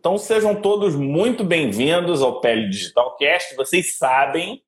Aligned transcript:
Então 0.00 0.16
sejam 0.16 0.54
todos 0.54 0.96
muito 0.96 1.44
bem-vindos 1.44 2.22
ao 2.22 2.40
Pele 2.40 2.70
Digital 2.70 3.14
Cast. 3.16 3.54
Vocês 3.54 3.98
sabem 3.98 4.62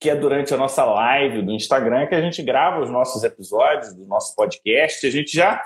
que 0.00 0.10
é 0.10 0.16
durante 0.16 0.52
a 0.52 0.56
nossa 0.56 0.84
live 0.84 1.42
do 1.42 1.52
Instagram 1.52 2.08
que 2.08 2.16
a 2.16 2.20
gente 2.20 2.42
grava 2.42 2.82
os 2.82 2.90
nossos 2.90 3.22
episódios 3.22 3.94
do 3.94 4.04
nosso 4.04 4.34
podcast. 4.34 5.06
A 5.06 5.10
gente 5.10 5.32
já. 5.32 5.62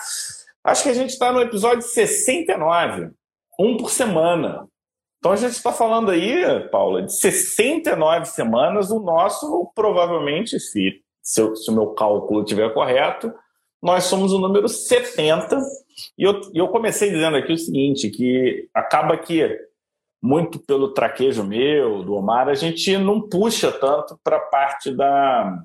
Acho 0.63 0.83
que 0.83 0.91
a 0.91 0.95
gente 0.95 1.09
está 1.09 1.33
no 1.33 1.41
episódio 1.41 1.81
69, 1.81 3.13
um 3.59 3.79
por 3.79 3.89
semana. 3.89 4.69
Então 5.17 5.33
a 5.33 5.37
gente 5.37 5.53
está 5.53 5.73
falando 5.73 6.11
aí, 6.11 6.69
Paula, 6.69 7.01
de 7.01 7.17
69 7.17 8.27
semanas. 8.27 8.91
O 8.91 9.01
nosso, 9.01 9.73
provavelmente, 9.75 10.61
se, 10.61 11.03
se, 11.23 11.41
eu, 11.41 11.57
se 11.57 11.71
o 11.71 11.75
meu 11.75 11.95
cálculo 11.95 12.43
estiver 12.43 12.75
correto, 12.75 13.33
nós 13.83 14.05
somos 14.05 14.35
o 14.35 14.39
número 14.39 14.69
70. 14.69 15.59
E 16.17 16.23
eu, 16.23 16.41
eu 16.55 16.69
comecei 16.69 17.11
dizendo 17.11 17.37
aqui 17.37 17.53
o 17.53 17.59
seguinte: 17.59 18.11
que 18.11 18.69
acaba 18.75 19.17
que 19.17 19.59
muito 20.23 20.59
pelo 20.61 20.93
traquejo 20.93 21.43
meu, 21.43 22.05
do 22.05 22.15
Omar, 22.15 22.49
a 22.49 22.55
gente 22.55 22.97
não 22.97 23.21
puxa 23.21 23.73
tanto 23.73 24.19
para 24.23 24.37
a 24.37 24.41
parte 24.41 24.93
da, 24.95 25.65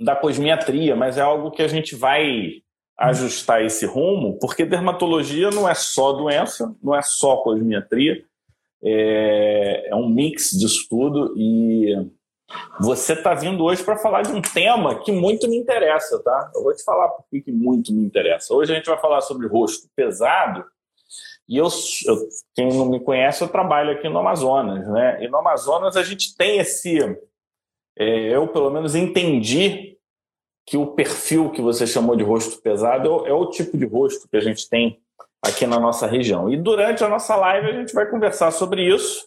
da 0.00 0.16
cosmiatria, 0.16 0.96
mas 0.96 1.18
é 1.18 1.20
algo 1.20 1.50
que 1.50 1.62
a 1.62 1.68
gente 1.68 1.94
vai 1.94 2.62
ajustar 2.98 3.62
esse 3.62 3.86
rumo, 3.86 4.38
porque 4.40 4.64
dermatologia 4.64 5.50
não 5.50 5.68
é 5.68 5.74
só 5.74 6.12
doença, 6.12 6.74
não 6.82 6.96
é 6.96 7.02
só 7.02 7.36
cosmiatria, 7.36 8.24
é, 8.82 9.88
é 9.90 9.94
um 9.94 10.08
mix 10.08 10.50
disso 10.50 10.86
tudo 10.88 11.34
e 11.36 11.94
você 12.80 13.12
está 13.12 13.34
vindo 13.34 13.62
hoje 13.64 13.82
para 13.82 13.98
falar 13.98 14.22
de 14.22 14.32
um 14.32 14.40
tema 14.40 14.98
que 15.00 15.12
muito 15.12 15.48
me 15.48 15.56
interessa, 15.56 16.22
tá? 16.22 16.50
Eu 16.54 16.62
vou 16.62 16.74
te 16.74 16.82
falar 16.82 17.08
por 17.08 17.24
que 17.30 17.52
muito 17.52 17.92
me 17.92 18.04
interessa. 18.04 18.54
Hoje 18.54 18.72
a 18.72 18.76
gente 18.76 18.86
vai 18.86 18.98
falar 18.98 19.20
sobre 19.20 19.46
rosto 19.46 19.88
pesado, 19.94 20.64
e 21.48 21.56
eu, 21.56 21.66
eu, 22.06 22.28
quem 22.54 22.68
não 22.68 22.86
me 22.86 23.00
conhece, 23.00 23.42
eu 23.42 23.48
trabalho 23.48 23.92
aqui 23.92 24.08
no 24.08 24.18
Amazonas, 24.18 24.86
né? 24.88 25.24
E 25.24 25.28
no 25.28 25.38
Amazonas 25.38 25.96
a 25.96 26.02
gente 26.02 26.36
tem 26.36 26.58
esse, 26.58 26.98
é, 27.96 28.36
eu 28.36 28.46
pelo 28.48 28.70
menos 28.70 28.94
entendi 28.94 29.96
que 30.66 30.76
o 30.76 30.88
perfil 30.88 31.50
que 31.50 31.62
você 31.62 31.86
chamou 31.86 32.14
de 32.14 32.22
rosto 32.22 32.60
pesado 32.60 33.08
é 33.08 33.10
o, 33.10 33.26
é 33.28 33.32
o 33.32 33.48
tipo 33.48 33.78
de 33.78 33.86
rosto 33.86 34.28
que 34.28 34.36
a 34.36 34.40
gente 34.40 34.68
tem 34.68 35.00
aqui 35.42 35.66
na 35.66 35.80
nossa 35.80 36.06
região. 36.06 36.50
E 36.50 36.56
durante 36.58 37.02
a 37.02 37.08
nossa 37.08 37.34
live 37.34 37.70
a 37.70 37.72
gente 37.72 37.94
vai 37.94 38.04
conversar 38.06 38.50
sobre 38.50 38.82
isso. 38.82 39.26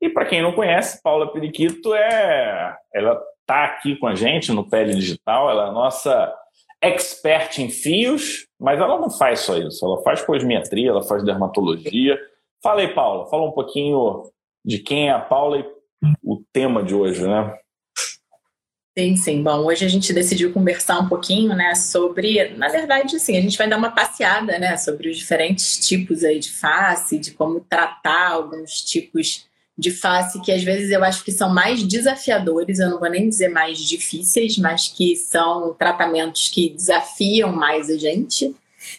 E 0.00 0.08
para 0.08 0.24
quem 0.24 0.40
não 0.42 0.52
conhece, 0.52 1.02
Paula 1.02 1.30
Periquito 1.32 1.94
é, 1.94 2.76
ela 2.94 3.20
está 3.40 3.64
aqui 3.64 3.96
com 3.96 4.06
a 4.06 4.14
gente 4.14 4.52
no 4.52 4.68
Pele 4.68 4.94
Digital, 4.94 5.50
ela 5.50 5.68
é 5.68 5.72
nossa 5.72 6.34
expert 6.80 7.58
em 7.58 7.68
fios, 7.68 8.46
mas 8.58 8.80
ela 8.80 8.98
não 8.98 9.10
faz 9.10 9.40
só 9.40 9.58
isso. 9.58 9.84
Ela 9.84 10.02
faz 10.02 10.22
cosmetria, 10.22 10.90
ela 10.90 11.02
faz 11.02 11.22
dermatologia. 11.22 12.18
Fala 12.62 12.80
aí, 12.80 12.94
Paula, 12.94 13.28
fala 13.28 13.46
um 13.46 13.52
pouquinho 13.52 14.30
de 14.64 14.78
quem 14.78 15.08
é 15.08 15.12
a 15.12 15.20
Paula 15.20 15.58
e 15.58 15.64
o 16.22 16.42
tema 16.52 16.82
de 16.82 16.94
hoje, 16.94 17.26
né? 17.26 17.54
Sim, 18.98 19.16
sim. 19.16 19.42
Bom, 19.42 19.64
hoje 19.66 19.84
a 19.84 19.88
gente 19.88 20.12
decidiu 20.12 20.52
conversar 20.52 20.98
um 20.98 21.08
pouquinho, 21.08 21.54
né, 21.54 21.74
sobre, 21.74 22.48
na 22.56 22.68
verdade, 22.68 23.16
assim, 23.16 23.38
a 23.38 23.40
gente 23.40 23.56
vai 23.56 23.68
dar 23.68 23.76
uma 23.76 23.92
passeada, 23.92 24.58
né, 24.58 24.76
sobre 24.76 25.08
os 25.08 25.16
diferentes 25.16 25.86
tipos 25.86 26.24
aí 26.24 26.38
de 26.38 26.50
face, 26.50 27.18
de 27.18 27.30
como 27.30 27.60
tratar 27.60 28.32
alguns 28.32 28.82
tipos 28.82 29.48
de 29.80 29.90
face 29.90 30.40
que 30.42 30.52
às 30.52 30.62
vezes 30.62 30.90
eu 30.90 31.02
acho 31.02 31.24
que 31.24 31.32
são 31.32 31.48
mais 31.48 31.82
desafiadores, 31.82 32.78
eu 32.78 32.90
não 32.90 33.00
vou 33.00 33.08
nem 33.08 33.28
dizer 33.28 33.48
mais 33.48 33.78
difíceis, 33.78 34.58
mas 34.58 34.88
que 34.88 35.16
são 35.16 35.74
tratamentos 35.74 36.48
que 36.48 36.68
desafiam 36.68 37.50
mais 37.50 37.88
a 37.88 37.96
gente, 37.96 38.54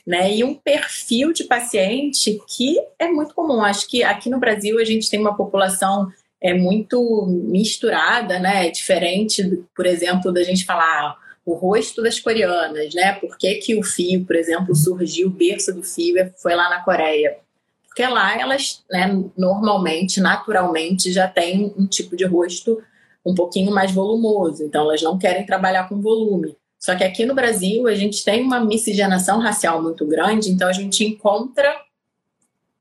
né? 0.05 0.35
E 0.35 0.43
um 0.43 0.55
perfil 0.55 1.31
de 1.31 1.43
paciente 1.43 2.41
que 2.47 2.77
é 2.97 3.07
muito 3.07 3.35
comum. 3.35 3.61
Acho 3.61 3.87
que 3.87 4.03
aqui 4.03 4.29
no 4.29 4.39
Brasil 4.39 4.79
a 4.79 4.83
gente 4.83 5.09
tem 5.09 5.19
uma 5.19 5.37
população 5.37 6.11
é 6.43 6.55
muito 6.55 7.27
misturada, 7.27 8.39
né? 8.39 8.67
É 8.67 8.71
diferente, 8.71 9.63
por 9.75 9.85
exemplo, 9.85 10.31
da 10.31 10.41
gente 10.41 10.65
falar 10.65 11.15
o 11.45 11.53
rosto 11.53 12.01
das 12.01 12.19
coreanas, 12.19 12.95
né? 12.95 13.13
Por 13.13 13.37
que, 13.37 13.55
que 13.55 13.75
o 13.75 13.83
fio, 13.83 14.25
por 14.25 14.35
exemplo, 14.35 14.75
surgiu, 14.75 15.27
o 15.27 15.31
berço 15.31 15.71
do 15.71 15.83
fio 15.83 16.33
foi 16.41 16.55
lá 16.55 16.67
na 16.67 16.83
Coreia? 16.83 17.37
Porque 17.91 18.07
lá 18.07 18.39
elas, 18.39 18.85
né, 18.89 19.21
normalmente, 19.37 20.21
naturalmente, 20.21 21.11
já 21.11 21.27
têm 21.27 21.73
um 21.77 21.85
tipo 21.85 22.15
de 22.15 22.23
rosto 22.23 22.81
um 23.25 23.35
pouquinho 23.35 23.69
mais 23.69 23.91
volumoso, 23.91 24.63
então 24.63 24.83
elas 24.83 25.01
não 25.01 25.19
querem 25.19 25.45
trabalhar 25.45 25.89
com 25.89 26.01
volume. 26.01 26.55
Só 26.79 26.95
que 26.95 27.03
aqui 27.03 27.25
no 27.25 27.35
Brasil 27.35 27.85
a 27.87 27.93
gente 27.93 28.23
tem 28.23 28.43
uma 28.43 28.61
miscigenação 28.61 29.39
racial 29.39 29.83
muito 29.83 30.07
grande, 30.07 30.49
então 30.49 30.69
a 30.69 30.73
gente 30.73 31.03
encontra 31.03 31.81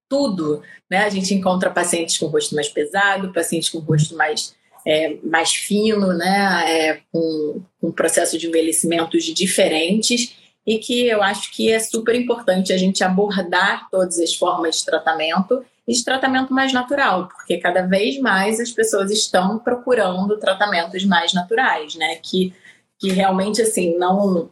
tudo, 0.09 0.63
né? 0.89 0.99
A 0.99 1.11
gente 1.11 1.35
encontra 1.35 1.71
pacientes 1.71 2.17
com 2.17 2.27
rosto 2.27 2.55
mais 2.55 2.69
pesado, 2.69 3.33
pacientes 3.33 3.69
com 3.69 3.81
rosto 3.81 4.17
mais 4.17 4.55
é, 4.87 5.17
mais 5.25 5.51
fino, 5.51 6.13
né? 6.13 6.65
É, 6.69 7.01
com, 7.13 7.61
com 7.81 7.91
processo 7.91 8.39
de 8.39 8.47
envelhecimentos 8.47 9.25
diferentes 9.25 10.37
e 10.67 10.79
que 10.79 11.07
eu 11.07 11.23
acho 11.23 11.51
que 11.53 11.71
é 11.71 11.79
super 11.79 12.15
importante 12.15 12.73
a 12.73 12.77
gente 12.77 13.03
abordar 13.03 13.89
todas 13.91 14.19
as 14.19 14.35
formas 14.35 14.77
de 14.77 14.85
tratamento 14.85 15.65
e 15.87 15.93
de 15.93 16.05
tratamento 16.05 16.53
mais 16.53 16.73
natural, 16.73 17.29
porque 17.29 17.59
cada 17.59 17.83
vez 17.83 18.19
mais 18.21 18.61
as 18.61 18.71
pessoas 18.71 19.11
estão 19.11 19.59
procurando 19.59 20.39
tratamentos 20.39 21.05
mais 21.05 21.33
naturais, 21.33 21.95
né? 21.97 22.17
Que, 22.17 22.55
que 22.99 23.11
realmente 23.11 23.63
assim 23.63 23.97
não 23.99 24.51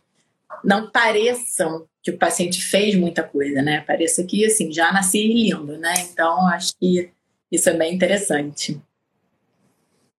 não 0.65 0.91
pareçam 0.91 1.87
que 2.03 2.11
o 2.11 2.19
paciente 2.19 2.61
fez 2.61 2.97
muita 2.97 3.23
coisa, 3.23 3.63
né? 3.63 3.83
Pareça 3.83 4.25
que 4.25 4.45
assim 4.45 4.73
já 4.73 4.93
nasci 4.93 5.29
lindo, 5.29 5.77
né? 5.79 5.95
Então 6.11 6.47
acho 6.49 6.73
que 6.79 7.11
isso 7.53 7.69
é 7.69 7.75
bem 7.75 7.95
interessante. 7.95 8.81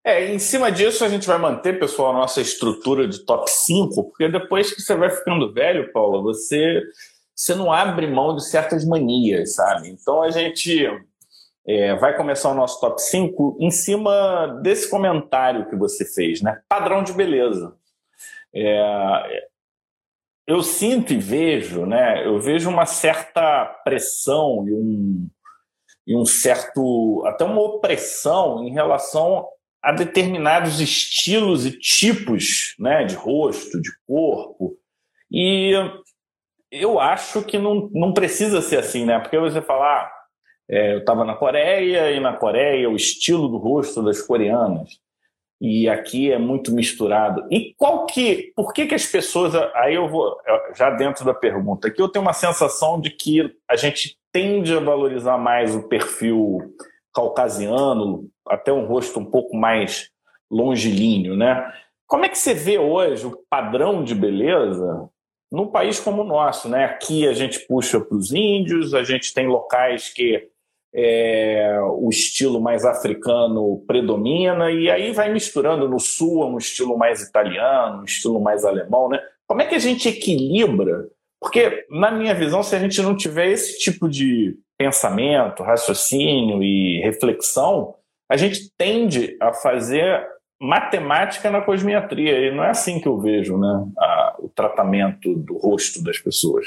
É, 0.02 0.32
em 0.32 0.38
cima 0.38 0.72
disso 0.72 1.04
a 1.04 1.08
gente 1.08 1.26
vai 1.26 1.38
manter, 1.38 1.78
pessoal, 1.78 2.10
a 2.10 2.18
nossa 2.20 2.40
estrutura 2.40 3.06
de 3.06 3.24
top 3.24 3.50
5, 3.50 4.04
porque 4.04 4.28
depois 4.28 4.72
que 4.72 4.80
você 4.80 4.94
vai 4.94 5.10
ficando 5.10 5.52
velho, 5.52 5.92
Paula, 5.92 6.22
você, 6.22 6.82
você 7.34 7.54
não 7.54 7.70
abre 7.70 8.06
mão 8.06 8.34
de 8.34 8.48
certas 8.48 8.84
manias, 8.84 9.54
sabe? 9.54 9.90
Então 9.90 10.22
a 10.22 10.30
gente 10.30 10.88
é, 11.66 11.94
vai 11.96 12.16
começar 12.16 12.50
o 12.50 12.54
nosso 12.54 12.80
top 12.80 13.00
5 13.00 13.58
em 13.60 13.70
cima 13.70 14.58
desse 14.62 14.88
comentário 14.88 15.68
que 15.68 15.76
você 15.76 16.06
fez, 16.06 16.40
né? 16.40 16.62
Padrão 16.66 17.02
de 17.02 17.12
beleza. 17.12 17.76
É, 18.54 19.48
eu 20.46 20.62
sinto 20.62 21.12
e 21.12 21.18
vejo, 21.18 21.84
né? 21.84 22.26
Eu 22.26 22.40
vejo 22.40 22.70
uma 22.70 22.86
certa 22.86 23.66
pressão 23.84 24.66
e 24.66 24.72
um, 24.72 25.28
e 26.06 26.16
um 26.16 26.24
certo, 26.24 27.22
até 27.26 27.44
uma 27.44 27.60
opressão 27.60 28.64
em 28.64 28.72
relação 28.72 29.46
a 29.82 29.92
determinados 29.92 30.80
estilos 30.80 31.66
e 31.66 31.72
tipos 31.78 32.74
né, 32.78 33.04
de 33.04 33.14
rosto, 33.14 33.80
de 33.80 33.90
corpo. 34.06 34.76
E 35.30 35.72
eu 36.70 37.00
acho 37.00 37.42
que 37.42 37.58
não, 37.58 37.88
não 37.92 38.12
precisa 38.12 38.60
ser 38.60 38.78
assim, 38.78 39.04
né? 39.04 39.18
Porque 39.18 39.38
você 39.38 39.62
falar, 39.62 40.02
ah, 40.02 40.12
é, 40.68 40.94
eu 40.94 40.98
estava 40.98 41.24
na 41.24 41.34
Coreia 41.34 42.10
e 42.12 42.20
na 42.20 42.32
Coreia 42.32 42.88
o 42.88 42.96
estilo 42.96 43.48
do 43.48 43.56
rosto 43.56 44.02
das 44.02 44.20
coreanas 44.22 45.00
e 45.60 45.88
aqui 45.88 46.32
é 46.32 46.38
muito 46.38 46.72
misturado. 46.72 47.46
E 47.50 47.74
qual 47.76 48.06
que, 48.06 48.52
por 48.56 48.72
que 48.72 48.86
que 48.86 48.94
as 48.94 49.04
pessoas, 49.04 49.54
aí 49.74 49.94
eu 49.94 50.08
vou 50.08 50.36
já 50.74 50.90
dentro 50.90 51.24
da 51.24 51.34
pergunta, 51.34 51.88
aqui 51.88 52.00
eu 52.00 52.08
tenho 52.08 52.24
uma 52.24 52.32
sensação 52.32 52.98
de 52.98 53.10
que 53.10 53.54
a 53.68 53.76
gente 53.76 54.16
tende 54.32 54.74
a 54.74 54.80
valorizar 54.80 55.36
mais 55.36 55.74
o 55.76 55.86
perfil 55.86 56.74
caucasiano, 57.14 58.28
até 58.46 58.72
um 58.72 58.86
rosto 58.86 59.18
um 59.18 59.24
pouco 59.24 59.56
mais 59.56 60.10
longilíneo, 60.50 61.36
né? 61.36 61.72
Como 62.06 62.24
é 62.24 62.28
que 62.28 62.38
você 62.38 62.54
vê 62.54 62.78
hoje 62.78 63.26
o 63.26 63.38
padrão 63.48 64.02
de 64.02 64.14
beleza 64.14 65.08
num 65.50 65.66
país 65.66 65.98
como 65.98 66.22
o 66.22 66.26
nosso, 66.26 66.68
né? 66.68 66.84
Aqui 66.84 67.26
a 67.26 67.32
gente 67.32 67.60
puxa 67.66 68.00
para 68.00 68.16
os 68.16 68.32
índios, 68.32 68.94
a 68.94 69.02
gente 69.02 69.34
tem 69.34 69.46
locais 69.46 70.12
que 70.12 70.48
é, 70.92 71.78
o 71.82 72.08
estilo 72.08 72.60
mais 72.60 72.84
africano 72.84 73.82
predomina 73.86 74.70
e 74.70 74.90
aí 74.90 75.12
vai 75.12 75.32
misturando 75.32 75.88
no 75.88 76.00
sul 76.00 76.44
um 76.46 76.58
estilo 76.58 76.96
mais 76.96 77.22
italiano, 77.22 78.02
um 78.02 78.04
estilo 78.04 78.40
mais 78.40 78.64
alemão, 78.64 79.08
né? 79.08 79.20
Como 79.46 79.62
é 79.62 79.66
que 79.66 79.74
a 79.74 79.80
gente 79.80 80.08
equilibra? 80.08 81.08
Porque 81.40 81.86
na 81.90 82.10
minha 82.10 82.34
visão, 82.34 82.62
se 82.62 82.74
a 82.74 82.78
gente 82.78 83.00
não 83.02 83.16
tiver 83.16 83.48
esse 83.48 83.78
tipo 83.78 84.08
de 84.08 84.56
pensamento, 84.80 85.62
raciocínio 85.62 86.62
e 86.62 87.02
reflexão, 87.02 87.94
a 88.26 88.34
gente 88.34 88.72
tende 88.78 89.36
a 89.38 89.52
fazer 89.52 90.26
matemática 90.58 91.50
na 91.50 91.60
cosmiatria, 91.60 92.46
e 92.46 92.50
não 92.50 92.64
é 92.64 92.70
assim 92.70 92.98
que 92.98 93.06
eu 93.06 93.18
vejo 93.20 93.58
né, 93.58 93.86
a, 93.98 94.36
o 94.38 94.48
tratamento 94.48 95.34
do 95.34 95.58
rosto 95.58 96.02
das 96.02 96.18
pessoas. 96.18 96.66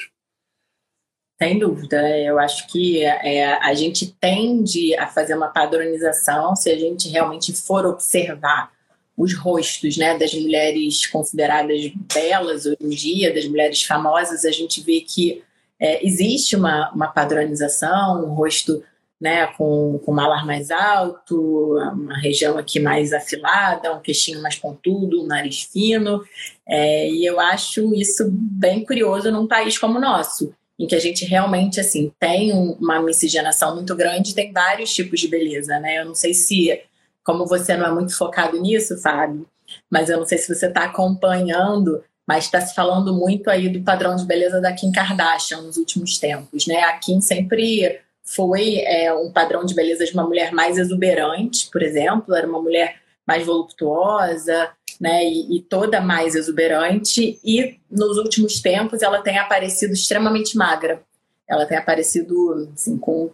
Sem 1.41 1.57
dúvida, 1.57 2.07
eu 2.19 2.37
acho 2.37 2.67
que 2.67 3.03
é, 3.03 3.51
a 3.51 3.73
gente 3.73 4.13
tende 4.21 4.95
a 4.95 5.07
fazer 5.07 5.35
uma 5.35 5.47
padronização 5.47 6.55
se 6.55 6.69
a 6.69 6.77
gente 6.77 7.09
realmente 7.09 7.51
for 7.51 7.83
observar 7.83 8.71
os 9.17 9.35
rostos 9.35 9.97
né, 9.97 10.15
das 10.19 10.35
mulheres 10.35 11.07
consideradas 11.07 11.91
belas 12.13 12.67
hoje 12.67 12.77
em 12.79 12.89
dia, 12.89 13.33
das 13.33 13.47
mulheres 13.47 13.81
famosas, 13.81 14.45
a 14.45 14.51
gente 14.51 14.81
vê 14.81 15.01
que 15.01 15.43
é, 15.83 16.05
existe 16.07 16.55
uma, 16.55 16.89
uma 16.91 17.09
padronização, 17.09 18.23
um 18.25 18.33
rosto 18.33 18.81
né, 19.19 19.47
com, 19.47 19.99
com 20.05 20.13
malar 20.13 20.45
mais 20.45 20.71
alto, 20.71 21.77
uma 21.93 22.17
região 22.17 22.57
aqui 22.57 22.79
mais 22.79 23.11
afilada, 23.11 23.93
um 23.93 23.99
queixinho 23.99 24.41
mais 24.41 24.55
pontudo, 24.55 25.21
um 25.21 25.27
nariz 25.27 25.63
fino. 25.63 26.23
É, 26.65 27.09
e 27.09 27.25
eu 27.25 27.37
acho 27.37 27.93
isso 27.93 28.29
bem 28.31 28.85
curioso 28.85 29.29
num 29.29 29.45
país 29.45 29.77
como 29.77 29.97
o 29.97 30.01
nosso, 30.01 30.55
em 30.79 30.87
que 30.87 30.95
a 30.95 30.99
gente 30.99 31.25
realmente 31.25 31.81
assim 31.81 32.13
tem 32.17 32.53
uma 32.53 33.01
miscigenação 33.01 33.75
muito 33.75 33.93
grande, 33.93 34.33
tem 34.33 34.53
vários 34.53 34.93
tipos 34.93 35.19
de 35.19 35.27
beleza, 35.27 35.79
né? 35.79 35.99
Eu 35.99 36.05
não 36.05 36.15
sei 36.15 36.33
se, 36.33 36.81
como 37.25 37.45
você 37.45 37.75
não 37.75 37.87
é 37.87 37.91
muito 37.91 38.17
focado 38.17 38.57
nisso, 38.57 38.97
Fábio, 39.01 39.45
mas 39.89 40.09
eu 40.09 40.17
não 40.17 40.25
sei 40.25 40.37
se 40.37 40.53
você 40.53 40.67
está 40.67 40.85
acompanhando, 40.85 42.01
mas 42.27 42.45
está 42.45 42.61
se 42.61 42.73
falando 42.73 43.13
muito 43.13 43.49
aí 43.49 43.69
do 43.69 43.81
padrão 43.81 44.15
de 44.15 44.25
beleza 44.25 44.61
da 44.61 44.73
Kim 44.73 44.91
Kardashian 44.91 45.61
nos 45.61 45.77
últimos 45.77 46.17
tempos, 46.17 46.65
né? 46.67 46.81
A 46.83 46.93
Kim 46.93 47.19
sempre 47.19 47.99
foi 48.23 48.79
é, 48.79 49.13
um 49.13 49.31
padrão 49.31 49.65
de 49.65 49.75
beleza 49.75 50.05
de 50.05 50.13
uma 50.13 50.23
mulher 50.23 50.51
mais 50.53 50.77
exuberante, 50.77 51.69
por 51.71 51.83
exemplo, 51.83 52.33
era 52.33 52.47
uma 52.47 52.61
mulher 52.61 52.95
mais 53.27 53.45
voluptuosa, 53.45 54.71
né, 54.99 55.25
e, 55.25 55.57
e, 55.57 55.61
toda 55.61 55.99
mais 55.99 56.35
exuberante, 56.35 57.39
e 57.43 57.77
nos 57.89 58.17
últimos 58.17 58.61
tempos 58.61 59.01
ela 59.01 59.21
tem 59.21 59.37
aparecido 59.37 59.93
extremamente 59.93 60.57
magra. 60.57 61.01
Ela 61.47 61.65
tem 61.65 61.77
aparecido 61.77 62.69
assim, 62.73 62.97
com 62.97 63.31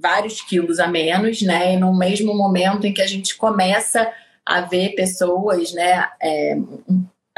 vários 0.00 0.42
quilos 0.42 0.78
a 0.78 0.86
menos, 0.86 1.40
né, 1.42 1.74
e 1.74 1.76
no 1.78 1.96
mesmo 1.96 2.34
momento 2.34 2.86
em 2.86 2.92
que 2.92 3.00
a 3.00 3.06
gente 3.06 3.36
começa 3.36 4.12
a 4.44 4.60
ver 4.60 4.94
pessoas, 4.94 5.72
né, 5.72 6.06
é, 6.20 6.58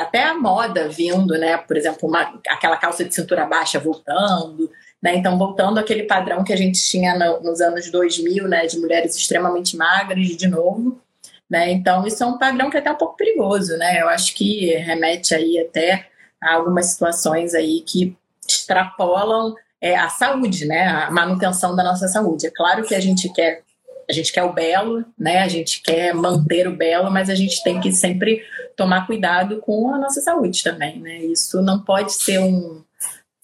até 0.00 0.22
a 0.24 0.34
moda 0.34 0.88
vindo, 0.88 1.38
né, 1.38 1.56
por 1.56 1.76
exemplo, 1.76 2.08
uma, 2.08 2.40
aquela 2.48 2.76
calça 2.76 3.04
de 3.04 3.14
cintura 3.14 3.46
baixa 3.46 3.78
voltando, 3.78 4.70
né? 5.02 5.16
Então, 5.16 5.38
voltando 5.38 5.78
àquele 5.78 6.02
padrão 6.02 6.44
que 6.44 6.52
a 6.52 6.56
gente 6.56 6.78
tinha 6.82 7.18
no, 7.18 7.40
nos 7.40 7.60
anos 7.60 7.90
2000, 7.90 8.46
né, 8.46 8.66
de 8.66 8.78
mulheres 8.78 9.16
extremamente 9.16 9.76
magras, 9.76 10.26
de 10.36 10.46
novo. 10.46 11.00
Né? 11.48 11.72
Então, 11.72 12.06
isso 12.06 12.22
é 12.22 12.26
um 12.26 12.38
padrão 12.38 12.70
que 12.70 12.76
é 12.76 12.80
até 12.80 12.92
um 12.92 12.96
pouco 12.96 13.16
perigoso. 13.16 13.76
Né? 13.76 14.00
Eu 14.00 14.08
acho 14.08 14.34
que 14.34 14.74
remete 14.76 15.34
aí 15.34 15.58
até 15.58 16.06
a 16.40 16.54
algumas 16.54 16.86
situações 16.86 17.54
aí 17.54 17.80
que 17.80 18.16
extrapolam 18.46 19.54
é, 19.80 19.96
a 19.96 20.08
saúde, 20.08 20.66
né? 20.66 20.86
a 20.86 21.10
manutenção 21.10 21.74
da 21.74 21.82
nossa 21.82 22.06
saúde. 22.06 22.46
É 22.46 22.50
claro 22.50 22.84
que 22.84 22.94
a 22.94 23.00
gente 23.00 23.32
quer 23.32 23.62
a 24.10 24.12
gente 24.12 24.32
quer 24.32 24.42
o 24.42 24.52
belo, 24.52 25.04
né? 25.18 25.38
A 25.38 25.48
gente 25.48 25.80
quer 25.82 26.12
manter 26.14 26.68
o 26.68 26.76
belo, 26.76 27.10
mas 27.10 27.30
a 27.30 27.34
gente 27.34 27.62
tem 27.62 27.80
que 27.80 27.92
sempre 27.92 28.42
tomar 28.76 29.06
cuidado 29.06 29.60
com 29.60 29.94
a 29.94 29.98
nossa 29.98 30.20
saúde 30.20 30.62
também, 30.62 31.00
né? 31.00 31.18
Isso 31.18 31.62
não 31.62 31.82
pode 31.82 32.12
ser 32.12 32.38
um 32.38 32.82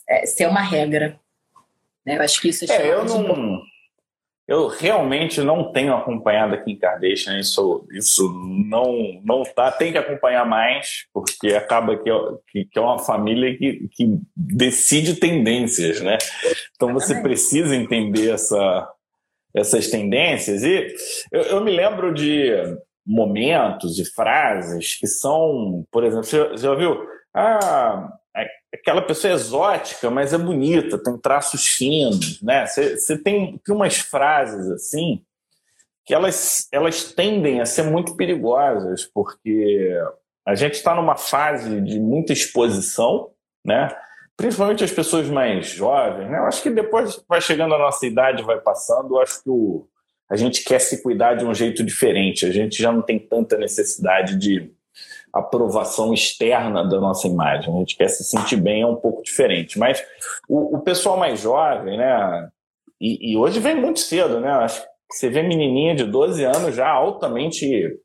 é, 0.09 0.27
ser 0.27 0.47
uma 0.47 0.61
regra. 0.63 1.19
Né? 2.05 2.17
Eu 2.17 2.23
acho 2.23 2.41
que 2.41 2.49
isso 2.49 2.71
é, 2.71 2.77
é 2.77 2.93
eu 2.93 3.05
não. 3.05 3.63
Eu 4.49 4.69
realmente 4.69 5.41
não 5.41 5.73
tenho 5.73 5.93
acompanhado 5.93 6.55
aqui 6.55 6.71
em 6.71 6.79
Kardashian, 6.79 7.37
isso, 7.41 7.85
isso 7.91 8.33
não, 8.69 9.21
não 9.25 9.43
tá, 9.43 9.73
tem 9.73 9.91
que 9.91 9.99
acompanhar 9.99 10.47
mais, 10.47 11.05
porque 11.13 11.49
acaba 11.49 11.97
que, 11.97 12.09
que, 12.53 12.65
que 12.67 12.79
é 12.79 12.81
uma 12.81 13.01
família 13.01 13.59
que, 13.59 13.89
que 13.91 14.21
decide 14.37 15.17
tendências, 15.17 16.01
né? 16.01 16.17
Então 16.77 16.93
você 16.93 17.21
precisa 17.23 17.75
entender 17.75 18.31
essa, 18.31 18.89
essas 19.57 19.89
tendências. 19.89 20.63
E 20.63 20.95
eu, 21.33 21.43
eu 21.43 21.61
me 21.61 21.71
lembro 21.71 22.13
de 22.13 22.53
momentos 23.07 23.99
e 23.99 24.05
frases 24.05 24.99
que 24.99 25.07
são, 25.07 25.87
por 25.91 26.05
exemplo, 26.05 26.25
você 26.25 26.57
já 26.57 26.71
ouviu? 26.71 27.07
Ah, 27.35 28.13
aquela 28.75 29.03
pessoa 29.03 29.33
exótica, 29.33 30.11
mas 30.11 30.33
é 30.33 30.39
bonita, 30.39 31.03
tem 31.03 31.17
traços 31.19 31.67
finos, 31.67 32.43
né? 32.43 32.67
Você 32.67 33.17
tem, 33.19 33.59
tem 33.65 33.75
umas 33.75 33.97
frases 33.97 34.71
assim 34.71 35.23
que 36.05 36.15
elas, 36.15 36.69
elas 36.71 37.13
tendem 37.13 37.61
a 37.61 37.67
ser 37.67 37.83
muito 37.83 38.17
perigosas, 38.17 39.05
porque 39.05 39.93
a 40.47 40.55
gente 40.55 40.75
está 40.75 40.95
numa 40.95 41.17
fase 41.17 41.81
de 41.81 41.99
muita 41.99 42.33
exposição, 42.33 43.31
né? 43.65 43.89
Principalmente 44.37 44.85
as 44.85 44.91
pessoas 44.91 45.29
mais 45.29 45.69
jovens, 45.69 46.31
né? 46.31 46.39
Eu 46.39 46.45
acho 46.45 46.63
que 46.63 46.71
depois 46.71 47.23
vai 47.29 47.41
chegando 47.41 47.75
a 47.75 47.79
nossa 47.79 48.07
idade, 48.07 48.43
vai 48.43 48.61
passando, 48.61 49.15
eu 49.15 49.21
acho 49.21 49.43
que 49.43 49.49
o, 49.49 49.87
a 50.29 50.37
gente 50.37 50.63
quer 50.63 50.79
se 50.79 51.03
cuidar 51.03 51.35
de 51.35 51.45
um 51.45 51.55
jeito 51.55 51.83
diferente, 51.83 52.45
a 52.45 52.53
gente 52.53 52.81
já 52.81 52.93
não 52.93 53.01
tem 53.01 53.19
tanta 53.19 53.57
necessidade 53.57 54.37
de 54.39 54.71
aprovação 55.33 56.13
externa 56.13 56.83
da 56.83 57.01
nossa 57.01 57.27
imagem. 57.27 57.75
A 57.75 57.79
gente 57.79 57.97
quer 57.97 58.09
se 58.09 58.25
sentir 58.25 58.57
bem, 58.57 58.83
é 58.83 58.87
um 58.87 58.97
pouco 58.97 59.23
diferente. 59.23 59.79
Mas 59.79 60.03
o, 60.49 60.77
o 60.77 60.81
pessoal 60.81 61.17
mais 61.17 61.41
jovem, 61.41 61.99
né? 61.99 62.49
E, 63.01 63.33
e, 63.33 63.37
hoje 63.37 63.61
vem 63.61 63.75
muito 63.75 64.01
cedo, 64.01 64.41
né? 64.41 64.51
Acho 64.51 64.83
que 64.83 64.89
você 65.11 65.29
vê 65.29 65.43
menininha 65.43 65.95
de 65.95 66.05
12 66.05 66.43
anos 66.45 66.75
já 66.75 66.89
altamente 66.89 67.99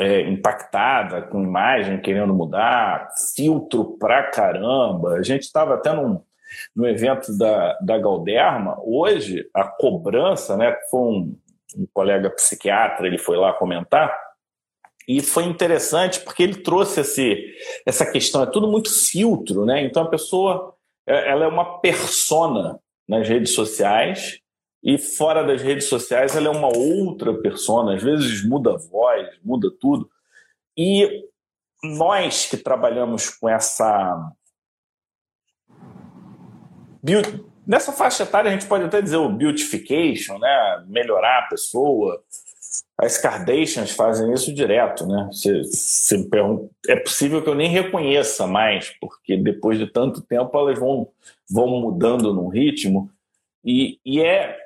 é, 0.00 0.20
impactada 0.22 1.22
com 1.22 1.42
imagem, 1.42 2.00
querendo 2.00 2.34
mudar, 2.34 3.08
filtro 3.34 3.96
pra 3.98 4.24
caramba. 4.24 5.14
A 5.14 5.22
gente 5.22 5.42
estava 5.42 5.74
até 5.74 5.92
num, 5.92 6.22
no 6.74 6.86
evento 6.86 7.36
da, 7.36 7.78
da 7.80 7.98
Galderma. 7.98 8.76
Hoje, 8.82 9.48
a 9.54 9.64
cobrança, 9.64 10.56
né? 10.56 10.76
Foi 10.90 11.00
um, 11.00 11.38
um 11.76 11.86
colega 11.92 12.30
psiquiatra, 12.30 13.06
ele 13.06 13.18
foi 13.18 13.36
lá 13.36 13.52
comentar 13.52 14.26
e 15.08 15.22
foi 15.22 15.44
interessante 15.44 16.20
porque 16.20 16.42
ele 16.42 16.56
trouxe 16.62 17.00
esse, 17.00 17.54
essa 17.86 18.10
questão, 18.10 18.42
é 18.42 18.46
tudo 18.46 18.66
muito 18.66 18.90
filtro, 18.90 19.64
né? 19.64 19.82
Então 19.82 20.02
a 20.02 20.08
pessoa 20.08 20.74
é, 21.06 21.30
ela 21.30 21.44
é 21.44 21.48
uma 21.48 21.78
persona 21.78 22.80
nas 23.08 23.28
redes 23.28 23.54
sociais 23.54 24.40
e 24.86 24.96
fora 24.98 25.42
das 25.42 25.60
redes 25.60 25.88
sociais 25.88 26.36
ela 26.36 26.46
é 26.46 26.50
uma 26.50 26.68
outra 26.68 27.34
persona, 27.34 27.96
às 27.96 28.02
vezes 28.04 28.46
muda 28.48 28.74
a 28.74 28.78
voz, 28.78 29.28
muda 29.42 29.68
tudo. 29.80 30.08
E 30.78 31.24
nós 31.82 32.46
que 32.46 32.56
trabalhamos 32.56 33.28
com 33.28 33.48
essa 33.48 34.32
nessa 37.66 37.90
faixa 37.90 38.22
etária 38.22 38.48
a 38.48 38.52
gente 38.52 38.66
pode 38.66 38.84
até 38.84 39.02
dizer 39.02 39.16
o 39.16 39.28
beautification, 39.28 40.38
né? 40.38 40.84
Melhorar 40.86 41.40
a 41.40 41.48
pessoa, 41.48 42.22
as 42.96 43.18
Kardashians 43.18 43.90
fazem 43.90 44.32
isso 44.32 44.54
direto, 44.54 45.04
né? 45.04 45.28
Você, 45.32 46.28
pergunta, 46.28 46.70
é 46.86 46.94
possível 46.94 47.42
que 47.42 47.48
eu 47.48 47.56
nem 47.56 47.68
reconheça 47.68 48.46
mais, 48.46 48.94
porque 49.00 49.36
depois 49.36 49.80
de 49.80 49.88
tanto 49.88 50.22
tempo 50.22 50.56
elas 50.56 50.78
vão, 50.78 51.08
vão 51.50 51.66
mudando 51.80 52.32
no 52.32 52.46
ritmo. 52.46 53.10
E, 53.64 53.98
e 54.04 54.22
é 54.22 54.65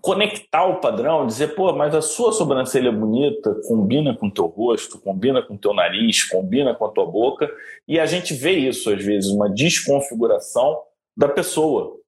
conectar 0.00 0.64
o 0.66 0.80
padrão, 0.80 1.26
dizer, 1.26 1.54
pô, 1.54 1.72
mas 1.72 1.94
a 1.94 2.02
sua 2.02 2.32
sobrancelha 2.32 2.92
bonita 2.92 3.54
combina 3.66 4.14
com 4.14 4.26
o 4.26 4.30
teu 4.30 4.46
rosto, 4.46 5.00
combina 5.00 5.42
com 5.42 5.54
o 5.54 5.58
teu 5.58 5.72
nariz, 5.72 6.22
combina 6.24 6.74
com 6.74 6.84
a 6.84 6.90
tua 6.90 7.06
boca, 7.06 7.50
e 7.88 7.98
a 7.98 8.04
gente 8.04 8.34
vê 8.34 8.52
isso 8.52 8.92
às 8.92 9.02
vezes, 9.02 9.30
uma 9.30 9.48
desconfiguração 9.48 10.82
da 11.16 11.28
pessoa 11.28 11.98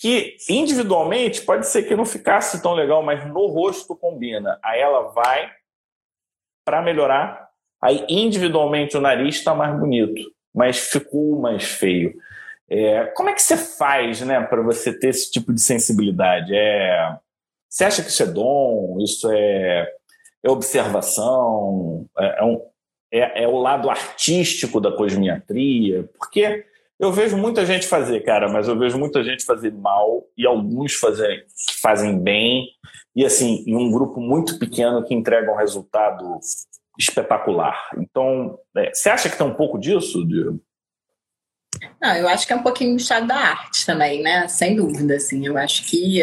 que 0.00 0.36
individualmente 0.48 1.42
pode 1.42 1.66
ser 1.66 1.82
que 1.82 1.94
não 1.94 2.06
ficasse 2.06 2.62
tão 2.62 2.72
legal, 2.72 3.02
mas 3.02 3.26
no 3.28 3.46
rosto 3.46 3.94
combina. 3.94 4.58
Aí 4.62 4.80
ela 4.80 5.12
vai 5.12 5.50
para 6.64 6.82
melhorar. 6.82 7.48
Aí 7.80 8.04
individualmente 8.08 8.96
o 8.96 9.00
nariz 9.00 9.36
está 9.36 9.54
mais 9.54 9.78
bonito, 9.78 10.22
mas 10.54 10.78
ficou 10.78 11.38
mais 11.38 11.64
feio. 11.64 12.14
É, 12.68 13.04
como 13.16 13.28
é 13.28 13.34
que 13.34 13.42
você 13.42 13.56
faz, 13.56 14.20
né, 14.22 14.40
para 14.40 14.62
você 14.62 14.96
ter 14.98 15.08
esse 15.08 15.30
tipo 15.30 15.52
de 15.52 15.60
sensibilidade? 15.60 16.54
É, 16.54 17.16
você 17.68 17.84
acha 17.84 18.02
que 18.02 18.10
isso 18.10 18.22
é 18.22 18.26
dom? 18.26 18.98
Isso 19.00 19.30
é, 19.30 19.92
é 20.42 20.50
observação? 20.50 22.06
É, 22.18 22.40
é, 22.40 22.44
um, 22.44 22.60
é, 23.12 23.44
é 23.44 23.48
o 23.48 23.58
lado 23.58 23.90
artístico 23.90 24.80
da 24.80 24.92
cosmiatria? 24.92 26.08
Porque 26.18 26.64
eu 26.98 27.10
vejo 27.10 27.36
muita 27.36 27.66
gente 27.66 27.86
fazer, 27.86 28.20
cara, 28.20 28.48
mas 28.48 28.68
eu 28.68 28.78
vejo 28.78 28.98
muita 28.98 29.24
gente 29.24 29.44
fazer 29.44 29.72
mal 29.72 30.24
e 30.36 30.46
alguns 30.46 30.94
fazem, 30.94 31.42
fazem 31.80 32.18
bem. 32.18 32.68
E 33.14 33.24
assim, 33.24 33.64
em 33.66 33.74
um 33.74 33.90
grupo 33.90 34.20
muito 34.20 34.58
pequeno 34.58 35.04
que 35.04 35.14
entrega 35.14 35.52
um 35.52 35.56
resultado 35.56 36.38
espetacular. 36.98 37.90
Então, 37.98 38.58
é, 38.76 38.92
você 38.94 39.10
acha 39.10 39.28
que 39.28 39.36
tem 39.36 39.46
um 39.46 39.54
pouco 39.54 39.78
disso, 39.78 40.26
Diego? 40.26 40.60
Não, 42.00 42.14
eu 42.16 42.28
acho 42.28 42.46
que 42.46 42.52
é 42.52 42.56
um 42.56 42.62
pouquinho 42.62 42.96
do 42.96 43.00
estado 43.00 43.26
da 43.26 43.36
arte 43.36 43.86
também, 43.86 44.22
né? 44.22 44.48
Sem 44.48 44.76
dúvida, 44.76 45.16
assim. 45.16 45.46
Eu 45.46 45.56
acho 45.56 45.84
que 45.84 46.22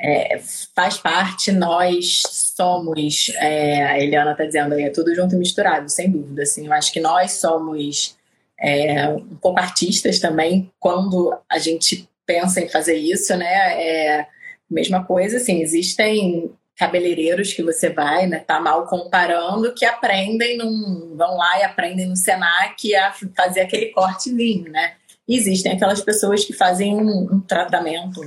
é, 0.00 0.40
faz 0.74 0.98
parte, 0.98 1.50
nós 1.50 2.22
somos, 2.56 3.32
é, 3.36 3.84
a 3.84 3.98
Eliana 3.98 4.32
está 4.32 4.44
dizendo 4.44 4.74
aí, 4.74 4.84
é 4.84 4.90
tudo 4.90 5.14
junto 5.14 5.34
e 5.34 5.38
misturado, 5.38 5.88
sem 5.90 6.10
dúvida, 6.10 6.42
assim. 6.42 6.66
Eu 6.66 6.72
acho 6.72 6.92
que 6.92 7.00
nós 7.00 7.32
somos 7.32 8.16
é, 8.60 9.08
um 9.08 9.36
pouco 9.36 9.58
artistas 9.58 10.18
também, 10.18 10.70
quando 10.78 11.36
a 11.48 11.58
gente 11.58 12.08
pensa 12.24 12.60
em 12.60 12.68
fazer 12.68 12.96
isso, 12.96 13.36
né? 13.36 13.82
É, 13.82 14.26
mesma 14.70 15.04
coisa, 15.04 15.38
assim, 15.38 15.60
existem 15.62 16.52
cabeleireiros 16.78 17.52
que 17.52 17.62
você 17.62 17.90
vai, 17.90 18.26
né, 18.26 18.38
tá 18.38 18.60
mal 18.60 18.86
comparando, 18.86 19.74
que 19.74 19.84
aprendem, 19.84 20.56
num, 20.56 21.16
vão 21.16 21.36
lá 21.36 21.58
e 21.58 21.64
aprendem 21.64 22.06
no 22.06 22.16
Senac 22.16 22.94
a 22.94 23.12
fazer 23.36 23.60
aquele 23.60 23.86
cortezinho, 23.86 24.70
né? 24.70 24.94
existem 25.28 25.72
aquelas 25.72 26.00
pessoas 26.00 26.44
que 26.44 26.54
fazem 26.54 26.96
um, 26.96 27.34
um 27.34 27.40
tratamento 27.40 28.20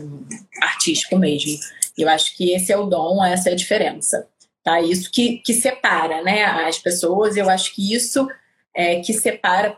artístico 0.62 1.18
mesmo. 1.18 1.60
Eu 1.98 2.08
acho 2.08 2.38
que 2.38 2.54
esse 2.54 2.72
é 2.72 2.78
o 2.78 2.86
dom, 2.86 3.24
essa 3.26 3.50
é 3.50 3.54
a 3.54 3.56
diferença. 3.56 4.28
Tá? 4.64 4.80
Isso 4.80 5.10
que, 5.12 5.38
que 5.40 5.54
separa 5.54 6.22
né, 6.22 6.44
as 6.44 6.78
pessoas, 6.78 7.36
eu 7.36 7.50
acho 7.50 7.74
que 7.74 7.94
isso 7.94 8.28
é 8.76 9.00
que 9.00 9.14
separa 9.14 9.76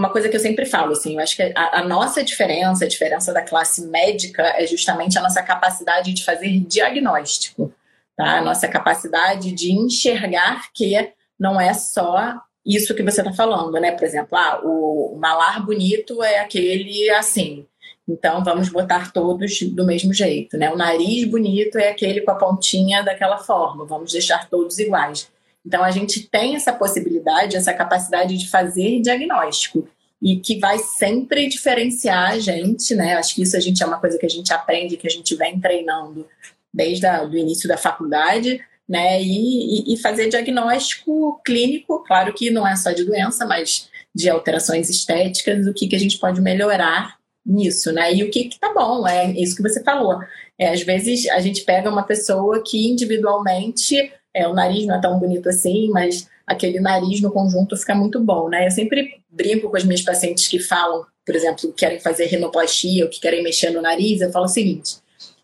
uma 0.00 0.08
coisa 0.08 0.30
que 0.30 0.36
eu 0.36 0.40
sempre 0.40 0.64
falo, 0.64 0.92
assim, 0.92 1.14
eu 1.14 1.20
acho 1.20 1.36
que 1.36 1.42
a, 1.54 1.80
a, 1.80 1.84
nossa 1.84 2.24
diferença, 2.24 2.86
a 2.86 2.88
diferença 2.88 3.34
da 3.34 3.42
classe 3.42 3.86
médica 3.86 4.42
é 4.56 4.66
justamente 4.66 5.18
a 5.18 5.20
nossa 5.20 5.42
capacidade 5.42 6.14
de 6.14 6.24
fazer 6.24 6.58
diagnóstico, 6.60 7.70
tá? 8.16 8.38
A 8.38 8.40
nossa 8.40 8.66
capacidade 8.66 9.52
de 9.52 9.72
enxergar 9.72 10.72
que 10.72 11.12
não 11.38 11.60
é 11.60 11.74
só 11.74 12.34
isso 12.64 12.94
que 12.94 13.02
você 13.02 13.20
está 13.20 13.34
falando, 13.34 13.72
né? 13.74 13.92
Por 13.92 14.04
exemplo, 14.04 14.38
ah, 14.38 14.62
o 14.64 15.18
malar 15.20 15.62
bonito 15.66 16.22
é 16.22 16.38
aquele 16.38 17.10
assim, 17.10 17.66
então 18.08 18.42
vamos 18.42 18.70
botar 18.70 19.12
todos 19.12 19.60
do 19.60 19.84
mesmo 19.84 20.14
jeito, 20.14 20.56
né? 20.56 20.70
O 20.72 20.78
nariz 20.78 21.28
bonito 21.28 21.76
é 21.76 21.90
aquele 21.90 22.22
com 22.22 22.30
a 22.30 22.36
pontinha 22.36 23.02
daquela 23.02 23.36
forma, 23.36 23.84
vamos 23.84 24.12
deixar 24.12 24.48
todos 24.48 24.78
iguais. 24.78 25.30
Então 25.64 25.84
a 25.84 25.90
gente 25.90 26.28
tem 26.28 26.56
essa 26.56 26.72
possibilidade, 26.72 27.56
essa 27.56 27.72
capacidade 27.72 28.36
de 28.36 28.48
fazer 28.48 29.00
diagnóstico 29.00 29.88
e 30.22 30.36
que 30.36 30.58
vai 30.58 30.78
sempre 30.78 31.48
diferenciar 31.48 32.32
a 32.32 32.38
gente, 32.38 32.94
né? 32.94 33.14
Acho 33.14 33.34
que 33.34 33.42
isso 33.42 33.56
a 33.56 33.60
gente 33.60 33.82
é 33.82 33.86
uma 33.86 33.98
coisa 33.98 34.18
que 34.18 34.26
a 34.26 34.30
gente 34.30 34.52
aprende, 34.52 34.96
que 34.96 35.06
a 35.06 35.10
gente 35.10 35.34
vem 35.34 35.58
treinando 35.58 36.26
desde 36.72 37.06
o 37.06 37.36
início 37.36 37.68
da 37.68 37.76
faculdade, 37.76 38.60
né? 38.88 39.22
E, 39.22 39.94
e, 39.94 39.96
fazer 39.98 40.28
diagnóstico 40.28 41.40
clínico, 41.44 42.04
claro 42.04 42.34
que 42.34 42.50
não 42.50 42.66
é 42.66 42.76
só 42.76 42.92
de 42.92 43.04
doença, 43.04 43.46
mas 43.46 43.88
de 44.14 44.28
alterações 44.28 44.90
estéticas, 44.90 45.66
o 45.66 45.72
que, 45.72 45.86
que 45.86 45.96
a 45.96 45.98
gente 45.98 46.18
pode 46.18 46.40
melhorar 46.40 47.16
nisso, 47.46 47.92
né? 47.92 48.12
E 48.12 48.22
o 48.22 48.30
que, 48.30 48.44
que 48.44 48.58
tá 48.58 48.72
bom, 48.74 49.06
é 49.06 49.30
isso 49.32 49.56
que 49.56 49.62
você 49.62 49.82
falou. 49.82 50.18
É, 50.58 50.72
às 50.72 50.82
vezes 50.82 51.28
a 51.28 51.40
gente 51.40 51.62
pega 51.62 51.88
uma 51.88 52.02
pessoa 52.02 52.62
que 52.66 52.88
individualmente 52.88 54.12
é, 54.34 54.46
o 54.46 54.54
nariz 54.54 54.86
não 54.86 54.96
é 54.96 55.00
tão 55.00 55.18
bonito 55.18 55.48
assim, 55.48 55.88
mas 55.90 56.28
aquele 56.46 56.80
nariz 56.80 57.20
no 57.20 57.32
conjunto 57.32 57.76
fica 57.76 57.94
muito 57.94 58.20
bom, 58.20 58.48
né? 58.48 58.66
Eu 58.66 58.70
sempre 58.70 59.20
brinco 59.28 59.70
com 59.70 59.76
as 59.76 59.84
minhas 59.84 60.02
pacientes 60.02 60.48
que 60.48 60.58
falam, 60.58 61.06
por 61.24 61.34
exemplo, 61.34 61.60
que 61.60 61.72
querem 61.72 62.00
fazer 62.00 62.26
rinoplastia 62.26 63.04
ou 63.04 63.10
que 63.10 63.20
querem 63.20 63.42
mexer 63.42 63.70
no 63.70 63.82
nariz, 63.82 64.20
eu 64.20 64.30
falo 64.30 64.44
o 64.44 64.48
seguinte: 64.48 64.98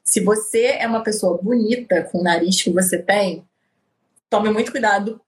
se 0.04 0.20
você 0.20 0.76
é 0.78 0.86
uma 0.86 1.02
pessoa 1.02 1.38
bonita 1.42 2.02
com 2.04 2.18
o 2.18 2.22
nariz 2.22 2.62
que 2.62 2.70
você 2.70 2.98
tem, 2.98 3.44
tome 4.30 4.50
muito 4.50 4.70
cuidado 4.70 5.20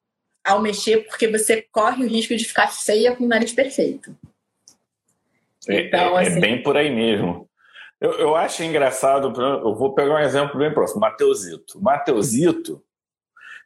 ao 0.44 0.62
mexer, 0.62 1.06
porque 1.06 1.28
você 1.28 1.66
corre 1.70 2.04
o 2.04 2.08
risco 2.08 2.34
de 2.36 2.44
ficar 2.44 2.68
feia 2.68 3.14
com 3.14 3.24
o 3.24 3.28
nariz 3.28 3.52
perfeito. 3.52 4.16
É, 5.68 5.82
então, 5.82 6.18
é, 6.18 6.26
assim... 6.26 6.38
é 6.38 6.40
bem 6.40 6.62
por 6.62 6.76
aí 6.76 6.94
mesmo. 6.94 7.48
Eu, 8.00 8.12
eu 8.12 8.36
acho 8.36 8.62
engraçado, 8.62 9.32
eu 9.40 9.74
vou 9.74 9.92
pegar 9.92 10.14
um 10.14 10.20
exemplo 10.20 10.58
bem 10.58 10.72
próximo, 10.72 11.00
Mateusito. 11.00 11.82
Mateusito, 11.82 12.82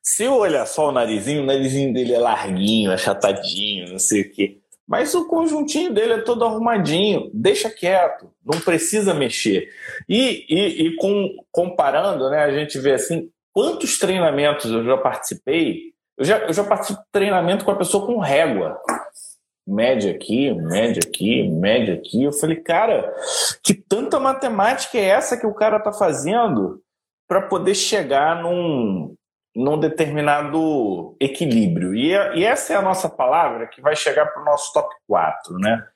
se 0.03 0.25
eu 0.25 0.35
olhar 0.35 0.67
só 0.67 0.89
o 0.89 0.93
narizinho, 0.93 1.43
o 1.43 1.47
narizinho 1.47 1.95
dele 1.95 2.13
é 2.13 2.19
larguinho, 2.19 2.93
achatadinho, 2.93 3.89
não 3.89 3.99
sei 4.01 4.23
o 4.23 4.33
quê. 4.33 4.59
Mas 4.87 5.15
o 5.15 5.29
conjuntinho 5.29 5.95
dele 5.95 6.15
é 6.15 6.21
todo 6.23 6.45
arrumadinho, 6.45 7.31
deixa 7.33 7.71
quieto, 7.71 8.29
não 8.45 8.61
precisa 8.61 9.15
mexer. 9.15 9.69
E, 10.09 10.45
e, 10.51 10.87
e 10.87 10.97
com, 10.97 11.37
comparando, 11.53 12.29
né, 12.29 12.43
a 12.43 12.51
gente 12.51 12.79
vê 12.81 12.95
assim, 12.95 13.31
quantos 13.53 13.97
treinamentos 13.99 14.71
eu 14.71 14.85
já 14.85 14.99
participei, 14.99 15.93
eu 16.19 16.25
já, 16.25 16.39
eu 16.41 16.53
já 16.53 16.65
participo 16.65 17.01
de 17.01 17.07
treinamento 17.13 17.65
com 17.65 17.71
a 17.71 17.77
pessoa 17.77 18.05
com 18.05 18.19
régua. 18.19 18.77
Média 19.65 20.11
aqui, 20.13 20.53
média 20.53 21.01
aqui, 21.07 21.49
média 21.49 21.95
aqui. 21.95 22.25
Eu 22.25 22.33
falei, 22.33 22.57
cara, 22.57 23.15
que 23.63 23.73
tanta 23.73 24.19
matemática 24.19 24.99
é 24.99 25.05
essa 25.05 25.37
que 25.37 25.47
o 25.47 25.55
cara 25.55 25.79
tá 25.79 25.93
fazendo 25.93 26.83
para 27.29 27.43
poder 27.43 27.75
chegar 27.77 28.43
num, 28.43 29.15
num 29.55 29.79
determinado 29.79 31.15
equilíbrio. 31.21 31.95
E, 31.95 32.11
e, 32.39 32.45
essa 32.45 32.73
é 32.73 32.77
a 32.77 32.83
nossa 32.83 33.09
palavra 33.09 33.67
que 33.67 33.81
vai 33.81 33.95
chegar 33.95 34.27
para 34.27 34.43
o 34.43 34.45
nosso 34.45 34.73
top 34.73 34.95
4. 35.07 35.59
Né? 35.59 35.87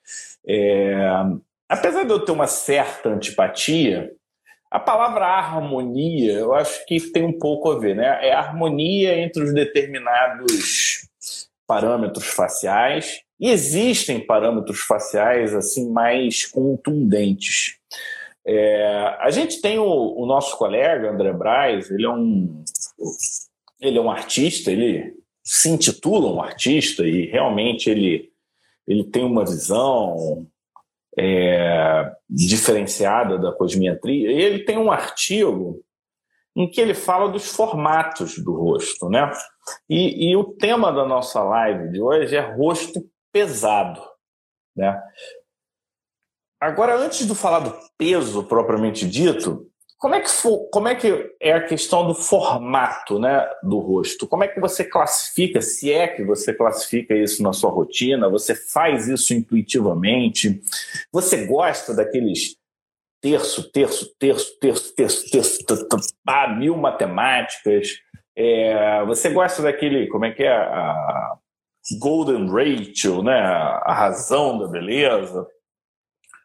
É, 0.47 1.09
apesar 1.69 2.05
de 2.05 2.11
eu 2.11 2.21
ter 2.21 2.33
uma 2.33 2.47
certa 2.47 3.09
antipatia, 3.09 4.13
a 4.71 4.79
palavra 4.79 5.27
harmonia 5.27 6.35
eu 6.35 6.55
acho 6.55 6.85
que 6.87 7.01
tem 7.13 7.25
um 7.25 7.39
pouco 7.39 7.71
a 7.71 7.79
ver. 7.79 7.97
Né? 7.97 8.29
É 8.29 8.33
a 8.33 8.41
harmonia 8.41 9.19
entre 9.19 9.43
os 9.43 9.55
determinados 9.55 11.09
parâmetros 11.67 12.27
faciais. 12.27 13.21
E 13.39 13.51
existem 13.51 14.25
parâmetros 14.25 14.81
faciais 14.81 15.55
assim 15.55 15.91
mais 15.91 16.47
contundentes. 16.47 17.77
É, 18.47 19.17
a 19.19 19.31
gente 19.31 19.61
tem 19.61 19.79
o, 19.79 19.85
o, 19.85 20.25
nosso 20.25 20.57
colega 20.57 21.11
André 21.11 21.33
Braz, 21.33 21.91
ele 21.91 22.07
é 22.07 22.09
um 22.09 22.63
ele 23.81 23.99
é 23.99 24.01
um 24.01 24.11
artista, 24.11 24.71
ele 24.71 25.15
se 25.43 25.69
intitula 25.69 26.33
um 26.33 26.43
artista 26.43 27.07
e 27.07 27.27
realmente 27.27 27.89
ele, 27.89 28.31
ele 28.87 29.05
tem 29.05 29.25
uma 29.25 29.45
visão 29.45 30.47
é, 31.19 32.13
diferenciada 32.29 33.39
da 33.39 33.53
cosmetria. 33.53 34.31
Ele 34.31 34.65
tem 34.65 34.77
um 34.77 34.91
artigo 34.91 35.83
em 36.55 36.69
que 36.69 36.81
ele 36.81 36.95
fala 36.95 37.29
dos 37.29 37.55
formatos 37.55 38.39
do 38.39 38.55
rosto, 38.55 39.09
né? 39.09 39.31
E, 39.89 40.31
e 40.31 40.37
o 40.37 40.45
tema 40.45 40.91
da 40.91 41.05
nossa 41.05 41.43
live 41.43 41.93
de 41.93 42.01
hoje 42.01 42.35
é 42.35 42.41
rosto 42.41 43.07
pesado, 43.31 44.01
né? 44.75 45.01
Agora, 46.59 46.97
antes 46.97 47.27
de 47.27 47.35
falar 47.35 47.61
do 47.61 47.79
peso 47.99 48.43
propriamente 48.43 49.07
dito, 49.07 49.71
como 49.99 50.15
é, 50.15 50.21
que 50.21 50.31
for, 50.31 50.69
como 50.71 50.89
é 50.89 50.95
que 50.95 51.35
é 51.41 51.53
a 51.53 51.67
questão 51.67 52.07
do 52.07 52.15
formato 52.15 53.19
né, 53.19 53.49
do 53.63 53.79
rosto? 53.79 54.27
Como 54.27 54.45
é 54.45 54.49
que 54.49 54.61
você 54.61 54.85
classifica, 54.85 55.63
se 55.63 55.91
é 55.91 56.07
que 56.07 56.23
você 56.23 56.53
classifica 56.53 57.15
isso 57.15 57.43
na 57.43 57.55
sua 57.55 57.71
rotina? 57.71 58.29
Você 58.29 58.55
faz 58.55 59.09
isso 59.09 59.33
intuitivamente? 59.33 60.61
Você 61.11 61.47
gosta 61.47 61.95
daqueles 61.95 62.57
terço, 63.23 63.71
terço, 63.73 64.15
terço, 64.19 64.59
terço, 64.59 64.95
terço, 64.95 65.31
terço, 65.31 65.67
terço 65.67 66.15
ah, 66.27 66.49
mil 66.55 66.77
matemáticas? 66.77 67.89
É, 68.37 69.03
você 69.07 69.31
gosta 69.31 69.63
daquele, 69.63 70.09
como 70.09 70.27
é 70.27 70.31
que 70.31 70.43
é? 70.43 70.53
A 70.55 71.39
Golden 71.99 72.49
Ratio, 72.51 73.23
né? 73.23 73.39
a 73.41 73.95
razão 73.95 74.59
da 74.59 74.69
beleza? 74.69 75.47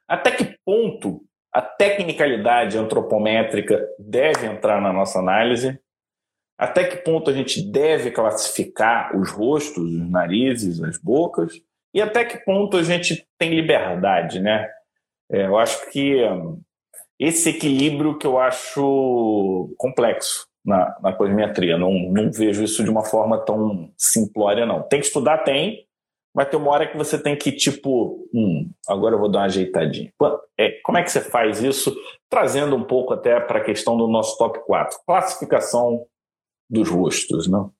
Até 0.07 0.31
que 0.31 0.57
ponto 0.63 1.21
a 1.53 1.61
tecnicalidade 1.61 2.77
antropométrica 2.77 3.87
deve 3.99 4.45
entrar 4.45 4.81
na 4.81 4.93
nossa 4.93 5.19
análise. 5.19 5.79
Até 6.57 6.83
que 6.83 6.97
ponto 6.97 7.29
a 7.29 7.33
gente 7.33 7.61
deve 7.61 8.11
classificar 8.11 9.15
os 9.17 9.31
rostos, 9.31 9.83
os 9.83 10.09
narizes, 10.09 10.81
as 10.81 10.97
bocas? 10.97 11.53
E 11.93 12.01
até 12.01 12.23
que 12.23 12.37
ponto 12.45 12.77
a 12.77 12.83
gente 12.83 13.27
tem 13.37 13.53
liberdade, 13.53 14.39
né? 14.39 14.69
É, 15.29 15.45
eu 15.45 15.57
acho 15.57 15.89
que 15.91 16.23
hum, 16.23 16.61
esse 17.19 17.49
equilíbrio 17.49 18.17
que 18.17 18.27
eu 18.27 18.39
acho 18.39 19.73
complexo 19.77 20.47
na, 20.65 20.97
na 21.01 21.13
cosmetria. 21.13 21.77
Não, 21.77 21.91
não 21.91 22.31
vejo 22.31 22.63
isso 22.63 22.83
de 22.83 22.89
uma 22.89 23.03
forma 23.03 23.37
tão 23.39 23.91
simplória, 23.97 24.65
não. 24.65 24.81
Tem 24.83 24.99
que 24.99 25.07
estudar, 25.07 25.39
tem, 25.39 25.85
vai 26.33 26.49
ter 26.49 26.55
uma 26.55 26.71
hora 26.71 26.87
que 26.87 26.97
você 26.97 27.21
tem 27.21 27.37
que, 27.37 27.51
tipo, 27.51 28.27
hum, 28.33 28.69
agora 28.87 29.15
eu 29.15 29.19
vou 29.19 29.29
dar 29.29 29.39
uma 29.39 29.45
ajeitadinha. 29.45 30.11
É, 30.57 30.79
como 30.83 30.97
é 30.97 31.03
que 31.03 31.11
você 31.11 31.21
faz 31.21 31.61
isso? 31.61 31.95
Trazendo 32.29 32.75
um 32.75 32.83
pouco 32.83 33.13
até 33.13 33.39
para 33.39 33.59
a 33.59 33.63
questão 33.63 33.97
do 33.97 34.07
nosso 34.07 34.37
top 34.37 34.59
4. 34.65 34.99
Classificação 35.05 36.05
dos 36.69 36.89
rostos, 36.89 37.47
não? 37.47 37.71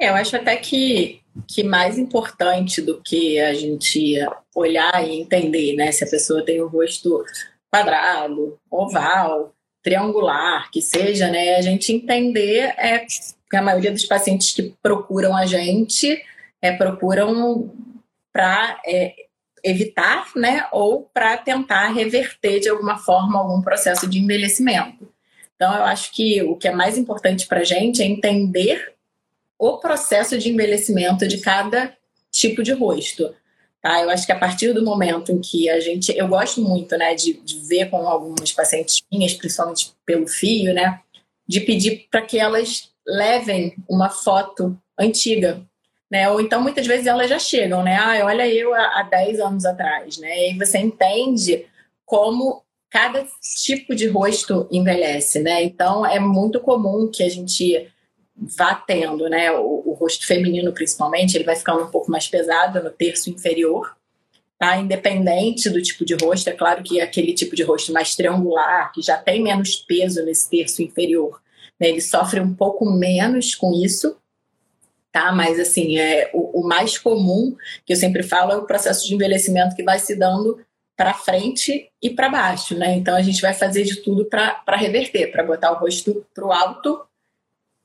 É, 0.00 0.08
eu 0.08 0.14
acho 0.14 0.34
até 0.34 0.56
que, 0.56 1.20
que 1.46 1.62
mais 1.62 1.96
importante 1.96 2.82
do 2.82 3.00
que 3.00 3.38
a 3.40 3.54
gente 3.54 4.16
olhar 4.54 5.06
e 5.06 5.20
entender, 5.20 5.76
né? 5.76 5.92
Se 5.92 6.02
a 6.02 6.10
pessoa 6.10 6.44
tem 6.44 6.60
o 6.60 6.66
rosto 6.66 7.24
quadrado, 7.72 8.58
oval, 8.68 9.54
triangular, 9.80 10.70
que 10.72 10.82
seja, 10.82 11.28
né? 11.28 11.54
A 11.54 11.62
gente 11.62 11.92
entender 11.92 12.74
é 12.76 13.06
a 13.54 13.62
maioria 13.62 13.92
dos 13.92 14.04
pacientes 14.04 14.52
que 14.52 14.74
procuram 14.82 15.36
a 15.36 15.46
gente 15.46 16.20
é, 16.62 16.72
procuram 16.72 17.74
para 18.32 18.80
é, 18.86 19.14
evitar, 19.64 20.30
né, 20.34 20.66
ou 20.72 21.10
para 21.12 21.36
tentar 21.36 21.88
reverter 21.88 22.60
de 22.60 22.68
alguma 22.68 22.96
forma 22.96 23.38
algum 23.38 23.60
processo 23.60 24.08
de 24.08 24.18
envelhecimento. 24.18 25.12
Então, 25.54 25.74
eu 25.74 25.84
acho 25.84 26.12
que 26.12 26.42
o 26.42 26.56
que 26.56 26.68
é 26.68 26.72
mais 26.72 26.96
importante 26.96 27.46
para 27.46 27.60
a 27.60 27.64
gente 27.64 28.02
é 28.02 28.06
entender 28.06 28.94
o 29.58 29.78
processo 29.78 30.38
de 30.38 30.50
envelhecimento 30.50 31.28
de 31.28 31.38
cada 31.38 31.96
tipo 32.30 32.62
de 32.62 32.72
rosto. 32.72 33.32
Tá? 33.80 34.00
Eu 34.02 34.10
acho 34.10 34.26
que 34.26 34.32
a 34.32 34.38
partir 34.38 34.72
do 34.72 34.84
momento 34.84 35.30
em 35.30 35.40
que 35.40 35.68
a 35.68 35.78
gente. 35.78 36.16
Eu 36.16 36.26
gosto 36.26 36.60
muito 36.60 36.96
né, 36.96 37.14
de, 37.14 37.34
de 37.34 37.60
ver 37.60 37.90
com 37.90 38.08
algumas 38.08 38.50
pacientes 38.52 39.02
minhas, 39.10 39.34
principalmente 39.34 39.92
pelo 40.04 40.26
fio, 40.26 40.72
né, 40.74 41.00
de 41.46 41.60
pedir 41.60 42.08
para 42.10 42.22
que 42.22 42.38
elas 42.38 42.90
levem 43.06 43.74
uma 43.88 44.08
foto 44.08 44.76
antiga 44.98 45.64
né? 46.12 46.28
Ou 46.28 46.42
então 46.42 46.60
muitas 46.60 46.86
vezes 46.86 47.06
elas 47.06 47.30
já 47.30 47.38
chegam, 47.38 47.82
né? 47.82 47.96
Ah, 47.96 48.26
olha 48.26 48.46
eu 48.46 48.74
há 48.74 49.02
10 49.02 49.40
anos 49.40 49.64
atrás, 49.64 50.18
né? 50.18 50.50
E 50.50 50.58
você 50.58 50.76
entende 50.76 51.64
como 52.04 52.62
cada 52.90 53.26
tipo 53.64 53.94
de 53.94 54.08
rosto 54.08 54.68
envelhece, 54.70 55.40
né? 55.40 55.62
Então 55.64 56.04
é 56.04 56.20
muito 56.20 56.60
comum 56.60 57.10
que 57.10 57.22
a 57.22 57.30
gente 57.30 57.90
vá 58.36 58.74
tendo, 58.74 59.26
né? 59.30 59.52
O, 59.52 59.82
o, 59.86 59.94
rosto 59.94 60.26
feminino, 60.26 60.70
principalmente, 60.74 61.34
ele 61.34 61.44
vai 61.44 61.56
ficando 61.56 61.84
um 61.84 61.90
pouco 61.90 62.10
mais 62.10 62.28
pesado 62.28 62.82
no 62.82 62.90
terço 62.90 63.30
inferior, 63.30 63.96
tá? 64.58 64.76
Independente 64.76 65.70
do 65.70 65.80
tipo 65.80 66.04
de 66.04 66.14
rosto, 66.14 66.50
é 66.50 66.52
claro 66.52 66.82
que 66.82 67.00
aquele 67.00 67.32
tipo 67.32 67.56
de 67.56 67.62
rosto 67.62 67.90
mais 67.90 68.14
triangular, 68.14 68.92
que 68.92 69.00
já 69.00 69.16
tem 69.16 69.42
menos 69.42 69.76
peso 69.76 70.22
nesse 70.26 70.50
terço 70.50 70.82
inferior, 70.82 71.40
né? 71.80 71.88
Ele 71.88 72.02
sofre 72.02 72.38
um 72.38 72.54
pouco 72.54 72.84
menos 72.84 73.54
com 73.54 73.72
isso, 73.72 74.18
tá? 75.12 75.30
Mas 75.30 75.60
assim, 75.60 75.98
é 75.98 76.30
o, 76.32 76.62
o 76.62 76.66
mais 76.66 76.98
comum 76.98 77.54
que 77.84 77.92
eu 77.92 77.96
sempre 77.96 78.22
falo 78.22 78.52
é 78.52 78.56
o 78.56 78.66
processo 78.66 79.06
de 79.06 79.14
envelhecimento 79.14 79.76
que 79.76 79.82
vai 79.82 79.98
se 79.98 80.16
dando 80.16 80.58
para 80.96 81.14
frente 81.14 81.90
e 82.00 82.10
para 82.10 82.28
baixo, 82.28 82.76
né? 82.76 82.94
Então 82.94 83.14
a 83.14 83.22
gente 83.22 83.40
vai 83.40 83.52
fazer 83.52 83.84
de 83.84 83.96
tudo 83.96 84.24
para 84.24 84.76
reverter, 84.76 85.30
para 85.30 85.44
botar 85.44 85.72
o 85.72 85.78
rosto 85.78 86.24
para 86.34 86.44
o 86.44 86.52
alto 86.52 87.04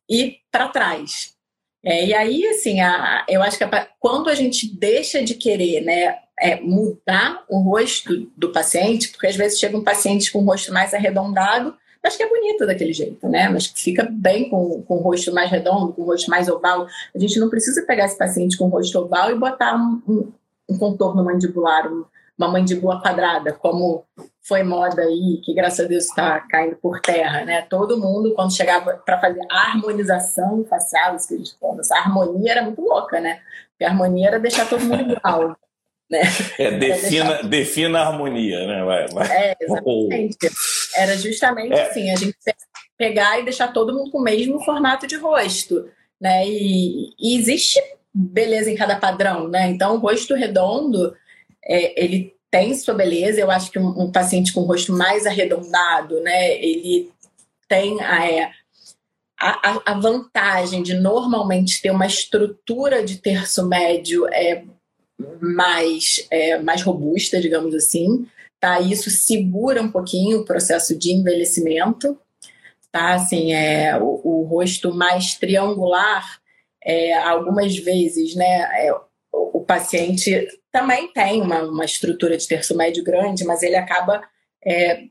e 0.10 0.40
para 0.52 0.70
trás. 0.70 1.36
É, 1.84 2.06
e 2.06 2.14
aí, 2.14 2.46
assim, 2.48 2.82
a, 2.82 3.26
eu 3.28 3.42
acho 3.42 3.58
que 3.58 3.64
a, 3.64 3.88
quando 4.00 4.30
a 4.30 4.36
gente 4.36 4.68
deixa 4.76 5.24
de 5.24 5.36
querer 5.36 5.82
né, 5.82 6.18
é, 6.40 6.60
mudar 6.60 7.46
o 7.48 7.60
rosto 7.60 8.30
do 8.36 8.52
paciente, 8.52 9.10
porque 9.10 9.28
às 9.28 9.36
vezes 9.36 9.60
chega 9.60 9.78
um 9.78 9.84
paciente 9.84 10.32
com 10.32 10.40
o 10.40 10.46
rosto 10.46 10.74
mais 10.74 10.94
arredondado, 10.94 11.78
mas 12.08 12.16
que 12.16 12.24
é 12.24 12.30
bonito 12.30 12.66
daquele 12.66 12.94
jeito, 12.94 13.28
né? 13.28 13.50
Mas 13.50 13.68
que 13.68 13.82
fica 13.82 14.08
bem 14.10 14.50
com, 14.50 14.82
com 14.84 14.96
o 14.96 15.02
rosto 15.02 15.34
mais 15.34 15.52
redondo, 15.52 15.92
com 15.92 16.04
o 16.04 16.06
rosto 16.06 16.32
mais 16.32 16.48
oval. 16.48 16.88
A 17.14 17.20
gente 17.20 17.38
não 17.38 17.50
precisa 17.50 17.86
pegar 17.86 18.06
esse 18.06 18.18
paciente 18.18 18.58
com 18.58 18.68
o 18.68 18.70
rosto 18.70 18.98
oval 18.98 19.30
e 19.30 19.36
botar 19.36 19.76
um, 19.76 20.02
um, 20.08 20.32
um 20.70 20.78
contorno 20.78 21.22
mandibular, 21.22 21.92
um, 21.92 22.06
uma 22.38 22.48
mandíbula 22.48 23.02
quadrada, 23.02 23.52
como 23.52 24.06
foi 24.42 24.64
moda 24.64 25.02
aí, 25.02 25.42
que 25.44 25.54
graças 25.54 25.86
a 25.86 25.90
Deus 25.90 26.06
está 26.06 26.40
caindo 26.40 26.78
por 26.78 27.02
terra, 27.02 27.44
né? 27.44 27.64
Todo 27.64 28.00
mundo, 28.00 28.34
quando 28.34 28.56
chegava 28.56 28.94
para 29.06 29.20
fazer 29.20 29.42
a 29.52 29.72
harmonização 29.72 30.64
facial, 30.64 31.18
isso 31.18 31.28
que 31.28 31.34
a 31.34 31.38
gente 31.38 31.58
fala, 31.60 31.82
essa 31.82 31.98
harmonia 31.98 32.54
era 32.54 32.62
muito 32.62 32.82
louca, 32.82 33.20
né? 33.20 33.42
Porque 33.72 33.84
a 33.84 33.90
harmonia 33.90 34.28
era 34.30 34.40
deixar 34.40 34.70
todo 34.70 34.86
mundo 34.86 35.12
igual. 35.12 35.58
Né? 36.10 36.22
É, 36.58 36.72
defina, 36.72 37.26
deixar... 37.26 37.48
defina 37.50 38.00
a 38.00 38.08
harmonia, 38.08 38.66
né? 38.66 38.86
Vai, 38.86 39.08
vai. 39.10 39.28
É, 39.30 39.58
exatamente. 39.60 40.38
Era 40.98 41.18
justamente 41.18 41.74
é. 41.74 41.90
assim, 41.90 42.12
a 42.12 42.16
gente 42.16 42.36
pegar 42.98 43.40
e 43.40 43.44
deixar 43.44 43.72
todo 43.72 43.94
mundo 43.94 44.12
com 44.12 44.20
o 44.20 44.24
mesmo 44.24 44.64
formato 44.64 45.06
de 45.06 45.16
rosto, 45.16 45.90
né? 46.20 46.48
E, 46.48 47.14
e 47.20 47.38
existe 47.38 47.80
beleza 48.14 48.72
em 48.72 48.76
cada 48.76 48.96
padrão, 48.96 49.48
né? 49.48 49.70
Então, 49.70 49.96
o 49.96 50.00
rosto 50.00 50.34
redondo 50.34 51.16
é, 51.64 52.04
ele 52.04 52.36
tem 52.50 52.74
sua 52.74 52.94
beleza. 52.94 53.40
Eu 53.40 53.52
acho 53.52 53.72
que 53.72 53.78
um, 53.78 53.90
um, 54.02 54.12
paciente 54.12 54.54
com 54.54 54.62
o 54.62 54.66
rosto 54.66 54.94
mais 54.94 55.26
arredondado, 55.26 56.20
né, 56.22 56.56
ele 56.56 57.12
tem 57.68 58.02
é, 58.02 58.52
a, 59.40 59.92
a, 59.92 60.00
vantagem 60.00 60.82
de 60.82 60.96
normalmente 60.96 61.82
ter 61.82 61.92
uma 61.92 62.08
estrutura 62.08 63.04
de 63.04 63.18
terço 63.18 63.68
médio 63.68 64.26
é, 64.28 64.64
mais, 65.42 66.26
é, 66.32 66.58
mais 66.60 66.82
robusta, 66.82 67.40
digamos 67.40 67.76
assim. 67.76 68.26
Tá? 68.60 68.80
Isso 68.80 69.10
segura 69.10 69.82
um 69.82 69.92
pouquinho 69.92 70.40
o 70.40 70.46
processo 70.46 70.98
de 70.98 71.12
envelhecimento. 71.12 72.20
Tá? 72.92 73.14
Assim, 73.14 73.54
é, 73.54 73.98
o, 73.98 74.22
o 74.24 74.44
rosto 74.44 74.94
mais 74.94 75.36
triangular, 75.36 76.40
é, 76.84 77.14
algumas 77.18 77.78
vezes, 77.78 78.36
né, 78.36 78.86
é, 78.86 78.92
o, 79.32 79.60
o 79.60 79.62
paciente 79.64 80.48
também 80.72 81.12
tem 81.12 81.42
uma, 81.42 81.62
uma 81.64 81.86
estrutura 81.86 82.38
de 82.38 82.48
terço 82.48 82.76
médio 82.76 83.04
grande, 83.04 83.44
mas 83.44 83.62
ele 83.64 83.76
acaba. 83.76 84.22
É, 84.66 85.04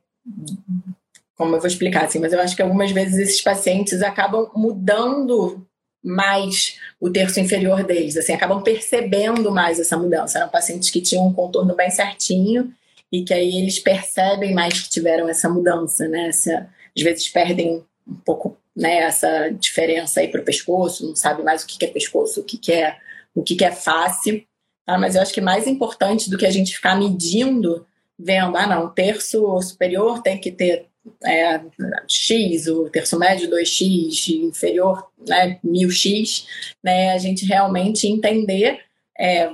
como 1.36 1.54
eu 1.54 1.60
vou 1.60 1.68
explicar 1.68 2.04
assim, 2.04 2.18
mas 2.18 2.32
eu 2.32 2.40
acho 2.40 2.56
que 2.56 2.62
algumas 2.62 2.90
vezes 2.90 3.18
esses 3.18 3.42
pacientes 3.42 4.00
acabam 4.00 4.50
mudando 4.56 5.66
mais 6.02 6.78
o 6.98 7.10
terço 7.10 7.40
inferior 7.40 7.84
deles, 7.84 8.16
assim, 8.16 8.32
acabam 8.32 8.62
percebendo 8.62 9.50
mais 9.52 9.78
essa 9.78 9.96
mudança. 9.98 10.38
Eram 10.38 10.48
pacientes 10.48 10.88
que 10.88 11.00
tinham 11.00 11.26
um 11.26 11.34
contorno 11.34 11.74
bem 11.74 11.90
certinho 11.90 12.72
e 13.12 13.24
que 13.24 13.32
aí 13.32 13.56
eles 13.56 13.78
percebem 13.78 14.54
mais 14.54 14.80
que 14.80 14.90
tiveram 14.90 15.28
essa 15.28 15.48
mudança, 15.48 16.08
né? 16.08 16.28
Essa, 16.28 16.68
às 16.96 17.02
vezes 17.02 17.28
perdem 17.28 17.84
um 18.06 18.14
pouco 18.14 18.56
né, 18.74 18.98
essa 18.98 19.48
diferença 19.50 20.20
aí 20.20 20.28
para 20.28 20.40
o 20.40 20.44
pescoço, 20.44 21.06
não 21.06 21.16
sabe 21.16 21.42
mais 21.42 21.62
o 21.62 21.66
que 21.66 21.84
é 21.84 21.88
pescoço, 21.88 22.40
o 22.40 22.44
que 22.44 22.72
é 22.72 22.98
o 23.34 23.42
que 23.42 23.62
é 23.64 23.72
face. 23.72 24.46
Tá? 24.84 24.98
Mas 24.98 25.14
eu 25.14 25.22
acho 25.22 25.32
que 25.32 25.40
mais 25.40 25.66
importante 25.66 26.30
do 26.30 26.38
que 26.38 26.46
a 26.46 26.50
gente 26.50 26.74
ficar 26.74 26.96
medindo, 26.96 27.86
vendo, 28.18 28.56
ah, 28.56 28.66
não, 28.66 28.88
terço 28.88 29.60
superior 29.60 30.22
tem 30.22 30.38
que 30.38 30.50
ter 30.50 30.86
é, 31.24 31.60
X, 32.08 32.66
o 32.66 32.88
terço 32.88 33.18
médio 33.18 33.50
2X, 33.50 34.28
inferior 34.42 35.06
né, 35.26 35.58
1000X, 35.64 36.46
né, 36.82 37.12
a 37.12 37.18
gente 37.18 37.44
realmente 37.44 38.06
entender 38.06 38.80
é, 39.18 39.50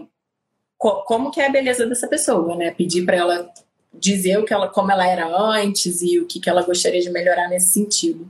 co 0.83 1.05
como 1.05 1.31
que 1.31 1.41
é 1.41 1.47
a 1.47 1.53
beleza 1.53 1.87
dessa 1.87 2.09
pessoa, 2.09 2.57
né, 2.57 2.73
pedir 2.73 3.07
para 3.07 3.17
ela 3.17 3.53
dizer 3.95 4.39
o 4.39 4.45
que 4.45 4.53
ela, 4.53 4.69
como 4.69 4.91
ela 4.91 5.07
era 5.07 5.29
antes 5.29 6.03
e 6.03 6.19
o 6.19 6.27
que, 6.27 6.41
que 6.41 6.51
ela 6.51 6.63
gostaria 6.63 7.01
de 7.01 7.09
melhorar 7.09 7.49
nesse 7.49 7.73
sentido. 7.73 8.29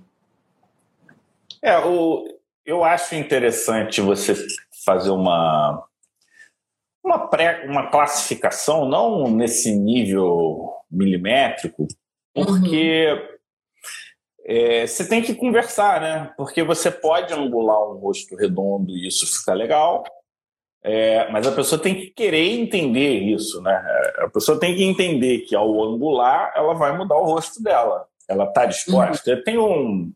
É, 1.62 1.78
o, 1.78 2.28
eu 2.66 2.84
acho 2.84 3.14
interessante 3.14 4.02
você 4.02 4.34
fazer 4.84 5.10
uma 5.10 5.82
uma, 7.02 7.26
pré, 7.26 7.64
uma 7.66 7.90
classificação, 7.90 8.86
não 8.86 9.28
nesse 9.28 9.74
nível 9.74 10.72
milimétrico, 10.90 11.88
porque 12.34 13.12
uhum. 13.12 13.28
é, 14.44 14.86
você 14.86 15.08
tem 15.08 15.22
que 15.22 15.34
conversar, 15.34 16.00
né? 16.00 16.32
Porque 16.36 16.62
você 16.62 16.90
pode 16.90 17.32
angular 17.32 17.90
um 17.90 17.98
rosto 17.98 18.36
redondo 18.36 18.92
e 18.92 19.08
isso 19.08 19.26
fica 19.26 19.54
legal, 19.54 20.04
é, 20.84 21.30
mas 21.30 21.46
a 21.46 21.52
pessoa 21.52 21.80
tem 21.80 21.94
que 21.94 22.06
querer 22.08 22.60
entender 22.60 23.20
isso, 23.20 23.62
né? 23.62 23.74
A 24.18 24.28
pessoa 24.28 24.58
tem 24.58 24.74
que 24.74 24.82
entender 24.82 25.40
que 25.40 25.54
ao 25.54 25.82
angular 25.84 26.52
ela 26.56 26.74
vai 26.74 26.96
mudar 26.96 27.16
o 27.16 27.24
rosto 27.24 27.62
dela. 27.62 28.06
Ela 28.28 28.44
está 28.44 28.66
disposta. 28.66 29.34
Uhum. 29.34 29.42
Tem 29.44 29.58
um. 29.58 30.12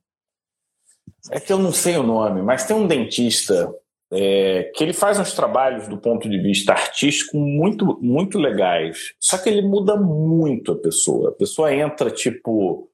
É 1.30 1.38
que 1.38 1.52
eu 1.52 1.58
não 1.58 1.72
sei 1.72 1.96
o 1.96 2.02
nome, 2.02 2.42
mas 2.42 2.66
tem 2.66 2.76
um 2.76 2.86
dentista 2.86 3.72
é, 4.12 4.70
que 4.74 4.82
ele 4.82 4.92
faz 4.92 5.18
uns 5.18 5.32
trabalhos 5.34 5.88
do 5.88 5.98
ponto 5.98 6.28
de 6.28 6.38
vista 6.38 6.72
artístico 6.72 7.36
muito, 7.36 7.98
muito 8.00 8.38
legais. 8.38 9.14
Só 9.20 9.38
que 9.38 9.48
ele 9.48 9.62
muda 9.62 9.96
muito 9.96 10.72
a 10.72 10.76
pessoa. 10.76 11.30
A 11.30 11.32
pessoa 11.32 11.72
entra 11.72 12.10
tipo 12.10 12.88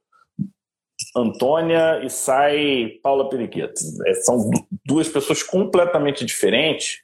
Antônia 1.16 2.02
e 2.04 2.10
sai 2.10 2.98
Paula 3.02 3.28
Periqueta. 3.28 3.80
É, 4.06 4.14
são 4.14 4.50
duas 4.84 5.08
pessoas 5.08 5.42
completamente 5.42 6.24
diferentes. 6.24 6.98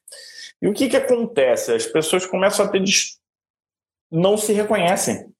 E 0.61 0.68
o 0.68 0.75
que, 0.75 0.88
que 0.88 0.97
acontece? 0.97 1.73
As 1.73 1.87
pessoas 1.87 2.27
começam 2.27 2.66
a 2.66 2.68
ter. 2.68 2.83
não 4.11 4.37
se 4.37 4.53
reconhecem. 4.53 5.33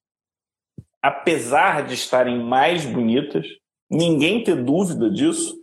Apesar 1.01 1.85
de 1.85 1.93
estarem 1.93 2.43
mais 2.43 2.85
bonitas, 2.85 3.45
ninguém 3.89 4.43
ter 4.43 4.61
dúvida 4.63 5.09
disso, 5.09 5.55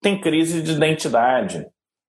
tem 0.00 0.20
crise 0.20 0.62
de 0.62 0.72
identidade 0.72 1.66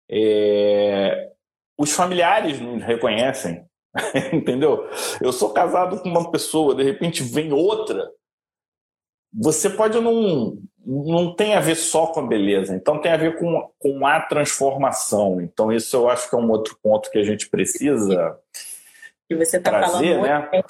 é... 0.10 1.32
Os 1.78 1.92
familiares 1.92 2.60
não 2.60 2.78
reconhecem, 2.78 3.66
entendeu? 4.32 4.88
Eu 5.22 5.34
sou 5.34 5.52
casado 5.52 6.02
com 6.02 6.08
uma 6.08 6.32
pessoa, 6.32 6.74
de 6.74 6.84
repente 6.84 7.22
vem 7.22 7.52
outra. 7.52 8.10
Você 9.40 9.70
pode 9.70 10.00
não. 10.00 10.58
Não 10.88 11.34
tem 11.36 11.56
a 11.56 11.60
ver 11.60 11.76
só 11.76 12.06
com 12.06 12.20
a 12.20 12.28
beleza, 12.28 12.76
então 12.76 13.02
tem 13.02 13.12
a 13.12 13.18
ver 13.18 13.40
com, 13.40 13.72
com 13.80 14.06
a 14.06 14.22
transformação. 14.22 15.42
Então, 15.42 15.72
isso 15.72 15.96
eu 15.96 16.08
acho 16.08 16.30
que 16.30 16.36
é 16.36 16.38
um 16.38 16.48
outro 16.52 16.78
ponto 16.80 17.10
que 17.10 17.18
a 17.18 17.24
gente 17.24 17.50
precisa. 17.50 18.38
E 19.28 19.34
você 19.34 19.58
está 19.58 19.72
falando. 19.72 20.22
Né? 20.22 20.64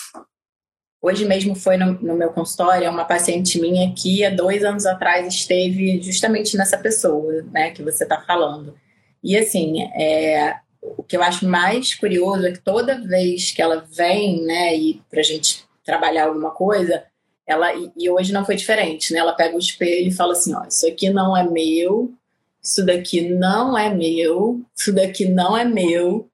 Hoje 1.01 1.23
mesmo 1.23 1.53
foi 1.53 1.77
no, 1.77 1.93
no, 2.01 2.15
meu 2.15 2.31
consultório 2.31 2.89
uma 2.89 3.05
paciente 3.05 3.61
minha 3.61 3.93
que 3.93 4.25
há 4.25 4.29
dois 4.31 4.63
anos 4.63 4.87
atrás 4.87 5.27
esteve 5.27 6.01
justamente 6.01 6.57
nessa 6.57 6.77
pessoa, 6.77 7.43
né, 7.51 7.69
que 7.69 7.83
você 7.83 8.03
está 8.03 8.21
falando. 8.21 8.75
E 9.23 9.37
assim, 9.37 9.83
é, 9.93 10.55
o 10.81 11.03
que 11.03 11.15
eu 11.15 11.21
acho 11.21 11.47
mais 11.47 11.93
curioso 11.93 12.47
é 12.47 12.53
que 12.53 12.59
toda 12.59 13.01
vez 13.01 13.51
que 13.51 13.61
ela 13.61 13.85
vem, 13.91 14.43
né, 14.45 14.75
e 14.75 15.01
pra 15.09 15.21
gente 15.21 15.63
trabalhar 15.83 16.25
alguma 16.25 16.49
coisa, 16.49 17.03
ela 17.47 17.71
e 17.95 18.09
hoje 18.09 18.33
não 18.33 18.45
foi 18.45 18.55
diferente, 18.55 19.13
né? 19.13 19.19
Ela 19.19 19.33
pega 19.33 19.55
o 19.55 19.59
espelho 19.59 20.07
e 20.07 20.13
fala 20.13 20.33
assim, 20.33 20.53
ó, 20.53 20.65
isso 20.65 20.87
aqui 20.87 21.09
não 21.09 21.35
é 21.35 21.43
meu, 21.43 22.13
isso 22.61 22.85
daqui 22.85 23.29
não 23.29 23.77
é 23.77 23.93
meu, 23.93 24.61
isso 24.75 24.91
daqui 24.93 25.25
não 25.25 25.55
é 25.55 25.63
meu. 25.63 26.27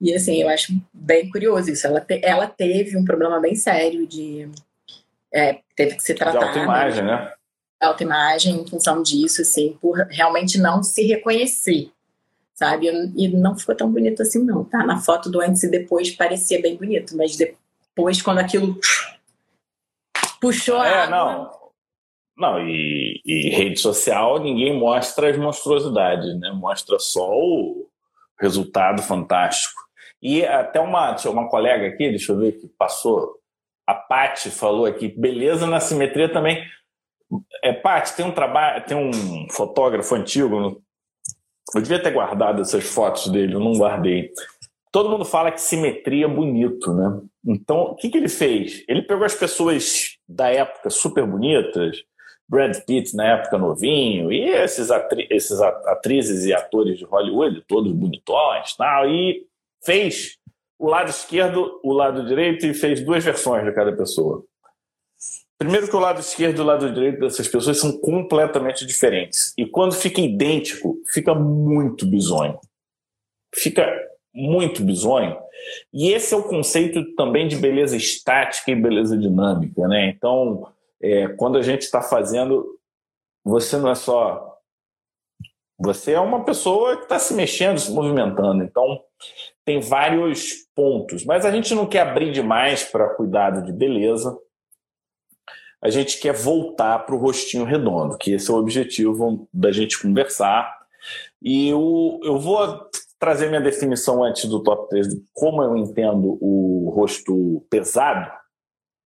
E 0.00 0.14
assim, 0.14 0.40
eu 0.40 0.48
acho 0.48 0.72
bem 0.92 1.30
curioso 1.30 1.70
isso. 1.70 1.86
Ela, 1.86 2.00
te, 2.00 2.20
ela 2.22 2.46
teve 2.46 2.96
um 2.96 3.04
problema 3.04 3.40
bem 3.40 3.54
sério 3.54 4.06
de 4.06 4.48
é, 5.32 5.58
teve 5.76 5.96
que 5.96 6.02
se 6.02 6.14
tratar. 6.14 6.38
De 6.38 6.44
autoimagem, 6.44 7.04
né? 7.04 7.32
Autoimagem 7.80 8.60
em 8.60 8.66
função 8.66 9.02
disso, 9.02 9.42
assim, 9.42 9.76
por 9.80 10.06
realmente 10.08 10.58
não 10.58 10.82
se 10.82 11.02
reconhecer 11.02 11.90
sabe? 12.54 12.86
E 13.16 13.28
não 13.28 13.58
ficou 13.58 13.74
tão 13.74 13.90
bonito 13.90 14.22
assim, 14.22 14.44
não, 14.44 14.62
tá? 14.62 14.86
Na 14.86 14.98
foto 14.98 15.28
do 15.28 15.40
antes 15.40 15.64
e 15.64 15.70
depois 15.70 16.12
parecia 16.12 16.62
bem 16.62 16.76
bonito, 16.76 17.16
mas 17.16 17.36
depois, 17.36 18.22
quando 18.22 18.38
aquilo 18.38 18.78
puxou 20.42 20.76
a 20.76 20.88
é, 20.88 20.94
água... 21.04 21.16
Não. 21.16 21.62
Não, 22.36 22.58
e, 22.58 23.20
e, 23.24 23.50
rede 23.50 23.78
social 23.78 24.40
ninguém 24.40 24.76
mostra 24.76 25.30
as 25.30 25.36
monstruosidades, 25.36 26.38
né? 26.40 26.50
Mostra 26.50 26.98
só 26.98 27.30
o 27.30 27.86
resultado 28.40 29.02
fantástico. 29.02 29.80
E 30.20 30.44
até 30.44 30.80
uma, 30.80 31.14
uma 31.26 31.48
colega 31.48 31.86
aqui, 31.86 32.08
deixa 32.08 32.32
eu 32.32 32.38
ver, 32.38 32.52
que 32.52 32.66
passou, 32.68 33.38
a 33.86 33.94
Paty 33.94 34.50
falou 34.50 34.86
aqui, 34.86 35.08
beleza 35.08 35.66
na 35.66 35.78
simetria 35.78 36.28
também. 36.28 36.64
É, 37.62 37.72
Paty, 37.72 38.16
tem 38.16 38.24
um 38.24 38.32
trabalho, 38.32 38.84
tem 38.84 38.96
um 38.96 39.48
fotógrafo 39.50 40.14
antigo, 40.14 40.82
eu 41.74 41.80
devia 41.80 42.02
ter 42.02 42.12
guardado 42.12 42.62
essas 42.62 42.84
fotos 42.84 43.28
dele, 43.28 43.54
eu 43.54 43.60
não 43.60 43.72
guardei. 43.74 44.30
Todo 44.90 45.10
mundo 45.10 45.24
fala 45.24 45.52
que 45.52 45.60
simetria 45.60 46.26
é 46.26 46.28
bonito, 46.28 46.92
né? 46.92 47.20
Então, 47.44 47.82
o 47.82 47.94
que, 47.96 48.10
que 48.10 48.18
ele 48.18 48.28
fez? 48.28 48.84
Ele 48.88 49.02
pegou 49.02 49.24
as 49.24 49.34
pessoas 49.34 50.11
da 50.34 50.48
época 50.48 50.90
super 50.90 51.26
bonitas, 51.26 52.02
Brad 52.48 52.76
Pitt 52.84 53.14
na 53.16 53.26
época 53.26 53.56
novinho, 53.56 54.32
e 54.32 54.50
esses, 54.50 54.90
atri 54.90 55.26
esses 55.30 55.60
atrizes 55.60 56.44
e 56.44 56.52
atores 56.52 56.98
de 56.98 57.04
Hollywood, 57.04 57.64
todos 57.66 57.92
bonitões 57.92 58.76
tal, 58.76 59.08
e 59.08 59.46
fez 59.84 60.38
o 60.78 60.88
lado 60.88 61.08
esquerdo, 61.08 61.80
o 61.82 61.92
lado 61.92 62.26
direito, 62.26 62.66
e 62.66 62.74
fez 62.74 63.04
duas 63.04 63.24
versões 63.24 63.64
de 63.64 63.72
cada 63.72 63.92
pessoa. 63.96 64.44
Primeiro 65.56 65.88
que 65.88 65.94
o 65.94 66.00
lado 66.00 66.18
esquerdo 66.18 66.58
e 66.58 66.60
o 66.60 66.64
lado 66.64 66.92
direito 66.92 67.20
dessas 67.20 67.46
pessoas 67.46 67.78
são 67.78 67.96
completamente 68.00 68.84
diferentes. 68.84 69.54
E 69.56 69.64
quando 69.64 69.94
fica 69.94 70.20
idêntico, 70.20 71.00
fica 71.12 71.34
muito 71.36 72.04
bizonho. 72.04 72.58
Fica 73.54 73.86
muito 74.34 74.82
bizonho. 74.82 75.36
E 75.92 76.10
esse 76.10 76.34
é 76.34 76.36
o 76.36 76.42
conceito 76.42 77.14
também 77.14 77.46
de 77.48 77.56
beleza 77.56 77.96
estática 77.96 78.70
e 78.70 78.76
beleza 78.76 79.16
dinâmica, 79.16 79.86
né? 79.86 80.08
Então, 80.08 80.66
é, 81.00 81.28
quando 81.28 81.58
a 81.58 81.62
gente 81.62 81.82
está 81.82 82.00
fazendo, 82.00 82.78
você 83.44 83.76
não 83.76 83.90
é 83.90 83.94
só. 83.94 84.58
Você 85.78 86.12
é 86.12 86.20
uma 86.20 86.44
pessoa 86.44 86.96
que 86.96 87.04
está 87.04 87.18
se 87.18 87.34
mexendo, 87.34 87.78
se 87.78 87.90
movimentando. 87.90 88.62
Então, 88.62 89.00
tem 89.64 89.80
vários 89.80 90.66
pontos. 90.74 91.24
Mas 91.24 91.44
a 91.44 91.50
gente 91.50 91.74
não 91.74 91.86
quer 91.86 92.00
abrir 92.00 92.32
demais 92.32 92.84
para 92.84 93.14
cuidado 93.14 93.62
de 93.64 93.72
beleza 93.72 94.36
a 95.82 95.90
gente 95.90 96.20
quer 96.20 96.32
voltar 96.32 97.00
para 97.00 97.14
o 97.14 97.18
rostinho 97.18 97.64
redondo, 97.64 98.16
que 98.16 98.30
esse 98.30 98.48
é 98.48 98.54
o 98.54 98.56
objetivo 98.56 99.48
da 99.52 99.72
gente 99.72 100.00
conversar. 100.00 100.72
E 101.42 101.68
eu, 101.68 102.20
eu 102.22 102.38
vou 102.38 102.88
trazer 103.22 103.46
minha 103.46 103.60
definição 103.60 104.24
antes 104.24 104.46
do 104.46 104.60
top 104.60 104.88
3 104.88 105.06
de 105.06 105.22
como 105.32 105.62
eu 105.62 105.76
entendo 105.76 106.36
o 106.40 106.92
rosto 106.92 107.64
pesado, 107.70 108.28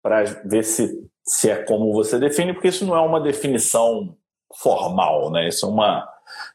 para 0.04 0.24
ver 0.44 0.66
se, 0.66 1.10
se 1.26 1.50
é 1.50 1.64
como 1.64 1.94
você 1.94 2.20
define, 2.20 2.52
porque 2.52 2.68
isso 2.68 2.86
não 2.86 2.94
é 2.94 3.00
uma 3.00 3.22
definição 3.22 4.18
formal, 4.60 5.32
né? 5.32 5.48
Isso 5.48 5.66
é 5.66 5.70
uma, 5.70 6.06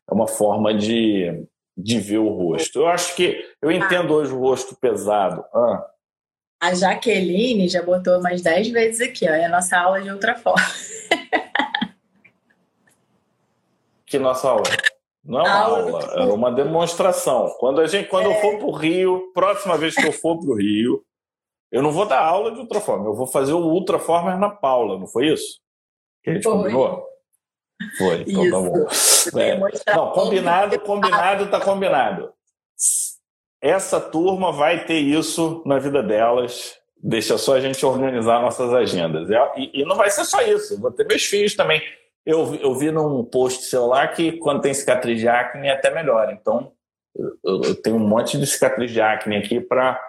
é 0.06 0.12
uma 0.12 0.28
forma 0.28 0.74
de, 0.74 1.46
de 1.74 1.98
ver 1.98 2.18
o 2.18 2.28
rosto. 2.28 2.80
Eu 2.80 2.88
acho 2.88 3.16
que 3.16 3.42
eu 3.62 3.72
entendo 3.72 4.12
hoje 4.12 4.34
o 4.34 4.38
rosto 4.38 4.76
pesado. 4.78 5.42
Ah. 5.54 5.86
A 6.60 6.74
Jaqueline 6.74 7.70
já 7.70 7.80
botou 7.80 8.20
mais 8.20 8.42
10 8.42 8.68
vezes 8.68 9.00
aqui, 9.00 9.26
ó. 9.26 9.32
É 9.32 9.46
a 9.46 9.48
nossa 9.48 9.78
aula 9.78 10.02
de 10.02 10.10
outra 10.10 10.34
forma. 10.34 10.60
que 14.04 14.18
nossa 14.18 14.46
aula? 14.46 14.64
Não 15.26 15.40
é 15.40 15.42
uma 15.42 15.52
aula, 15.52 16.04
aula 16.04 16.32
é 16.32 16.34
uma 16.34 16.52
demonstração. 16.52 17.54
Quando, 17.58 17.80
a 17.80 17.86
gente, 17.86 18.08
quando 18.08 18.30
é. 18.30 18.36
eu 18.36 18.40
for 18.40 18.58
para 18.58 18.66
o 18.66 18.72
Rio, 18.72 19.32
próxima 19.34 19.76
vez 19.76 19.94
que 19.94 20.06
eu 20.06 20.12
for 20.12 20.38
para 20.38 20.50
o 20.50 20.54
Rio, 20.54 21.02
eu 21.70 21.82
não 21.82 21.90
vou 21.90 22.06
dar 22.06 22.20
aula 22.20 22.52
de 22.52 22.60
Ultraformer, 22.60 23.06
eu 23.06 23.14
vou 23.14 23.26
fazer 23.26 23.52
o 23.52 23.58
Ultraformer 23.58 24.38
na 24.38 24.48
Paula, 24.50 24.98
não 24.98 25.06
foi 25.06 25.28
isso? 25.32 25.60
Que 26.22 26.30
a 26.30 26.34
gente 26.34 26.44
foi. 26.44 26.52
combinou? 26.52 27.04
Foi, 27.98 28.24
então 28.26 28.34
tá 28.34 28.92
isso. 28.92 29.30
tá 29.30 29.36
bom. 29.36 29.40
É. 29.40 29.94
Não, 29.94 30.12
combinado, 30.12 30.80
combinado, 30.80 31.50
tá 31.50 31.60
combinado 31.60 32.32
essa 33.60 34.00
turma 34.00 34.52
vai 34.52 34.84
ter 34.84 34.98
isso 34.98 35.62
na 35.66 35.78
vida 35.78 36.02
delas. 36.02 36.76
Deixa 36.96 37.36
só 37.36 37.54
a 37.54 37.60
gente 37.60 37.84
organizar 37.84 38.40
nossas 38.40 38.72
agendas. 38.72 39.28
E, 39.56 39.80
e 39.80 39.84
não 39.84 39.96
vai 39.96 40.10
ser 40.10 40.24
só 40.24 40.40
isso, 40.42 40.80
vou 40.80 40.90
ter 40.90 41.06
meus 41.06 41.24
filhos 41.24 41.54
também. 41.54 41.82
Eu, 42.26 42.56
eu 42.56 42.74
vi 42.74 42.90
num 42.90 43.24
post 43.24 43.64
celular 43.64 44.12
que 44.12 44.32
quando 44.32 44.60
tem 44.60 44.74
cicatriz 44.74 45.20
de 45.20 45.28
acne 45.28 45.68
é 45.68 45.72
até 45.72 45.94
melhor. 45.94 46.32
Então, 46.32 46.72
eu, 47.14 47.62
eu 47.62 47.74
tenho 47.80 47.96
um 47.96 48.06
monte 48.06 48.36
de 48.36 48.46
cicatriz 48.46 48.90
de 48.90 49.00
acne 49.00 49.36
aqui 49.36 49.60
para 49.60 50.00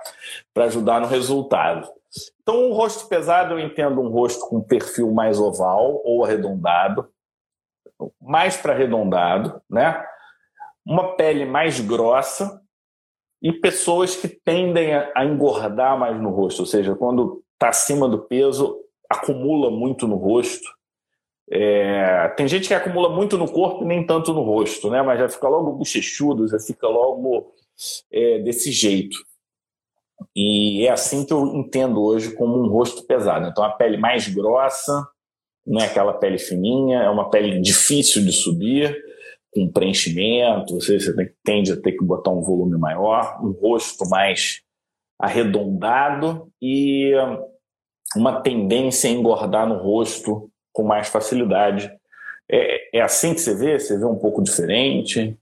ajudar 0.57 0.99
no 0.99 1.07
resultado. 1.07 1.87
Então, 2.41 2.69
o 2.69 2.73
rosto 2.73 3.07
pesado, 3.07 3.53
eu 3.53 3.59
entendo 3.59 4.01
um 4.01 4.09
rosto 4.09 4.47
com 4.47 4.61
perfil 4.61 5.11
mais 5.11 5.39
oval 5.39 6.01
ou 6.03 6.25
arredondado, 6.25 7.07
mais 8.19 8.57
para 8.57 8.73
arredondado, 8.73 9.61
né? 9.69 10.03
Uma 10.85 11.15
pele 11.15 11.45
mais 11.45 11.79
grossa, 11.79 12.61
e 13.41 13.53
pessoas 13.53 14.15
que 14.15 14.27
tendem 14.27 14.95
a 14.95 15.23
engordar 15.23 15.97
mais 15.97 16.19
no 16.19 16.29
rosto, 16.29 16.61
ou 16.61 16.65
seja, 16.65 16.95
quando 16.95 17.43
está 17.53 17.69
acima 17.69 18.09
do 18.09 18.19
peso, 18.19 18.79
acumula 19.09 19.69
muito 19.69 20.07
no 20.07 20.15
rosto. 20.15 20.67
É, 21.49 22.27
tem 22.35 22.47
gente 22.47 22.67
que 22.67 22.73
acumula 22.73 23.09
muito 23.09 23.37
no 23.37 23.49
corpo 23.49 23.83
e 23.83 23.87
nem 23.87 24.05
tanto 24.05 24.33
no 24.33 24.41
rosto, 24.41 24.89
né? 24.89 25.01
Mas 25.01 25.19
já 25.19 25.29
fica 25.29 25.47
logo 25.47 25.71
bochechudo, 25.73 26.47
já 26.47 26.59
fica 26.59 26.87
logo 26.87 27.53
é, 28.11 28.39
desse 28.39 28.71
jeito. 28.71 29.17
E 30.35 30.85
é 30.85 30.91
assim 30.91 31.25
que 31.25 31.31
eu 31.31 31.45
entendo 31.55 32.03
hoje 32.03 32.35
como 32.35 32.57
um 32.57 32.67
rosto 32.67 33.05
pesado. 33.05 33.47
Então, 33.47 33.63
a 33.63 33.71
pele 33.71 33.97
mais 33.97 34.27
grossa, 34.27 35.07
não 35.65 35.81
é 35.81 35.85
aquela 35.85 36.13
pele 36.13 36.37
fininha, 36.37 36.99
é 36.99 37.09
uma 37.09 37.29
pele 37.29 37.61
difícil 37.61 38.23
de 38.23 38.31
subir 38.31 38.95
com 39.53 39.71
preenchimento, 39.71 40.75
você, 40.75 40.99
você 40.99 41.33
tende 41.43 41.71
a 41.71 41.81
ter 41.81 41.93
que 41.93 42.03
botar 42.03 42.31
um 42.31 42.41
volume 42.41 42.77
maior, 42.77 43.39
um 43.43 43.51
rosto 43.51 44.07
mais 44.07 44.61
arredondado 45.19 46.51
e 46.61 47.11
uma 48.15 48.41
tendência 48.41 49.09
a 49.09 49.13
engordar 49.13 49.67
no 49.67 49.77
rosto 49.77 50.51
com 50.77 50.83
mais 50.83 51.07
facilidade. 51.07 51.91
É, 52.47 52.99
é 52.99 53.01
assim 53.01 53.33
que 53.33 53.41
você 53.41 53.55
vê? 53.55 53.79
Você 53.79 53.97
vê 53.97 54.05
um 54.05 54.15
pouco 54.15 54.43
diferente? 54.43 55.35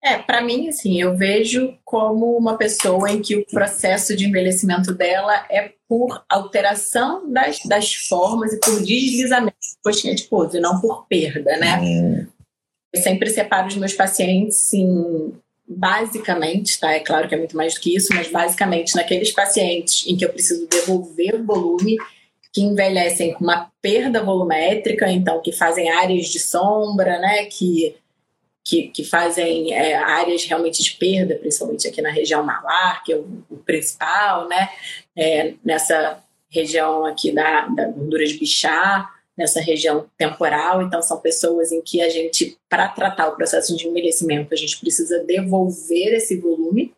É, 0.00 0.18
para 0.18 0.40
mim, 0.40 0.68
assim, 0.68 1.00
eu 1.00 1.16
vejo 1.16 1.76
como 1.84 2.36
uma 2.36 2.56
pessoa 2.56 3.10
em 3.10 3.20
que 3.20 3.34
o 3.34 3.44
processo 3.46 4.16
de 4.16 4.24
envelhecimento 4.24 4.94
dela 4.94 5.44
é 5.50 5.72
por 5.88 6.24
alteração 6.28 7.28
das, 7.28 7.58
das 7.64 7.92
formas 7.92 8.52
e 8.52 8.60
por 8.60 8.78
deslizamento 8.84 9.56
de 9.60 9.82
coxinha 9.82 10.14
de 10.14 10.22
pouso, 10.22 10.56
e 10.56 10.60
não 10.60 10.80
por 10.80 11.08
perda, 11.08 11.56
né? 11.56 11.80
Hum. 11.80 12.26
Eu 12.94 13.02
sempre 13.02 13.28
separo 13.30 13.66
os 13.66 13.76
meus 13.76 13.94
pacientes 13.94 14.72
em 14.72 15.34
basicamente, 15.68 16.78
tá? 16.78 16.92
É 16.92 17.00
claro 17.00 17.28
que 17.28 17.34
é 17.34 17.38
muito 17.38 17.56
mais 17.56 17.74
do 17.74 17.80
que 17.80 17.96
isso, 17.96 18.14
mas 18.14 18.30
basicamente 18.30 18.94
naqueles 18.94 19.32
pacientes 19.32 20.06
em 20.06 20.16
que 20.16 20.24
eu 20.24 20.28
preciso 20.28 20.68
devolver 20.68 21.34
o 21.34 21.44
volume, 21.44 21.96
que 22.56 22.62
envelhecem 22.62 23.34
com 23.34 23.44
uma 23.44 23.70
perda 23.82 24.22
volumétrica, 24.22 25.10
então 25.10 25.42
que 25.42 25.52
fazem 25.52 25.90
áreas 25.90 26.28
de 26.28 26.40
sombra, 26.40 27.18
né? 27.18 27.44
Que, 27.44 27.94
que, 28.64 28.88
que 28.88 29.04
fazem 29.04 29.74
é, 29.74 29.94
áreas 29.94 30.42
realmente 30.46 30.82
de 30.82 30.92
perda, 30.92 31.34
principalmente 31.34 31.86
aqui 31.86 32.00
na 32.00 32.08
região 32.08 32.42
malar, 32.42 33.04
que 33.04 33.12
é 33.12 33.16
o, 33.16 33.44
o 33.50 33.58
principal, 33.58 34.48
né? 34.48 34.70
É, 35.14 35.52
nessa 35.62 36.24
região 36.48 37.04
aqui 37.04 37.30
da, 37.30 37.66
da 37.66 37.88
gordura 37.88 38.24
de 38.24 38.38
bichar 38.38 39.06
nessa 39.36 39.60
região 39.60 40.06
temporal. 40.16 40.80
Então, 40.80 41.02
são 41.02 41.20
pessoas 41.20 41.70
em 41.72 41.82
que 41.82 42.00
a 42.00 42.08
gente, 42.08 42.56
para 42.70 42.88
tratar 42.88 43.28
o 43.28 43.36
processo 43.36 43.76
de 43.76 43.86
envelhecimento, 43.86 44.54
a 44.54 44.56
gente 44.56 44.80
precisa 44.80 45.22
devolver 45.24 46.14
esse 46.14 46.38
volume, 46.38 46.94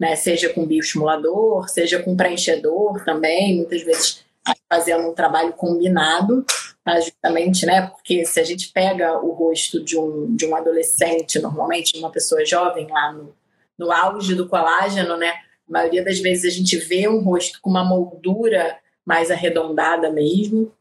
né? 0.00 0.16
seja 0.16 0.48
com 0.48 0.64
bioestimulador, 0.64 1.68
seja 1.68 2.02
com 2.02 2.16
preenchedor 2.16 3.04
também, 3.04 3.56
muitas 3.56 3.82
vezes 3.82 4.24
fazendo 4.68 5.08
um 5.08 5.14
trabalho 5.14 5.52
combinado, 5.52 6.44
tá? 6.84 7.00
justamente, 7.00 7.66
né? 7.66 7.86
Porque 7.88 8.24
se 8.24 8.40
a 8.40 8.44
gente 8.44 8.72
pega 8.72 9.18
o 9.18 9.32
rosto 9.32 9.82
de 9.82 9.98
um, 9.98 10.34
de 10.34 10.46
um 10.46 10.56
adolescente, 10.56 11.38
normalmente, 11.38 11.98
uma 11.98 12.10
pessoa 12.10 12.44
jovem, 12.44 12.86
lá 12.88 13.12
no, 13.12 13.34
no 13.78 13.92
auge 13.92 14.34
do 14.34 14.48
colágeno, 14.48 15.16
né? 15.16 15.30
A 15.68 15.72
maioria 15.72 16.04
das 16.04 16.18
vezes 16.18 16.52
a 16.52 16.56
gente 16.56 16.76
vê 16.76 17.08
um 17.08 17.20
rosto 17.20 17.60
com 17.62 17.70
uma 17.70 17.84
moldura 17.84 18.78
mais 19.04 19.30
arredondada 19.30 20.10
mesmo, 20.10 20.72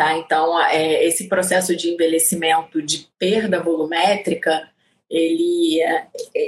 Tá? 0.00 0.16
Então, 0.16 0.58
é, 0.64 1.06
esse 1.06 1.28
processo 1.28 1.76
de 1.76 1.90
envelhecimento, 1.90 2.80
de 2.80 3.06
perda 3.18 3.62
volumétrica, 3.62 4.66
ele, 5.10 5.78
é, 5.82 6.06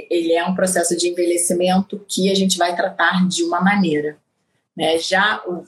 ele 0.09 0.33
é 0.33 0.43
um 0.43 0.55
processo 0.55 0.97
de 0.97 1.07
envelhecimento 1.09 2.03
que 2.09 2.31
a 2.31 2.33
gente 2.33 2.57
vai 2.57 2.75
tratar 2.75 3.27
de 3.27 3.43
uma 3.43 3.61
maneira. 3.61 4.17
Né? 4.75 4.97
Já 4.97 5.39
o, 5.45 5.63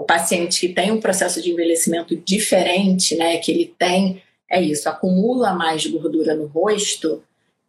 o 0.00 0.04
paciente 0.04 0.60
que 0.60 0.72
tem 0.72 0.90
um 0.90 1.00
processo 1.00 1.42
de 1.42 1.50
envelhecimento 1.50 2.16
diferente, 2.16 3.14
né, 3.16 3.36
que 3.38 3.52
ele 3.52 3.74
tem, 3.78 4.22
é 4.50 4.60
isso, 4.60 4.88
acumula 4.88 5.52
mais 5.52 5.84
gordura 5.86 6.34
no 6.34 6.46
rosto, 6.46 7.22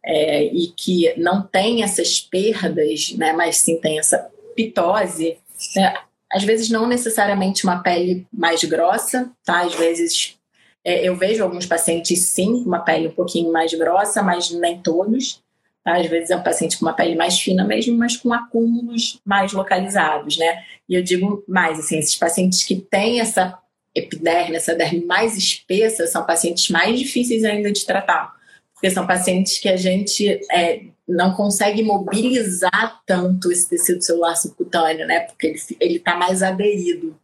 é, 0.03 0.45
e 0.45 0.67
que 0.75 1.13
não 1.17 1.41
tem 1.43 1.83
essas 1.83 2.19
perdas, 2.19 3.13
né, 3.17 3.33
mas 3.33 3.57
sim 3.57 3.77
tem 3.79 3.99
essa 3.99 4.29
pitose, 4.55 5.37
né, 5.75 5.93
às 6.31 6.43
vezes 6.43 6.69
não 6.69 6.87
necessariamente 6.87 7.65
uma 7.65 7.83
pele 7.83 8.25
mais 8.31 8.63
grossa, 8.63 9.29
tá? 9.43 9.61
Às 9.61 9.75
vezes 9.75 10.37
é, 10.83 11.07
eu 11.07 11.15
vejo 11.15 11.43
alguns 11.43 11.65
pacientes 11.65 12.27
sim, 12.27 12.63
uma 12.65 12.79
pele 12.79 13.09
um 13.09 13.11
pouquinho 13.11 13.51
mais 13.51 13.73
grossa, 13.73 14.23
mas 14.23 14.49
nem 14.49 14.81
todos. 14.81 15.41
Tá? 15.83 15.97
Às 15.97 16.07
vezes 16.07 16.29
é 16.29 16.35
um 16.35 16.43
paciente 16.43 16.77
com 16.77 16.85
uma 16.85 16.93
pele 16.93 17.15
mais 17.15 17.39
fina 17.39 17.65
mesmo, 17.65 17.97
mas 17.97 18.15
com 18.15 18.31
acúmulos 18.31 19.19
mais 19.25 19.51
localizados, 19.51 20.37
né? 20.37 20.63
E 20.87 20.95
eu 20.95 21.03
digo 21.03 21.43
mais, 21.47 21.79
assim, 21.79 21.97
esses 21.97 22.15
pacientes 22.15 22.63
que 22.63 22.75
têm 22.75 23.19
essa 23.19 23.57
epiderme, 23.95 24.55
essa 24.55 24.75
derme 24.75 25.03
mais 25.05 25.35
espessa, 25.35 26.07
são 26.07 26.25
pacientes 26.25 26.69
mais 26.69 26.99
difíceis 26.99 27.43
ainda 27.43 27.71
de 27.71 27.85
tratar, 27.85 28.33
porque 28.73 28.89
são 28.89 29.05
pacientes 29.05 29.57
que 29.57 29.67
a 29.67 29.75
gente 29.75 30.39
é, 30.51 30.81
não 31.07 31.33
consegue 31.33 31.83
mobilizar 31.83 33.01
tanto 33.05 33.51
esse 33.51 33.67
tecido 33.67 34.01
celular 34.01 34.35
subcutâneo, 34.35 35.05
né? 35.05 35.21
Porque 35.21 35.55
ele 35.79 35.97
está 35.97 36.15
mais 36.15 36.41
aderido. 36.41 37.17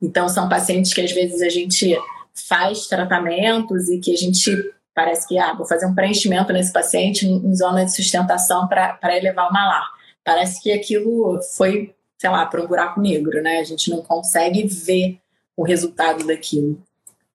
Então, 0.00 0.28
são 0.28 0.48
pacientes 0.48 0.94
que 0.94 1.00
às 1.00 1.12
vezes 1.12 1.42
a 1.42 1.48
gente 1.48 1.96
faz 2.32 2.86
tratamentos 2.86 3.88
e 3.88 3.98
que 3.98 4.12
a 4.12 4.16
gente 4.16 4.72
parece 4.98 5.28
que, 5.28 5.38
ah, 5.38 5.54
vou 5.54 5.64
fazer 5.64 5.86
um 5.86 5.94
preenchimento 5.94 6.52
nesse 6.52 6.72
paciente 6.72 7.24
em 7.24 7.54
zona 7.54 7.84
de 7.84 7.94
sustentação 7.94 8.66
para 8.66 9.16
elevar 9.16 9.48
o 9.48 9.52
malar. 9.52 9.86
Parece 10.24 10.60
que 10.60 10.72
aquilo 10.72 11.40
foi, 11.56 11.94
sei 12.18 12.28
lá, 12.28 12.44
para 12.44 12.60
um 12.60 12.66
buraco 12.66 13.00
negro, 13.00 13.40
né? 13.40 13.60
A 13.60 13.64
gente 13.64 13.90
não 13.90 14.02
consegue 14.02 14.66
ver 14.66 15.20
o 15.56 15.62
resultado 15.62 16.26
daquilo. 16.26 16.82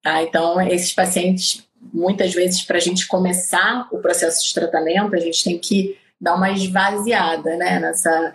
Tá? 0.01 0.21
Então, 0.23 0.59
esses 0.59 0.91
pacientes, 0.91 1.65
muitas 1.93 2.33
vezes, 2.33 2.61
para 2.63 2.75
a 2.75 2.81
gente 2.81 3.07
começar 3.07 3.87
o 3.93 3.99
processo 3.99 4.45
de 4.45 4.53
tratamento, 4.53 5.15
a 5.15 5.19
gente 5.21 5.41
tem 5.41 5.57
que 5.57 5.97
dar 6.19 6.35
uma 6.35 6.51
esvaziada 6.51 7.55
né, 7.55 7.79
nessa, 7.79 8.33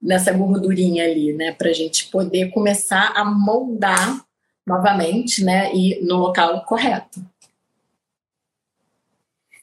nessa 0.00 0.32
gordurinha 0.32 1.06
ali, 1.06 1.32
né, 1.32 1.50
para 1.50 1.70
a 1.70 1.74
gente 1.74 2.06
poder 2.06 2.50
começar 2.50 3.14
a 3.16 3.24
moldar 3.24 4.24
novamente 4.64 5.42
né, 5.42 5.74
e 5.74 6.00
no 6.04 6.18
local 6.18 6.64
correto. 6.64 7.20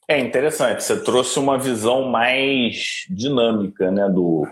É 0.09 0.17
interessante, 0.19 0.83
você 0.83 1.03
trouxe 1.03 1.37
uma 1.37 1.57
visão 1.57 2.03
mais 2.03 3.05
dinâmica 3.09 3.91
né, 3.91 4.07
do, 4.07 4.47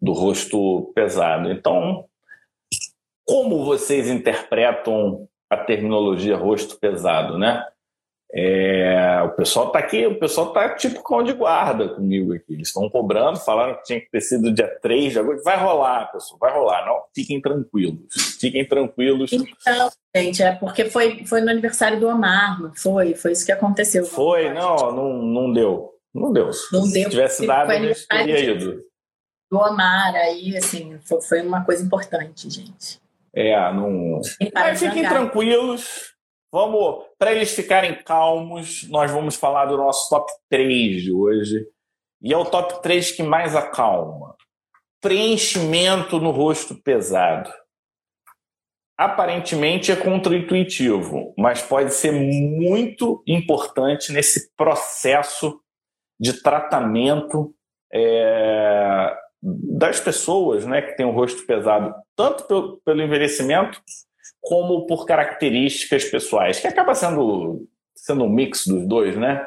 do 0.00 0.12
rosto 0.12 0.90
pesado. 0.94 1.50
Então, 1.50 2.06
como 3.26 3.64
vocês 3.64 4.08
interpretam 4.08 5.28
a 5.50 5.56
terminologia 5.56 6.36
rosto 6.36 6.78
pesado, 6.78 7.36
né? 7.36 7.66
É, 8.32 9.22
o 9.24 9.30
pessoal 9.30 9.66
está 9.66 9.80
aqui, 9.80 10.06
o 10.06 10.18
pessoal 10.18 10.48
está 10.48 10.68
tipo 10.76 11.02
cão 11.02 11.22
de 11.22 11.32
guarda 11.32 11.88
comigo 11.88 12.32
aqui. 12.32 12.54
Eles 12.54 12.68
estão 12.68 12.88
cobrando, 12.88 13.38
falaram 13.38 13.74
que 13.74 13.82
tinha 13.82 14.00
que 14.00 14.08
ter 14.10 14.20
sido 14.20 14.52
dia 14.52 14.68
3 14.80 15.12
de 15.12 15.18
agosto. 15.18 15.42
Vai 15.42 15.58
rolar, 15.58 16.12
pessoal, 16.12 16.38
vai 16.38 16.52
rolar. 16.52 16.86
Não, 16.86 17.02
fiquem 17.12 17.40
tranquilos. 17.40 18.36
Fiquem 18.40 18.64
tranquilos. 18.64 19.32
Então, 19.32 19.90
gente, 20.14 20.42
é 20.42 20.52
porque 20.52 20.84
foi, 20.84 21.24
foi 21.26 21.40
no 21.40 21.50
aniversário 21.50 21.98
do 21.98 22.06
Omar, 22.06 22.62
não 22.62 22.72
foi? 22.74 23.14
Foi 23.14 23.32
isso 23.32 23.44
que 23.44 23.52
aconteceu. 23.52 24.04
Foi, 24.04 24.52
não, 24.52 24.76
não, 24.92 25.22
não 25.22 25.52
deu. 25.52 25.90
Não 26.14 26.32
deu. 26.32 26.50
Não 26.72 26.82
Se 26.82 26.92
deu. 26.92 27.10
tivesse 27.10 27.46
dado, 27.46 27.70
a 27.70 27.78
gente 27.78 28.06
teria 28.06 28.38
ido. 28.38 28.84
Do 29.50 29.58
Omar, 29.58 30.14
aí, 30.14 30.56
assim, 30.56 30.98
foi, 31.00 31.20
foi 31.20 31.42
uma 31.42 31.64
coisa 31.64 31.84
importante, 31.84 32.48
gente. 32.48 33.00
É, 33.34 33.56
não. 33.72 34.20
Mas 34.54 34.78
fiquem 34.78 35.02
tranquilos. 35.08 36.09
Vamos, 36.52 37.04
para 37.16 37.32
eles 37.32 37.54
ficarem 37.54 38.02
calmos, 38.02 38.88
nós 38.88 39.10
vamos 39.10 39.36
falar 39.36 39.66
do 39.66 39.76
nosso 39.76 40.08
top 40.08 40.30
3 40.48 41.02
de 41.02 41.12
hoje. 41.12 41.66
E 42.20 42.32
é 42.32 42.36
o 42.36 42.44
top 42.44 42.82
3 42.82 43.12
que 43.12 43.22
mais 43.22 43.54
acalma. 43.54 44.34
Preenchimento 45.00 46.18
no 46.18 46.30
rosto 46.30 46.74
pesado. 46.74 47.50
Aparentemente 48.98 49.90
é 49.90 49.96
contraintuitivo, 49.96 51.32
mas 51.38 51.62
pode 51.62 51.94
ser 51.94 52.12
muito 52.12 53.22
importante 53.26 54.12
nesse 54.12 54.54
processo 54.54 55.58
de 56.18 56.42
tratamento 56.42 57.54
é, 57.90 59.16
das 59.42 59.98
pessoas 59.98 60.66
né, 60.66 60.82
que 60.82 60.96
têm 60.96 61.06
o 61.06 61.12
rosto 61.12 61.46
pesado, 61.46 61.94
tanto 62.14 62.44
pelo, 62.44 62.80
pelo 62.84 63.00
envelhecimento 63.00 63.80
como 64.40 64.86
por 64.86 65.06
características 65.06 66.04
pessoais, 66.04 66.60
que 66.60 66.66
acaba 66.66 66.94
sendo, 66.94 67.66
sendo 67.94 68.24
um 68.24 68.28
mix 68.28 68.66
dos 68.66 68.86
dois, 68.86 69.16
né? 69.16 69.46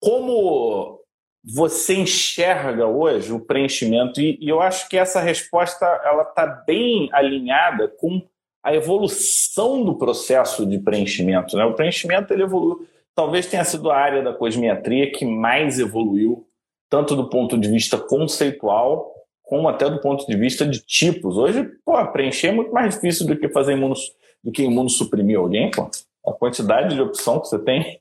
Como 0.00 1.00
você 1.44 1.94
enxerga 1.94 2.86
hoje 2.86 3.32
o 3.32 3.40
preenchimento? 3.40 4.20
E, 4.20 4.38
e 4.40 4.48
eu 4.48 4.60
acho 4.60 4.88
que 4.88 4.96
essa 4.96 5.20
resposta 5.20 5.84
ela 6.04 6.22
está 6.22 6.46
bem 6.46 7.08
alinhada 7.12 7.88
com 7.88 8.22
a 8.62 8.74
evolução 8.74 9.84
do 9.84 9.96
processo 9.98 10.64
de 10.64 10.78
preenchimento. 10.78 11.56
Né? 11.56 11.64
O 11.64 11.74
preenchimento 11.74 12.32
ele 12.32 12.44
evoluiu, 12.44 12.86
talvez 13.14 13.46
tenha 13.46 13.64
sido 13.64 13.90
a 13.90 13.96
área 13.96 14.22
da 14.22 14.32
cosmiatria 14.32 15.12
que 15.12 15.26
mais 15.26 15.78
evoluiu 15.78 16.46
tanto 16.88 17.16
do 17.16 17.28
ponto 17.28 17.58
de 17.58 17.68
vista 17.68 17.98
conceitual, 17.98 19.12
como 19.44 19.68
até 19.68 19.88
do 19.88 20.00
ponto 20.00 20.26
de 20.26 20.36
vista 20.36 20.66
de 20.66 20.80
tipos. 20.80 21.36
Hoje, 21.36 21.64
pô, 21.84 22.04
preencher 22.08 22.48
é 22.48 22.52
muito 22.52 22.72
mais 22.72 22.94
difícil 22.94 23.26
do 23.26 23.36
que 23.36 23.48
fazer 23.48 23.74
imuno, 23.74 23.94
do 24.42 24.50
que 24.50 24.62
imunossuprimir 24.62 25.38
alguém, 25.38 25.70
pô. 25.70 25.88
A 26.26 26.32
quantidade 26.32 26.94
de 26.94 27.00
opção 27.00 27.38
que 27.38 27.48
você 27.48 27.58
tem. 27.58 28.00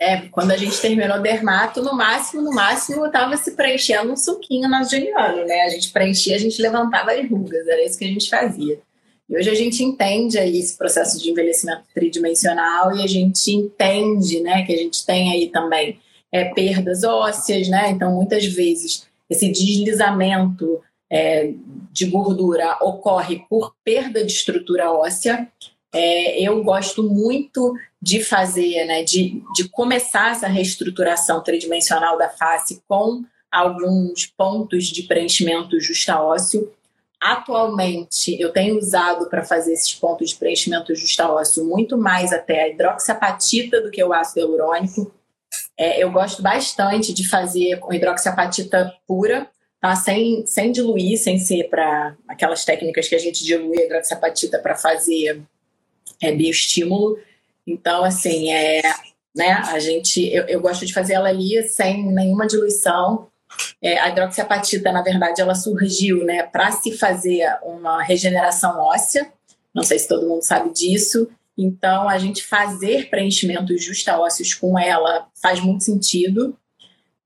É, 0.00 0.28
quando 0.28 0.50
a 0.50 0.56
gente 0.56 0.80
terminou 0.80 1.20
dermato, 1.20 1.82
no 1.82 1.94
máximo, 1.94 2.42
no 2.42 2.52
máximo, 2.52 3.06
estava 3.06 3.36
se 3.36 3.52
preenchendo 3.52 4.12
um 4.12 4.16
suquinho 4.16 4.68
na 4.68 4.82
geniano, 4.82 5.44
né? 5.44 5.62
A 5.62 5.68
gente 5.68 5.90
preenchia, 5.92 6.36
a 6.36 6.38
gente 6.38 6.60
levantava 6.60 7.12
as 7.12 7.28
rugas, 7.28 7.66
era 7.66 7.84
isso 7.84 7.98
que 7.98 8.04
a 8.04 8.08
gente 8.08 8.28
fazia. 8.28 8.80
E 9.28 9.36
hoje 9.36 9.50
a 9.50 9.54
gente 9.54 9.82
entende 9.82 10.38
aí 10.38 10.58
esse 10.58 10.76
processo 10.76 11.18
de 11.20 11.30
envelhecimento 11.30 11.84
tridimensional 11.94 12.94
e 12.94 13.02
a 13.02 13.06
gente 13.06 13.50
entende, 13.50 14.40
né, 14.40 14.64
que 14.64 14.72
a 14.74 14.76
gente 14.76 15.04
tem 15.06 15.32
aí 15.32 15.48
também 15.48 15.98
é, 16.30 16.44
perdas 16.52 17.04
ósseas, 17.04 17.68
né? 17.68 17.90
Então, 17.90 18.14
muitas 18.14 18.44
vezes, 18.44 19.06
esse 19.34 19.50
deslizamento 19.50 20.80
é, 21.10 21.52
de 21.92 22.06
gordura 22.06 22.78
ocorre 22.80 23.44
por 23.48 23.74
perda 23.84 24.24
de 24.24 24.32
estrutura 24.32 24.90
óssea. 24.92 25.48
É, 25.92 26.40
eu 26.42 26.62
gosto 26.64 27.02
muito 27.02 27.74
de 28.02 28.22
fazer, 28.22 28.84
né, 28.84 29.04
de, 29.04 29.42
de 29.54 29.68
começar 29.68 30.32
essa 30.32 30.48
reestruturação 30.48 31.42
tridimensional 31.42 32.18
da 32.18 32.28
face 32.28 32.82
com 32.88 33.22
alguns 33.50 34.26
pontos 34.26 34.86
de 34.86 35.04
preenchimento 35.04 35.78
justa 35.78 36.20
ósseo. 36.20 36.72
Atualmente, 37.20 38.38
eu 38.40 38.52
tenho 38.52 38.76
usado 38.76 39.30
para 39.30 39.44
fazer 39.44 39.72
esses 39.72 39.94
pontos 39.94 40.30
de 40.30 40.36
preenchimento 40.36 40.94
justa 40.94 41.30
ósseo 41.30 41.64
muito 41.64 41.96
mais 41.96 42.32
até 42.32 42.64
a 42.64 42.68
hidroxiapatita 42.68 43.80
do 43.80 43.90
que 43.90 44.02
o 44.02 44.12
ácido 44.12 44.40
hialurônico. 44.40 45.10
É, 45.76 46.02
eu 46.02 46.10
gosto 46.10 46.40
bastante 46.42 47.12
de 47.12 47.28
fazer 47.28 47.78
com 47.80 47.92
hidroxiapatita 47.92 48.94
pura, 49.06 49.48
tá? 49.80 49.94
sem, 49.96 50.46
sem 50.46 50.70
diluir, 50.70 51.18
sem 51.18 51.38
ser 51.38 51.68
para 51.68 52.16
aquelas 52.28 52.64
técnicas 52.64 53.08
que 53.08 53.14
a 53.14 53.18
gente 53.18 53.44
dilui 53.44 53.80
a 53.80 53.84
hidroxiapatita 53.84 54.58
para 54.58 54.76
fazer 54.76 55.42
é, 56.22 56.32
bioestímulo. 56.32 57.18
Então, 57.66 58.04
assim, 58.04 58.52
é, 58.52 58.82
né, 59.34 59.52
a 59.66 59.78
gente, 59.78 60.22
eu, 60.32 60.44
eu 60.44 60.60
gosto 60.60 60.86
de 60.86 60.92
fazer 60.92 61.14
ela 61.14 61.28
ali 61.28 61.60
sem 61.68 62.04
nenhuma 62.12 62.46
diluição. 62.46 63.28
É, 63.82 63.98
a 63.98 64.08
hidroxiapatita, 64.08 64.92
na 64.92 65.02
verdade, 65.02 65.40
ela 65.40 65.54
surgiu 65.54 66.24
né, 66.24 66.44
para 66.44 66.70
se 66.72 66.96
fazer 66.96 67.46
uma 67.62 68.02
regeneração 68.02 68.78
óssea. 68.78 69.30
Não 69.74 69.82
sei 69.82 69.98
se 69.98 70.06
todo 70.06 70.28
mundo 70.28 70.42
sabe 70.42 70.70
disso. 70.70 71.28
Então, 71.56 72.08
a 72.08 72.18
gente 72.18 72.42
fazer 72.42 73.08
preenchimentos 73.08 73.84
justa-ósseos 73.84 74.54
com 74.54 74.78
ela 74.78 75.28
faz 75.40 75.60
muito 75.60 75.84
sentido. 75.84 76.56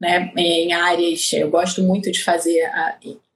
Né? 0.00 0.30
Em 0.36 0.72
áreas, 0.72 1.32
eu 1.32 1.50
gosto 1.50 1.82
muito 1.82 2.10
de 2.12 2.22
fazer 2.22 2.70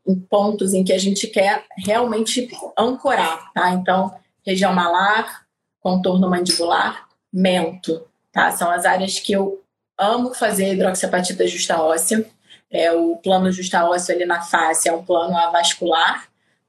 em 0.06 0.14
pontos 0.14 0.74
em 0.74 0.84
que 0.84 0.92
a 0.92 0.98
gente 0.98 1.26
quer 1.26 1.64
realmente 1.78 2.48
ancorar. 2.78 3.50
Tá? 3.52 3.70
Então, 3.70 4.14
região 4.44 4.72
malar, 4.72 5.46
contorno 5.80 6.28
mandibular, 6.28 7.08
mento. 7.32 8.06
Tá? 8.30 8.50
São 8.50 8.70
as 8.70 8.84
áreas 8.84 9.18
que 9.18 9.32
eu 9.32 9.62
amo 9.98 10.34
fazer 10.34 10.72
hidroxiapatita 10.74 11.46
justa 11.46 11.82
óssea. 11.82 12.26
É, 12.70 12.92
o 12.92 13.16
plano 13.16 13.52
justa 13.52 13.84
ósseo 13.84 14.14
ali 14.14 14.24
na 14.24 14.40
face 14.42 14.88
é 14.88 14.92
um 14.92 15.04
plano 15.04 15.36
avascular, 15.36 16.26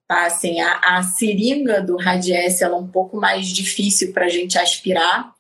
Tá? 0.07 0.25
Assim, 0.25 0.59
a, 0.59 0.79
a 0.97 1.03
seringa 1.03 1.81
do 1.81 1.97
Radies 1.97 2.61
ela 2.61 2.75
é 2.75 2.79
um 2.79 2.87
pouco 2.87 3.17
mais 3.17 3.47
difícil 3.47 4.13
para 4.13 4.25
a 4.25 4.29
gente 4.29 4.57
aspirar, 4.57 5.33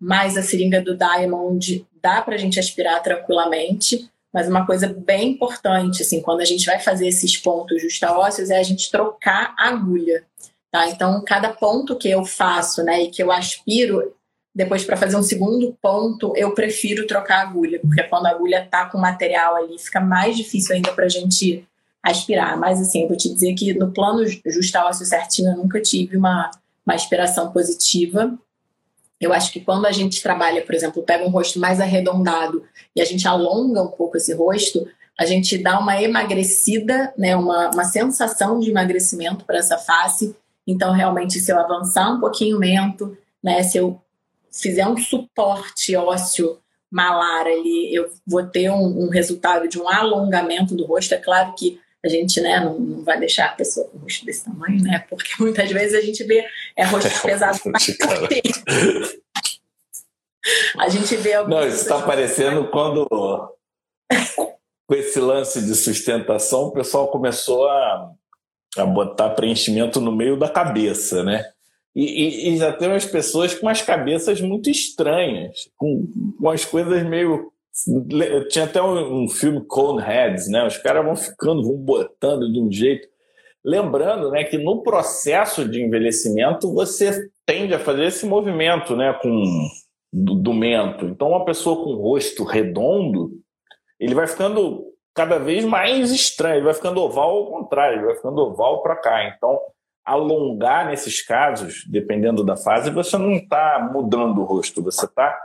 mas 0.00 0.36
a 0.36 0.42
seringa 0.42 0.80
do 0.80 0.96
Diamond 0.96 1.86
dá 2.00 2.20
para 2.22 2.34
a 2.34 2.38
gente 2.38 2.58
aspirar 2.60 3.02
tranquilamente. 3.02 4.08
Mas 4.32 4.48
uma 4.48 4.66
coisa 4.66 4.88
bem 4.88 5.30
importante, 5.30 6.02
assim, 6.02 6.20
quando 6.20 6.40
a 6.40 6.44
gente 6.44 6.66
vai 6.66 6.80
fazer 6.80 7.06
esses 7.06 7.36
pontos 7.36 7.80
justa-ósseos, 7.80 8.50
é 8.50 8.58
a 8.58 8.62
gente 8.64 8.90
trocar 8.90 9.54
a 9.56 9.68
agulha. 9.68 10.24
Tá? 10.72 10.88
Então, 10.88 11.22
cada 11.24 11.50
ponto 11.50 11.96
que 11.96 12.10
eu 12.10 12.24
faço 12.24 12.82
né, 12.82 13.04
e 13.04 13.10
que 13.10 13.22
eu 13.22 13.30
aspiro, 13.30 14.12
depois, 14.52 14.84
para 14.84 14.96
fazer 14.96 15.16
um 15.16 15.22
segundo 15.22 15.76
ponto, 15.80 16.32
eu 16.36 16.52
prefiro 16.52 17.06
trocar 17.06 17.38
a 17.38 17.42
agulha, 17.42 17.80
porque 17.80 18.02
quando 18.04 18.26
a 18.26 18.30
agulha 18.30 18.64
está 18.64 18.86
com 18.86 18.98
material 18.98 19.56
ali, 19.56 19.78
fica 19.78 20.00
mais 20.00 20.36
difícil 20.36 20.74
ainda 20.74 20.92
para 20.92 21.06
a 21.06 21.08
gente 21.08 21.64
aspirar. 22.04 22.58
Mas, 22.58 22.80
assim, 22.80 23.02
eu 23.02 23.08
vou 23.08 23.16
te 23.16 23.32
dizer 23.32 23.54
que 23.54 23.72
no 23.72 23.90
plano 23.90 24.24
justa 24.46 24.84
ósseo 24.84 25.06
certinho, 25.06 25.50
eu 25.50 25.56
nunca 25.56 25.80
tive 25.80 26.16
uma, 26.16 26.50
uma 26.86 26.94
aspiração 26.94 27.50
positiva. 27.50 28.36
Eu 29.18 29.32
acho 29.32 29.50
que 29.50 29.60
quando 29.60 29.86
a 29.86 29.92
gente 29.92 30.22
trabalha, 30.22 30.62
por 30.62 30.74
exemplo, 30.74 31.02
pega 31.02 31.24
um 31.24 31.30
rosto 31.30 31.58
mais 31.58 31.80
arredondado 31.80 32.62
e 32.94 33.00
a 33.00 33.04
gente 33.04 33.26
alonga 33.26 33.82
um 33.82 33.88
pouco 33.88 34.18
esse 34.18 34.34
rosto, 34.34 34.86
a 35.18 35.24
gente 35.24 35.56
dá 35.56 35.78
uma 35.78 36.00
emagrecida, 36.02 37.14
né, 37.16 37.34
uma, 37.34 37.70
uma 37.70 37.84
sensação 37.84 38.58
de 38.58 38.70
emagrecimento 38.70 39.44
para 39.44 39.58
essa 39.58 39.78
face. 39.78 40.36
Então, 40.66 40.92
realmente, 40.92 41.40
se 41.40 41.50
eu 41.50 41.58
avançar 41.58 42.12
um 42.12 42.20
pouquinho 42.20 42.58
mento, 42.58 43.16
né, 43.42 43.62
se 43.62 43.78
eu 43.78 43.98
fizer 44.50 44.86
um 44.86 44.96
suporte 44.96 45.96
ósseo 45.96 46.58
malar 46.90 47.46
ali, 47.46 47.94
eu 47.94 48.10
vou 48.26 48.44
ter 48.44 48.70
um, 48.70 49.04
um, 49.04 49.08
resultado 49.08 49.68
de 49.68 49.80
um 49.80 49.88
alongamento 49.88 50.76
do 50.76 50.84
rosto. 50.84 51.14
É 51.14 51.18
claro 51.18 51.54
que 51.54 51.80
a 52.06 52.08
gente 52.08 52.40
né, 52.40 52.60
não, 52.60 52.78
não, 52.78 53.02
vai 53.02 53.18
deixar 53.18 53.46
a 53.46 53.52
pessoa 53.52 53.88
com 53.88 53.98
o 53.98 54.02
rosto 54.02 54.24
desse 54.26 54.44
tamanho, 54.44 54.82
né? 54.82 55.04
Porque 55.08 55.30
muitas 55.40 55.70
vezes 55.70 55.94
a 55.94 56.00
gente 56.00 56.22
vê 56.24 56.44
é 56.76 56.84
rosto 56.84 57.22
pesado. 57.22 57.58
a 60.78 60.88
gente 60.88 61.16
vê 61.16 61.42
Não, 61.44 61.66
isso 61.66 61.82
está 61.82 62.02
parecendo 62.02 62.70
quando 62.70 63.06
com 64.86 64.94
esse 64.94 65.18
lance 65.18 65.62
de 65.62 65.74
sustentação, 65.74 66.64
o 66.64 66.72
pessoal 66.72 67.08
começou 67.08 67.66
a, 67.68 68.10
a 68.76 68.84
botar 68.84 69.30
preenchimento 69.30 70.00
no 70.00 70.12
meio 70.12 70.38
da 70.38 70.48
cabeça, 70.48 71.24
né? 71.24 71.44
E, 71.94 72.04
e, 72.04 72.50
e 72.50 72.56
já 72.58 72.72
tem 72.72 72.88
umas 72.88 73.06
pessoas 73.06 73.54
com 73.54 73.66
umas 73.66 73.80
cabeças 73.80 74.40
muito 74.40 74.68
estranhas, 74.68 75.70
com, 75.76 76.06
com 76.38 76.50
as 76.50 76.64
coisas 76.64 77.02
meio 77.04 77.52
tinha 78.48 78.64
até 78.64 78.80
um, 78.80 79.24
um 79.24 79.28
filme 79.28 79.64
Coneheads, 79.66 80.48
né? 80.48 80.64
Os 80.66 80.78
caras 80.78 81.04
vão 81.04 81.16
ficando, 81.16 81.62
vão 81.62 81.76
botando 81.76 82.50
de 82.52 82.60
um 82.60 82.70
jeito. 82.70 83.08
Lembrando, 83.64 84.30
né, 84.30 84.44
que 84.44 84.58
no 84.58 84.82
processo 84.82 85.66
de 85.66 85.82
envelhecimento 85.82 86.72
você 86.72 87.30
tende 87.46 87.74
a 87.74 87.78
fazer 87.78 88.04
esse 88.04 88.26
movimento, 88.26 88.94
né, 88.94 89.18
com 89.22 89.42
do, 90.12 90.34
do 90.34 90.52
mento. 90.52 91.06
Então, 91.06 91.30
uma 91.30 91.44
pessoa 91.44 91.82
com 91.82 91.94
rosto 91.94 92.44
redondo, 92.44 93.32
ele 93.98 94.14
vai 94.14 94.26
ficando 94.28 94.84
cada 95.14 95.38
vez 95.38 95.64
mais 95.64 96.12
estranho, 96.12 96.56
ele 96.56 96.64
vai 96.64 96.74
ficando 96.74 97.00
oval 97.00 97.30
ao 97.30 97.46
contrário, 97.50 97.98
ele 97.98 98.06
vai 98.06 98.14
ficando 98.14 98.38
oval 98.42 98.82
para 98.82 98.96
cá. 98.96 99.24
Então, 99.28 99.58
alongar 100.04 100.86
nesses 100.86 101.24
casos, 101.24 101.84
dependendo 101.88 102.44
da 102.44 102.56
fase, 102.56 102.90
você 102.90 103.16
não 103.16 103.32
está 103.32 103.90
mudando 103.92 104.40
o 104.40 104.44
rosto, 104.44 104.82
você 104.82 105.06
está 105.06 105.36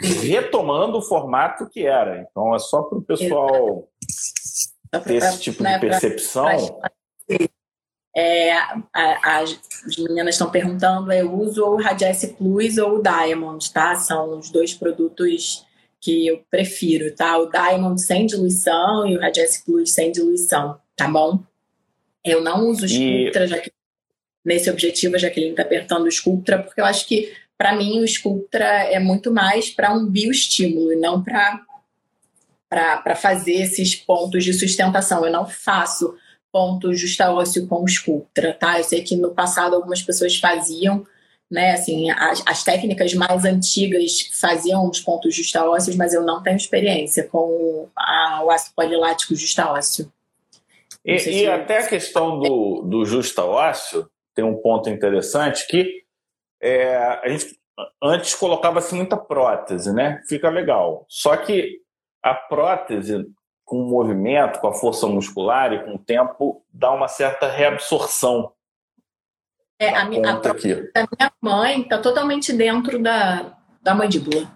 retomando 0.00 0.98
o 0.98 1.02
formato 1.02 1.68
que 1.68 1.86
era. 1.86 2.26
Então 2.30 2.54
é 2.54 2.58
só 2.58 2.82
para 2.82 2.98
o 2.98 3.02
pessoal 3.02 3.88
ter 5.04 5.14
esse 5.16 5.40
tipo 5.40 5.64
de 5.64 5.78
percepção. 5.78 6.80
É, 8.16 8.52
a, 8.52 8.80
a, 8.94 9.38
as 9.40 9.58
meninas 9.98 10.36
estão 10.36 10.50
perguntando: 10.50 11.12
eu 11.12 11.32
uso 11.32 11.64
o 11.64 11.76
Radiesse 11.76 12.34
Plus 12.34 12.78
ou 12.78 12.98
o 12.98 13.02
Diamond, 13.02 13.72
tá? 13.72 13.96
São 13.96 14.38
os 14.38 14.50
dois 14.50 14.72
produtos 14.72 15.66
que 16.00 16.26
eu 16.26 16.44
prefiro, 16.50 17.14
tá? 17.14 17.38
O 17.38 17.50
Diamond 17.50 18.00
sem 18.00 18.26
diluição 18.26 19.06
e 19.06 19.16
o 19.16 19.20
Radiesse 19.20 19.64
Plus 19.64 19.90
sem 19.90 20.12
diluição, 20.12 20.78
tá 20.94 21.08
bom? 21.08 21.40
Eu 22.22 22.40
não 22.42 22.68
uso 22.68 22.86
Sculptra, 22.86 23.44
e... 23.44 23.48
já 23.48 23.58
que 23.58 23.72
nesse 24.44 24.70
objetivo 24.70 25.16
a 25.16 25.18
Jaqueline 25.18 25.52
está 25.52 25.62
apertando 25.62 26.04
o 26.04 26.12
Sculptra, 26.12 26.62
porque 26.62 26.80
eu 26.80 26.84
acho 26.84 27.08
que 27.08 27.32
para 27.56 27.74
mim 27.76 28.00
o 28.00 28.08
Sculptra 28.08 28.64
é 28.64 28.98
muito 28.98 29.32
mais 29.32 29.70
para 29.70 29.92
um 29.92 30.06
bioestímulo 30.06 30.92
e 30.92 30.96
não 30.96 31.22
para 31.22 33.16
fazer 33.16 33.54
esses 33.54 33.94
pontos 33.94 34.44
de 34.44 34.52
sustentação. 34.52 35.24
Eu 35.24 35.32
não 35.32 35.46
faço 35.46 36.16
ponto 36.52 36.94
justa 36.94 37.32
ósseo 37.32 37.66
com 37.66 37.82
o 37.82 37.88
Sculptra, 37.88 38.54
tá? 38.54 38.78
Eu 38.78 38.84
sei 38.84 39.02
que 39.02 39.16
no 39.16 39.32
passado 39.32 39.74
algumas 39.74 40.02
pessoas 40.02 40.36
faziam, 40.36 41.04
né? 41.50 41.72
Assim, 41.72 42.10
as, 42.10 42.42
as 42.46 42.62
técnicas 42.62 43.12
mais 43.14 43.44
antigas 43.44 44.28
faziam 44.32 44.88
os 44.88 45.00
pontos 45.00 45.34
justa 45.34 45.68
ósseos, 45.68 45.96
mas 45.96 46.14
eu 46.14 46.22
não 46.22 46.42
tenho 46.42 46.56
experiência 46.56 47.24
com 47.24 47.88
a, 47.96 48.42
o 48.44 48.50
ácido 48.50 48.74
polilático 48.76 49.34
justa 49.34 49.70
ósseo. 49.70 50.12
E, 51.04 51.16
e 51.16 51.46
até 51.46 51.78
a 51.78 51.86
questão 51.86 52.38
do, 52.38 52.82
do 52.82 53.04
justa 53.04 53.44
ósseo 53.44 54.08
tem 54.34 54.44
um 54.44 54.54
ponto 54.54 54.88
interessante 54.88 55.66
que 55.66 56.03
é, 56.64 56.96
a 56.96 57.28
gente 57.28 57.58
antes 58.02 58.34
colocava-se 58.34 58.94
muita 58.94 59.16
prótese, 59.16 59.92
né? 59.92 60.22
Fica 60.28 60.48
legal. 60.48 61.04
Só 61.08 61.36
que 61.36 61.80
a 62.22 62.32
prótese, 62.34 63.26
com 63.64 63.82
o 63.82 63.90
movimento, 63.90 64.60
com 64.60 64.68
a 64.68 64.74
força 64.74 65.06
muscular 65.06 65.72
e 65.72 65.84
com 65.84 65.96
o 65.96 65.98
tempo, 65.98 66.64
dá 66.72 66.90
uma 66.92 67.08
certa 67.08 67.48
reabsorção. 67.48 68.52
É, 69.78 69.90
a, 69.90 70.04
minha, 70.04 70.32
a 70.32 70.40
prótese 70.40 70.90
da 70.92 71.06
minha 71.18 71.32
mãe 71.40 71.82
está 71.82 71.98
totalmente 71.98 72.52
dentro 72.52 73.02
da, 73.02 73.58
da 73.82 73.94
mandíbula. 73.94 74.50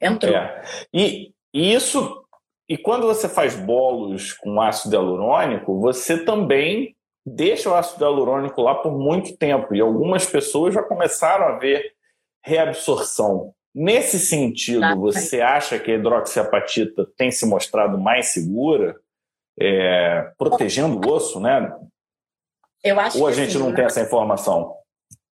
Entrou. 0.00 0.34
É. 0.34 0.62
E, 0.92 1.32
e 1.54 1.72
isso. 1.72 2.20
E 2.68 2.78
quando 2.78 3.06
você 3.06 3.28
faz 3.28 3.54
bolos 3.54 4.32
com 4.32 4.60
ácido 4.60 4.96
hialurônico, 4.96 5.78
você 5.78 6.24
também 6.24 6.96
deixa 7.24 7.70
o 7.70 7.74
ácido 7.74 8.04
hialurônico 8.04 8.60
lá 8.60 8.74
por 8.74 8.92
muito 8.92 9.36
tempo 9.36 9.74
e 9.74 9.80
algumas 9.80 10.26
pessoas 10.26 10.74
já 10.74 10.82
começaram 10.82 11.46
a 11.46 11.58
ver 11.58 11.94
reabsorção. 12.44 13.54
Nesse 13.74 14.18
sentido, 14.18 14.84
você 14.96 15.40
acha 15.40 15.78
que 15.78 15.90
a 15.90 15.94
hidroxiapatita 15.94 17.06
tem 17.16 17.30
se 17.30 17.46
mostrado 17.46 17.96
mais 17.96 18.26
segura, 18.28 18.96
é, 19.58 20.30
protegendo 20.36 20.96
o 20.96 21.10
osso, 21.10 21.40
né? 21.40 21.74
Eu 22.84 22.98
acho 23.00 23.18
Ou 23.18 23.26
a 23.26 23.32
gente 23.32 23.52
sim, 23.52 23.58
não 23.58 23.70
né? 23.70 23.76
tem 23.76 23.84
essa 23.84 24.02
informação? 24.02 24.74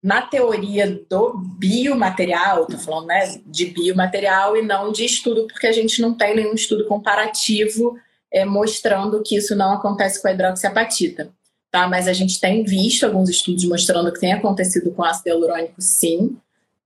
Na 0.02 0.20
teoria 0.20 1.00
do 1.08 1.38
biomaterial, 1.58 2.64
estou 2.64 2.78
falando 2.78 3.06
né, 3.06 3.40
de 3.46 3.66
biomaterial 3.66 4.56
e 4.56 4.62
não 4.62 4.92
de 4.92 5.04
estudo, 5.04 5.46
porque 5.46 5.66
a 5.66 5.72
gente 5.72 6.02
não 6.02 6.14
tem 6.14 6.36
nenhum 6.36 6.52
estudo 6.52 6.86
comparativo 6.86 7.98
é, 8.30 8.44
mostrando 8.44 9.22
que 9.22 9.36
isso 9.36 9.56
não 9.56 9.72
acontece 9.72 10.20
com 10.20 10.28
a 10.28 10.32
hidroxiapatita 10.32 11.32
tá? 11.76 11.86
Mas 11.86 12.08
a 12.08 12.14
gente 12.14 12.40
tem 12.40 12.64
visto 12.64 13.04
alguns 13.04 13.28
estudos 13.28 13.66
mostrando 13.66 14.10
que 14.10 14.18
tem 14.18 14.32
acontecido 14.32 14.90
com 14.92 15.04
ácido 15.04 15.28
hialurônico, 15.28 15.74
sim. 15.78 16.34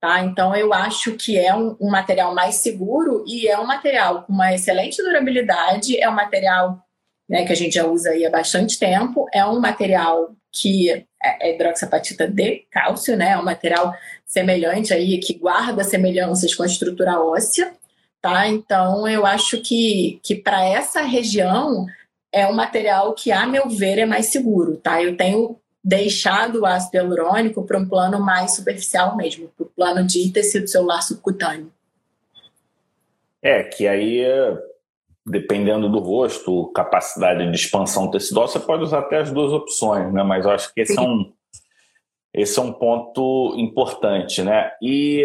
Tá? 0.01 0.25
Então, 0.25 0.57
eu 0.57 0.75
acho 0.75 1.13
que 1.13 1.39
é 1.39 1.55
um, 1.55 1.77
um, 1.81 1.89
material 1.89 2.35
mais 2.35 2.57
seguro 2.57 3.23
e 3.25 3.47
é 3.47 3.57
um 3.57 3.67
material 3.67 4.23
com 4.23 4.33
uma 4.33 4.53
excelente 4.53 5.01
durabilidade, 5.01 6.01
é 6.01 6.09
um 6.09 6.15
material 6.15 6.85
né, 7.29 7.45
que 7.45 7.53
a 7.53 7.57
gente 7.57 7.75
já 7.75 7.87
usa 7.87 8.11
aí 8.11 8.27
há 8.27 8.31
bastante 8.31 8.81
tempo, 8.81 9.29
é 9.33 9.45
um 9.45 9.61
material 9.61 10.35
que 10.51 10.91
é, 10.91 11.05
é 11.23 11.55
hidroxapatita 11.55 12.27
de 12.27 12.65
cálcio, 12.71 13.17
né? 13.17 13.33
É 13.33 13.39
um 13.39 13.45
material 13.45 13.95
semelhante 14.27 14.93
aí, 14.93 15.19
que 15.19 15.35
guarda 15.35 15.85
semelhanças 15.85 16.53
com 16.53 16.65
a 16.65 16.67
estrutura 16.67 17.21
óssea, 17.21 17.73
tá? 18.21 18.49
Então, 18.49 19.07
eu 19.07 19.25
acho 19.25 19.61
que, 19.61 20.19
que 20.25 20.35
para 20.35 20.65
essa 20.65 21.03
região 21.03 21.87
é 22.33 22.47
um 22.47 22.53
material 22.53 23.13
que, 23.15 23.33
a 23.33 23.47
meu 23.47 23.69
ver, 23.69 23.99
é 23.99 24.07
mais 24.07 24.27
seguro, 24.27 24.77
tá? 24.77 25.03
Eu 25.03 25.17
tenho 25.17 25.59
deixado 25.83 26.61
o 26.61 26.67
ácido 26.67 26.97
hialurônico 26.97 27.65
para 27.65 27.79
um 27.79 27.89
plano 27.89 28.21
mais 28.21 28.55
superficial 28.55 29.17
mesmo, 29.17 29.49
para 29.57 29.65
o 29.65 29.71
plano 29.71 30.07
de 30.07 30.31
tecido 30.31 30.69
celular 30.69 31.03
subcutâneo. 31.03 31.73
É, 33.43 33.63
que 33.63 33.89
aí, 33.89 34.23
dependendo 35.27 35.89
do 35.89 35.99
rosto, 35.99 36.71
capacidade 36.73 37.51
de 37.51 37.57
expansão 37.57 38.11
tecidual, 38.11 38.47
você 38.47 38.61
pode 38.61 38.83
usar 38.83 39.01
até 39.01 39.19
as 39.19 39.31
duas 39.31 39.53
opções, 39.53 40.13
né? 40.13 40.23
Mas 40.23 40.45
eu 40.45 40.51
acho 40.51 40.73
que 40.75 40.83
esse 40.83 40.99
é 40.99 41.01
um, 41.01 41.33
esse 42.35 42.59
é 42.59 42.63
um 42.63 42.73
ponto 42.73 43.55
importante, 43.57 44.43
né? 44.43 44.71
E 44.83 45.25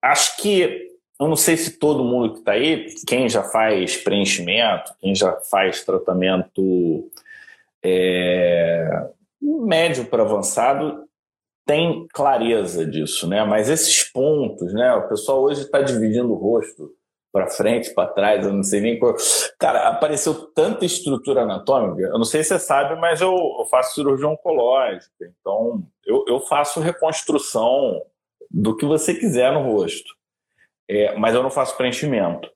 acho 0.00 0.38
que 0.38 0.91
eu 1.22 1.28
não 1.28 1.36
sei 1.36 1.56
se 1.56 1.78
todo 1.78 2.04
mundo 2.04 2.32
que 2.32 2.38
está 2.40 2.52
aí, 2.52 2.86
quem 3.06 3.28
já 3.28 3.42
faz 3.42 3.96
preenchimento, 3.96 4.92
quem 4.98 5.14
já 5.14 5.32
faz 5.50 5.84
tratamento 5.84 7.10
é, 7.82 9.08
médio 9.40 10.06
para 10.06 10.22
avançado, 10.22 11.04
tem 11.64 12.06
clareza 12.12 12.84
disso, 12.84 13.28
né? 13.28 13.44
Mas 13.44 13.68
esses 13.68 14.02
pontos, 14.10 14.74
né? 14.74 14.94
O 14.94 15.08
pessoal 15.08 15.42
hoje 15.42 15.62
está 15.62 15.80
dividindo 15.80 16.32
o 16.32 16.36
rosto 16.36 16.90
para 17.32 17.48
frente, 17.48 17.94
para 17.94 18.10
trás, 18.10 18.44
eu 18.44 18.52
não 18.52 18.62
sei 18.62 18.80
nem 18.80 18.98
qual. 18.98 19.14
Cara, 19.58 19.88
apareceu 19.88 20.34
tanta 20.52 20.84
estrutura 20.84 21.42
anatômica. 21.42 22.02
Eu 22.02 22.18
não 22.18 22.24
sei 22.24 22.42
se 22.42 22.48
você 22.48 22.58
sabe, 22.58 23.00
mas 23.00 23.20
eu, 23.20 23.30
eu 23.30 23.66
faço 23.70 23.94
cirurgia 23.94 24.28
oncológica, 24.28 25.12
então 25.20 25.82
eu, 26.04 26.24
eu 26.26 26.40
faço 26.40 26.80
reconstrução 26.80 28.02
do 28.50 28.76
que 28.76 28.84
você 28.84 29.14
quiser 29.14 29.52
no 29.52 29.62
rosto 29.62 30.12
é, 30.92 31.16
mas 31.16 31.34
eu 31.34 31.42
não 31.42 31.50
faço 31.50 31.76
preenchimento. 31.76 32.50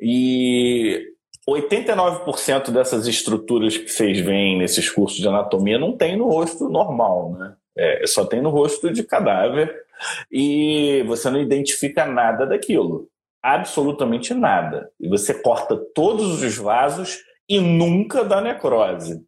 E 0.00 1.12
89% 1.48 2.70
dessas 2.70 3.06
estruturas 3.06 3.76
que 3.76 3.88
vocês 3.88 4.20
veem 4.20 4.58
nesses 4.58 4.90
cursos 4.90 5.18
de 5.18 5.28
anatomia 5.28 5.78
não 5.78 5.96
tem 5.96 6.16
no 6.16 6.28
rosto 6.28 6.68
normal, 6.68 7.32
né? 7.32 7.54
É, 7.76 8.06
só 8.06 8.24
tem 8.24 8.42
no 8.42 8.50
rosto 8.50 8.92
de 8.92 9.02
cadáver 9.02 9.74
e 10.30 11.02
você 11.06 11.30
não 11.30 11.40
identifica 11.40 12.04
nada 12.04 12.46
daquilo. 12.46 13.08
Absolutamente 13.42 14.34
nada. 14.34 14.90
E 15.00 15.08
você 15.08 15.34
corta 15.34 15.76
todos 15.94 16.42
os 16.42 16.56
vasos 16.56 17.18
e 17.48 17.60
nunca 17.60 18.24
dá 18.24 18.40
necrose. 18.40 19.24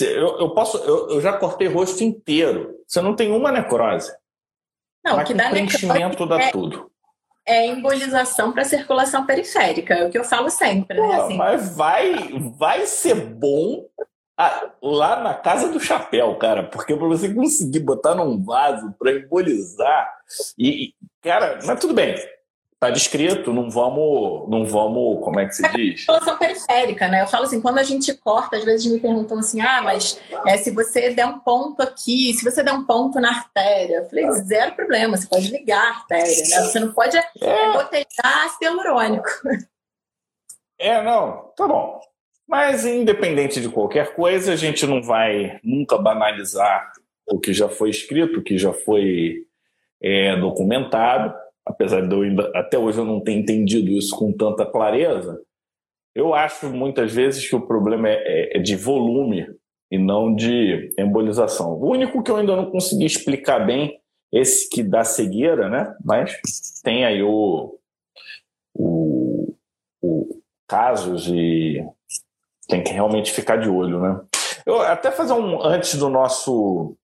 Eu, 0.00 0.38
eu 0.38 0.50
posso, 0.50 0.76
eu, 0.78 1.10
eu, 1.10 1.20
já 1.20 1.32
cortei 1.32 1.66
rosto 1.68 2.02
inteiro. 2.02 2.74
Você 2.86 3.00
não 3.00 3.14
tem 3.14 3.30
uma 3.30 3.52
necrose. 3.52 4.12
Não, 5.04 5.16
Mas 5.16 5.28
que 5.28 5.34
dá 5.34 5.50
preenchimento 5.50 6.26
dá 6.26 6.40
é, 6.40 6.50
tudo. 6.50 6.90
É 7.48 7.66
embolização 7.66 8.52
para 8.52 8.64
circulação 8.64 9.24
periférica, 9.24 9.94
é 9.94 10.06
o 10.06 10.10
que 10.10 10.18
eu 10.18 10.24
falo 10.24 10.50
sempre. 10.50 11.00
Né? 11.00 11.06
Pô, 11.06 11.12
né? 11.12 11.20
assim. 11.22 11.36
Mas 11.36 11.76
vai, 11.76 12.14
vai 12.58 12.86
ser 12.86 13.14
bom 13.14 13.86
lá 14.80 15.20
na 15.20 15.34
casa 15.34 15.68
do 15.68 15.80
chapéu, 15.80 16.36
cara, 16.36 16.62
porque 16.62 16.94
para 16.94 17.08
você 17.08 17.32
conseguir 17.34 17.80
botar 17.80 18.14
num 18.14 18.40
vaso 18.42 18.94
para 18.98 19.12
embolizar 19.12 20.08
e, 20.56 20.94
cara, 21.20 21.58
mas 21.64 21.80
tudo 21.80 21.92
bem, 21.92 22.14
Tá 22.80 22.90
descrito, 22.90 23.52
não 23.52 23.68
vamos, 23.68 24.48
não 24.48 24.64
vamos, 24.64 25.24
como 25.24 25.40
é 25.40 25.46
que 25.46 25.52
se 25.52 25.66
é 25.66 25.68
diz? 25.70 26.06
População 26.06 26.38
periférica, 26.38 27.08
né? 27.08 27.22
Eu 27.22 27.26
falo 27.26 27.44
assim, 27.44 27.60
quando 27.60 27.78
a 27.78 27.82
gente 27.82 28.14
corta, 28.14 28.56
às 28.56 28.64
vezes 28.64 28.86
me 28.86 29.00
perguntam 29.00 29.40
assim, 29.40 29.60
ah, 29.60 29.82
mas 29.82 30.20
é, 30.46 30.56
se 30.56 30.70
você 30.70 31.10
der 31.10 31.26
um 31.26 31.40
ponto 31.40 31.82
aqui, 31.82 32.32
se 32.34 32.44
você 32.44 32.62
der 32.62 32.72
um 32.72 32.84
ponto 32.84 33.18
na 33.18 33.30
artéria, 33.30 33.96
eu 33.96 34.08
falei, 34.08 34.30
zero 34.42 34.76
problema, 34.76 35.16
você 35.16 35.26
pode 35.26 35.50
ligar 35.50 35.82
a 35.82 35.88
artéria, 35.88 36.48
né? 36.48 36.62
Você 36.62 36.78
não 36.78 36.92
pode 36.92 37.16
é. 37.16 37.24
é. 37.40 37.72
botejar 37.72 38.46
ácido 38.46 38.64
hialurônico. 38.64 39.28
É, 40.78 41.02
não, 41.02 41.52
tá 41.56 41.66
bom. 41.66 42.00
Mas 42.46 42.86
independente 42.86 43.60
de 43.60 43.68
qualquer 43.68 44.14
coisa, 44.14 44.52
a 44.52 44.56
gente 44.56 44.86
não 44.86 45.02
vai 45.02 45.58
nunca 45.64 45.98
banalizar 45.98 46.92
o 47.26 47.40
que 47.40 47.52
já 47.52 47.68
foi 47.68 47.90
escrito, 47.90 48.38
o 48.38 48.42
que 48.42 48.56
já 48.56 48.72
foi 48.72 49.44
é, 50.00 50.36
documentado 50.36 51.34
apesar 51.68 52.06
de 52.06 52.14
eu 52.14 52.22
ainda, 52.22 52.50
até 52.54 52.78
hoje 52.78 52.98
eu 52.98 53.04
não 53.04 53.20
ter 53.20 53.32
entendido 53.32 53.90
isso 53.90 54.16
com 54.16 54.32
tanta 54.32 54.66
clareza, 54.66 55.40
eu 56.14 56.34
acho 56.34 56.68
muitas 56.70 57.12
vezes 57.12 57.48
que 57.48 57.54
o 57.54 57.66
problema 57.66 58.08
é, 58.08 58.14
é, 58.14 58.56
é 58.56 58.60
de 58.60 58.74
volume 58.74 59.46
e 59.90 59.98
não 59.98 60.34
de 60.34 60.92
embolização. 60.98 61.74
O 61.74 61.90
único 61.90 62.22
que 62.22 62.30
eu 62.30 62.36
ainda 62.36 62.56
não 62.56 62.70
consegui 62.70 63.04
explicar 63.04 63.64
bem, 63.64 64.00
esse 64.32 64.68
que 64.68 64.82
dá 64.82 65.04
cegueira, 65.04 65.70
né? 65.70 65.94
Mas 66.04 66.38
tem 66.82 67.04
aí 67.04 67.22
o, 67.22 67.78
o, 68.74 69.54
o 70.02 70.42
casos 70.66 71.28
e 71.28 71.82
tem 72.68 72.82
que 72.82 72.90
realmente 72.90 73.32
ficar 73.32 73.56
de 73.56 73.68
olho, 73.68 74.00
né? 74.00 74.20
Eu 74.66 74.80
até 74.82 75.10
fazer 75.10 75.32
um 75.32 75.62
antes 75.62 75.94
do 75.94 76.10
nosso 76.10 76.97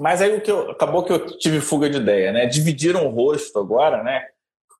mas 0.00 0.22
aí 0.22 0.34
o 0.34 0.40
que 0.40 0.50
eu, 0.50 0.70
acabou 0.70 1.04
que 1.04 1.12
eu 1.12 1.26
tive 1.36 1.60
fuga 1.60 1.88
de 1.88 1.98
ideia, 1.98 2.32
né? 2.32 2.46
Dividiram 2.46 3.06
o 3.06 3.10
rosto 3.10 3.58
agora, 3.58 4.02
né? 4.02 4.24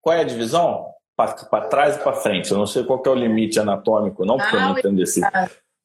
Qual 0.00 0.16
é 0.16 0.20
a 0.20 0.24
divisão? 0.24 0.86
Para 1.16 1.68
trás 1.68 1.96
e 1.96 1.98
para 1.98 2.14
frente. 2.14 2.50
Eu 2.50 2.56
não 2.56 2.66
sei 2.66 2.82
qual 2.84 3.02
é 3.04 3.08
o 3.10 3.14
limite 3.14 3.60
anatômico, 3.60 4.24
não, 4.24 4.38
porque 4.38 4.56
ah, 4.56 4.60
eu 4.60 4.62
não 4.62 4.78
entendo 4.78 5.02
esse. 5.02 5.20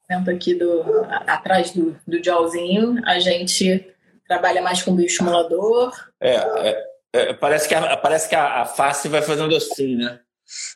Dentro 0.08 0.34
aqui 0.34 0.56
do 0.56 1.06
atrás 1.28 1.72
do, 1.72 2.00
do 2.08 2.24
jawzinho, 2.24 3.02
a 3.06 3.20
gente 3.20 3.94
trabalha 4.26 4.62
mais 4.62 4.82
com 4.82 4.96
bioestimulador. 4.96 5.92
É, 6.22 6.36
é, 6.36 6.86
é, 7.14 7.34
parece 7.34 7.68
que, 7.68 7.76
a, 7.76 7.98
parece 7.98 8.30
que 8.30 8.36
a, 8.36 8.62
a 8.62 8.66
face 8.66 9.10
vai 9.10 9.22
fazendo 9.22 9.54
assim, 9.54 9.98
né? 9.98 10.20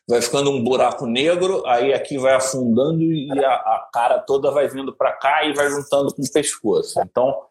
vai 0.08 0.22
ficando 0.22 0.50
um 0.50 0.64
buraco 0.64 1.06
negro, 1.06 1.64
aí 1.66 1.94
aqui 1.94 2.18
vai 2.18 2.34
afundando 2.34 3.04
e 3.04 3.30
a, 3.44 3.54
a 3.54 3.90
cara 3.94 4.20
toda 4.20 4.52
vai 4.52 4.68
vindo 4.68 4.94
para 4.96 5.14
cá 5.14 5.46
e 5.46 5.54
vai 5.54 5.70
juntando 5.70 6.14
com 6.14 6.22
o 6.22 6.32
pescoço. 6.32 7.00
Então, 7.02 7.49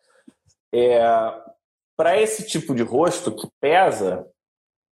é, 0.73 1.01
para 1.97 2.21
esse 2.21 2.47
tipo 2.47 2.75
de 2.75 2.83
rosto 2.83 3.35
que 3.35 3.49
pesa, 3.61 4.27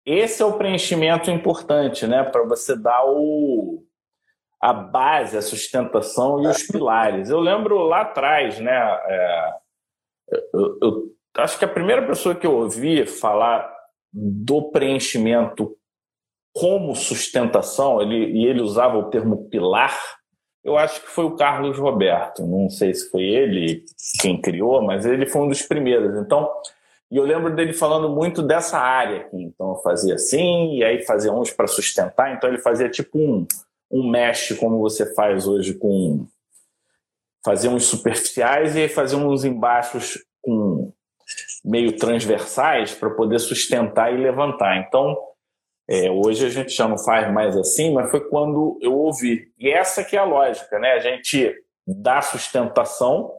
esse 0.05 0.41
é 0.41 0.45
o 0.45 0.57
preenchimento 0.57 1.29
importante, 1.29 2.07
né? 2.07 2.23
Para 2.23 2.43
você 2.43 2.75
dar 2.75 3.03
o, 3.05 3.83
a 4.61 4.73
base, 4.73 5.37
a 5.37 5.41
sustentação 5.41 6.43
e 6.43 6.47
os 6.47 6.63
pilares. 6.63 7.29
Eu 7.29 7.39
lembro 7.39 7.77
lá 7.83 8.01
atrás, 8.01 8.59
né? 8.59 8.71
É, 8.71 9.53
eu, 10.53 10.77
eu, 10.81 11.15
acho 11.37 11.57
que 11.57 11.65
a 11.65 11.73
primeira 11.73 12.05
pessoa 12.05 12.35
que 12.35 12.45
eu 12.45 12.55
ouvi 12.55 13.05
falar 13.05 13.71
do 14.13 14.71
preenchimento 14.71 15.75
como 16.53 16.95
sustentação, 16.95 18.01
ele, 18.01 18.31
e 18.31 18.45
ele 18.45 18.61
usava 18.61 18.97
o 18.97 19.09
termo 19.09 19.47
pilar, 19.49 19.97
eu 20.63 20.77
acho 20.77 21.01
que 21.01 21.07
foi 21.07 21.25
o 21.25 21.35
Carlos 21.35 21.77
Roberto. 21.77 22.45
Não 22.45 22.69
sei 22.69 22.93
se 22.93 23.09
foi 23.09 23.23
ele 23.23 23.83
quem 24.21 24.39
criou, 24.39 24.81
mas 24.81 25.05
ele 25.05 25.25
foi 25.25 25.41
um 25.41 25.47
dos 25.47 25.63
primeiros. 25.63 26.17
Então, 26.17 26.49
e 27.09 27.17
eu 27.17 27.23
lembro 27.23 27.53
dele 27.55 27.73
falando 27.73 28.09
muito 28.09 28.41
dessa 28.41 28.77
área 28.77 29.21
aqui. 29.21 29.37
Então, 29.37 29.71
eu 29.71 29.75
fazia 29.77 30.15
assim, 30.15 30.75
e 30.75 30.83
aí 30.83 31.03
fazia 31.03 31.33
uns 31.33 31.51
para 31.51 31.67
sustentar. 31.67 32.33
Então, 32.33 32.49
ele 32.49 32.59
fazia 32.59 32.89
tipo 32.89 33.17
um, 33.17 33.47
um 33.91 34.09
mesh, 34.09 34.53
como 34.59 34.79
você 34.79 35.13
faz 35.13 35.47
hoje 35.47 35.73
com. 35.73 36.25
Fazia 37.43 37.71
uns 37.71 37.85
superficiais 37.85 38.75
e 38.75 38.81
aí 38.81 38.87
fazia 38.87 39.17
uns 39.17 39.43
embaixos 39.43 40.23
com 40.43 40.93
meio 41.65 41.97
transversais 41.97 42.93
para 42.93 43.09
poder 43.09 43.39
sustentar 43.39 44.13
e 44.13 44.17
levantar. 44.17 44.77
Então, 44.77 45.17
é, 45.91 46.09
hoje 46.09 46.45
a 46.45 46.49
gente 46.49 46.69
já 46.69 46.87
não 46.87 46.97
faz 46.97 47.29
mais 47.33 47.57
assim, 47.57 47.93
mas 47.93 48.09
foi 48.09 48.21
quando 48.29 48.79
eu 48.81 48.93
ouvi. 48.97 49.51
E 49.59 49.69
essa 49.69 50.05
que 50.05 50.15
é 50.15 50.19
a 50.19 50.23
lógica, 50.23 50.79
né? 50.79 50.93
A 50.93 50.99
gente 50.99 51.53
dá 51.85 52.21
sustentação 52.21 53.29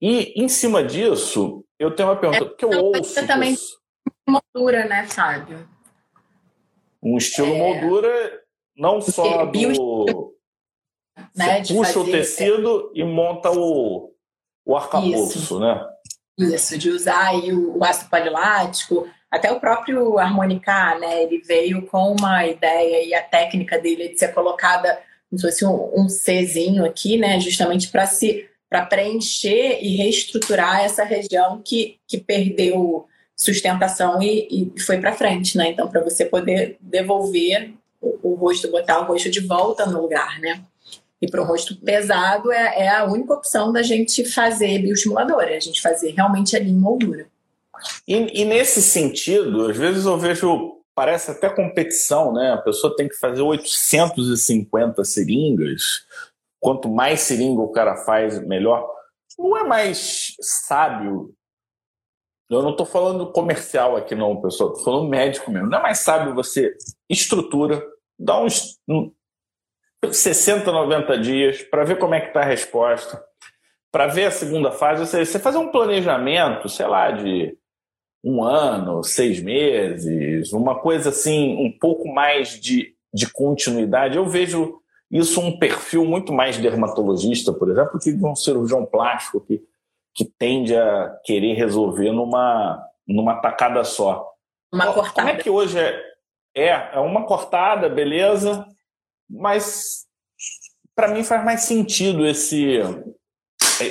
e, 0.00 0.32
em 0.42 0.48
cima 0.48 0.82
disso, 0.82 1.64
eu 1.78 1.94
tenho 1.94 2.08
uma 2.08 2.16
pergunta, 2.16 2.44
porque 2.46 2.64
eu 2.64 2.70
ouço... 2.70 3.24
também 3.24 3.56
moldura, 4.28 4.84
né, 4.84 5.06
Fábio? 5.06 5.68
Um 7.00 7.16
estilo 7.16 7.54
é... 7.54 7.58
moldura 7.58 8.42
não 8.76 9.00
só 9.00 9.46
do... 9.46 10.34
Né, 11.36 11.62
Você 11.62 11.72
puxa 11.72 11.92
fazer... 11.92 12.00
o 12.00 12.10
tecido 12.10 12.92
e 12.96 13.04
monta 13.04 13.52
o, 13.52 14.12
o 14.66 14.76
arcabouço, 14.76 15.38
Isso. 15.38 15.60
né? 15.60 15.88
Isso, 16.36 16.76
de 16.76 16.90
usar 16.90 17.28
aí 17.28 17.52
o, 17.52 17.78
o 17.78 17.84
ácido 17.84 18.10
polilático, 18.10 19.08
até 19.32 19.50
o 19.50 19.58
próprio 19.58 20.18
harmonicar, 20.18 21.00
né? 21.00 21.22
Ele 21.22 21.38
veio 21.38 21.86
com 21.86 22.14
uma 22.18 22.46
ideia 22.46 23.02
e 23.02 23.14
a 23.14 23.22
técnica 23.22 23.78
dele 23.78 24.10
de 24.10 24.18
ser 24.18 24.34
colocada 24.34 25.00
como 25.30 25.40
se 25.40 25.46
fosse 25.46 25.64
um, 25.64 25.90
um 25.96 26.06
Czinho 26.06 26.84
aqui, 26.84 27.16
né? 27.16 27.40
Justamente 27.40 27.88
para 27.88 28.04
se 28.04 28.46
para 28.68 28.86
preencher 28.86 29.78
e 29.82 29.96
reestruturar 29.96 30.82
essa 30.82 31.04
região 31.04 31.60
que, 31.62 31.98
que 32.06 32.18
perdeu 32.18 33.06
sustentação 33.36 34.22
e, 34.22 34.72
e 34.76 34.80
foi 34.80 34.98
para 34.98 35.12
frente, 35.12 35.56
né? 35.56 35.70
Então, 35.70 35.88
para 35.88 36.02
você 36.02 36.24
poder 36.24 36.76
devolver 36.80 37.72
o, 38.00 38.30
o, 38.30 38.34
rosto, 38.34 38.70
botar 38.70 39.00
o 39.00 39.04
rosto 39.04 39.30
de 39.30 39.40
volta 39.40 39.84
no 39.86 40.00
lugar, 40.00 40.40
né? 40.40 40.62
E 41.20 41.26
para 41.26 41.42
o 41.42 41.44
rosto 41.44 41.76
pesado 41.76 42.50
é, 42.50 42.84
é, 42.84 42.88
a 42.88 43.04
única 43.04 43.34
opção 43.34 43.72
da 43.72 43.82
gente 43.82 44.24
fazer 44.24 44.78
bioestimulador, 44.78 45.42
é 45.42 45.56
a 45.56 45.60
gente 45.60 45.80
fazer 45.80 46.12
realmente 46.12 46.56
ali 46.56 46.70
em 46.70 46.78
moldura. 46.78 47.26
E, 48.06 48.42
e, 48.42 48.44
nesse 48.44 48.82
sentido, 48.82 49.70
às 49.70 49.76
vezes 49.76 50.04
eu 50.04 50.18
vejo, 50.18 50.82
parece 50.94 51.30
até 51.30 51.48
competição, 51.48 52.32
né? 52.32 52.52
A 52.52 52.58
pessoa 52.58 52.94
tem 52.96 53.08
que 53.08 53.16
fazer 53.16 53.42
850 53.42 55.04
seringas. 55.04 56.06
Quanto 56.60 56.88
mais 56.88 57.20
seringa 57.20 57.60
o 57.60 57.72
cara 57.72 57.96
faz, 58.04 58.44
melhor. 58.46 58.88
Não 59.38 59.56
é 59.56 59.64
mais 59.64 60.34
sábio. 60.40 61.34
Eu 62.50 62.62
não 62.62 62.70
estou 62.70 62.84
falando 62.84 63.32
comercial 63.32 63.96
aqui, 63.96 64.14
não, 64.14 64.40
pessoal. 64.40 64.70
Estou 64.70 64.84
falando 64.84 65.08
médico 65.08 65.50
mesmo. 65.50 65.70
Não 65.70 65.78
é 65.78 65.82
mais 65.82 65.98
sábio 66.00 66.34
você 66.34 66.76
estrutura, 67.08 67.82
dá 68.18 68.40
uns 68.40 68.78
60, 70.10 70.70
90 70.70 71.18
dias 71.18 71.62
para 71.62 71.84
ver 71.84 71.98
como 71.98 72.14
é 72.14 72.20
que 72.20 72.28
está 72.28 72.40
a 72.40 72.44
resposta 72.44 73.22
para 73.92 74.06
ver 74.06 74.24
a 74.24 74.30
segunda 74.30 74.72
fase, 74.72 75.06
você, 75.06 75.24
você 75.24 75.38
fazer 75.38 75.58
um 75.58 75.70
planejamento, 75.70 76.66
sei 76.68 76.86
lá, 76.86 77.10
de 77.10 77.54
um 78.22 78.42
ano, 78.42 79.02
seis 79.02 79.42
meses, 79.42 80.52
uma 80.52 80.78
coisa 80.78 81.08
assim, 81.08 81.56
um 81.56 81.70
pouco 81.76 82.08
mais 82.08 82.60
de, 82.60 82.94
de 83.12 83.30
continuidade. 83.30 84.16
Eu 84.16 84.26
vejo 84.26 84.80
isso 85.10 85.40
um 85.40 85.58
perfil 85.58 86.04
muito 86.04 86.32
mais 86.32 86.56
dermatologista, 86.56 87.52
por 87.52 87.70
exemplo, 87.70 87.98
que 87.98 88.12
de 88.12 88.24
um 88.24 88.36
cirurgião 88.36 88.86
plástico 88.86 89.40
que, 89.40 89.62
que 90.14 90.24
tende 90.24 90.74
a 90.74 91.08
querer 91.24 91.54
resolver 91.54 92.12
numa, 92.12 92.82
numa 93.06 93.36
tacada 93.40 93.82
só. 93.84 94.30
Uma 94.72 94.92
cortada. 94.92 95.28
Como 95.28 95.28
é 95.28 95.42
que 95.42 95.50
hoje 95.50 95.78
é? 95.78 96.12
É, 96.54 96.68
é 96.94 96.98
uma 96.98 97.24
cortada, 97.24 97.88
beleza, 97.88 98.66
mas 99.28 100.06
para 100.94 101.08
mim 101.08 101.24
faz 101.24 101.42
mais 101.44 101.62
sentido 101.62 102.26
esse 102.26 102.78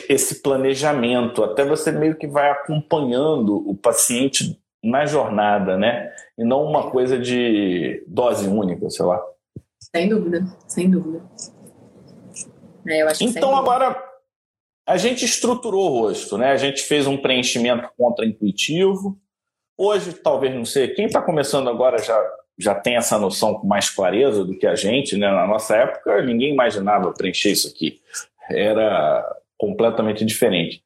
esse 0.10 0.42
planejamento, 0.42 1.44
até 1.44 1.66
você 1.66 1.92
meio 1.92 2.16
que 2.16 2.28
vai 2.28 2.50
acompanhando 2.50 3.58
o 3.70 3.76
paciente 3.76 4.60
na 4.84 5.06
jornada, 5.06 5.78
né? 5.78 6.12
E 6.38 6.44
não 6.44 6.64
uma 6.64 6.90
coisa 6.90 7.18
de 7.18 8.04
dose 8.08 8.48
única, 8.48 8.90
sei 8.90 9.06
lá. 9.06 9.22
Sem 9.96 10.10
dúvida, 10.10 10.46
sem 10.68 10.90
dúvida. 10.90 11.24
É, 12.88 13.06
então 13.22 13.56
agora 13.56 13.96
a 14.88 14.98
gente 14.98 15.24
estruturou 15.24 15.92
o 15.92 16.02
rosto, 16.02 16.38
né? 16.38 16.52
A 16.52 16.58
gente 16.58 16.82
fez 16.84 17.06
um 17.06 17.18
preenchimento 17.18 17.90
contra-intuitivo. 17.98 19.18
Hoje, 19.78 20.14
talvez 20.14 20.54
não 20.54 20.66
sei, 20.66 20.90
quem 20.90 21.06
está 21.06 21.22
começando 21.22 21.70
agora 21.70 21.98
já, 21.98 22.20
já 22.58 22.76
tem 22.76 22.96
essa 22.96 23.18
noção 23.18 23.56
com 23.56 23.68
mais 23.68 23.90
clareza 23.90 24.44
do 24.44 24.58
que 24.58 24.68
a 24.68 24.76
gente, 24.76 25.18
né? 25.18 25.30
Na 25.32 25.48
nossa 25.48 25.76
época, 25.76 26.22
ninguém 26.24 26.52
imaginava 26.52 27.14
preencher 27.14 27.52
isso 27.52 27.68
aqui. 27.68 28.02
Era 28.50 29.41
completamente 29.62 30.26
diferente. 30.26 30.84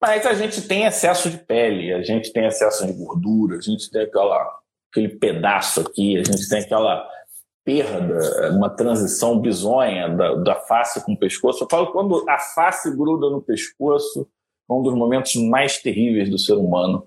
Mas 0.00 0.24
a 0.24 0.32
gente 0.32 0.62
tem 0.62 0.84
excesso 0.84 1.28
de 1.28 1.38
pele, 1.38 1.92
a 1.92 2.02
gente 2.02 2.32
tem 2.32 2.46
excesso 2.46 2.86
de 2.86 2.92
gordura, 2.92 3.56
a 3.56 3.60
gente 3.60 3.90
tem 3.90 4.02
aquela, 4.02 4.58
aquele 4.90 5.08
pedaço 5.08 5.80
aqui, 5.80 6.16
a 6.16 6.24
gente 6.24 6.48
tem 6.48 6.60
aquela 6.60 7.04
perda, 7.64 8.52
uma 8.52 8.70
transição 8.70 9.40
bizonha 9.40 10.08
da, 10.08 10.34
da 10.34 10.54
face 10.54 11.04
com 11.04 11.12
o 11.12 11.18
pescoço. 11.18 11.64
Eu 11.64 11.68
falo 11.68 11.92
quando 11.92 12.24
a 12.28 12.38
face 12.38 12.96
gruda 12.96 13.28
no 13.28 13.42
pescoço, 13.42 14.28
é 14.68 14.72
um 14.72 14.82
dos 14.82 14.94
momentos 14.94 15.34
mais 15.34 15.78
terríveis 15.78 16.30
do 16.30 16.38
ser 16.38 16.54
humano, 16.54 17.06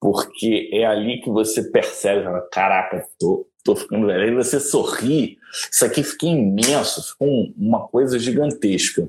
porque 0.00 0.70
é 0.72 0.84
ali 0.84 1.20
que 1.20 1.30
você 1.30 1.62
percebe, 1.70 2.24
caraca, 2.50 3.04
tô, 3.18 3.46
tô 3.64 3.74
ficando 3.74 4.06
velho. 4.06 4.24
Aí 4.24 4.34
você 4.34 4.60
sorri, 4.60 5.38
isso 5.70 5.84
aqui 5.84 6.02
fica 6.02 6.26
imenso, 6.26 7.02
fica 7.02 7.24
uma 7.56 7.86
coisa 7.86 8.18
gigantesca. 8.18 9.08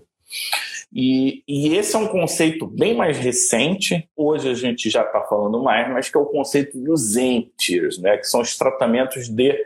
E, 0.95 1.43
e, 1.47 1.75
esse 1.75 1.95
é 1.95 1.99
um 1.99 2.07
conceito 2.07 2.67
bem 2.67 2.95
mais 2.95 3.17
recente, 3.17 4.07
hoje 4.15 4.47
a 4.47 4.53
gente 4.53 4.91
já 4.91 5.01
está 5.01 5.21
falando 5.21 5.63
mais, 5.63 5.91
mas 5.91 6.07
que 6.07 6.15
é 6.15 6.21
o 6.21 6.27
conceito 6.27 6.77
dos 6.77 7.17
emptiers, 7.17 7.97
né? 7.97 8.17
que 8.17 8.27
são 8.27 8.41
os 8.41 8.55
tratamentos 8.55 9.27
de 9.27 9.65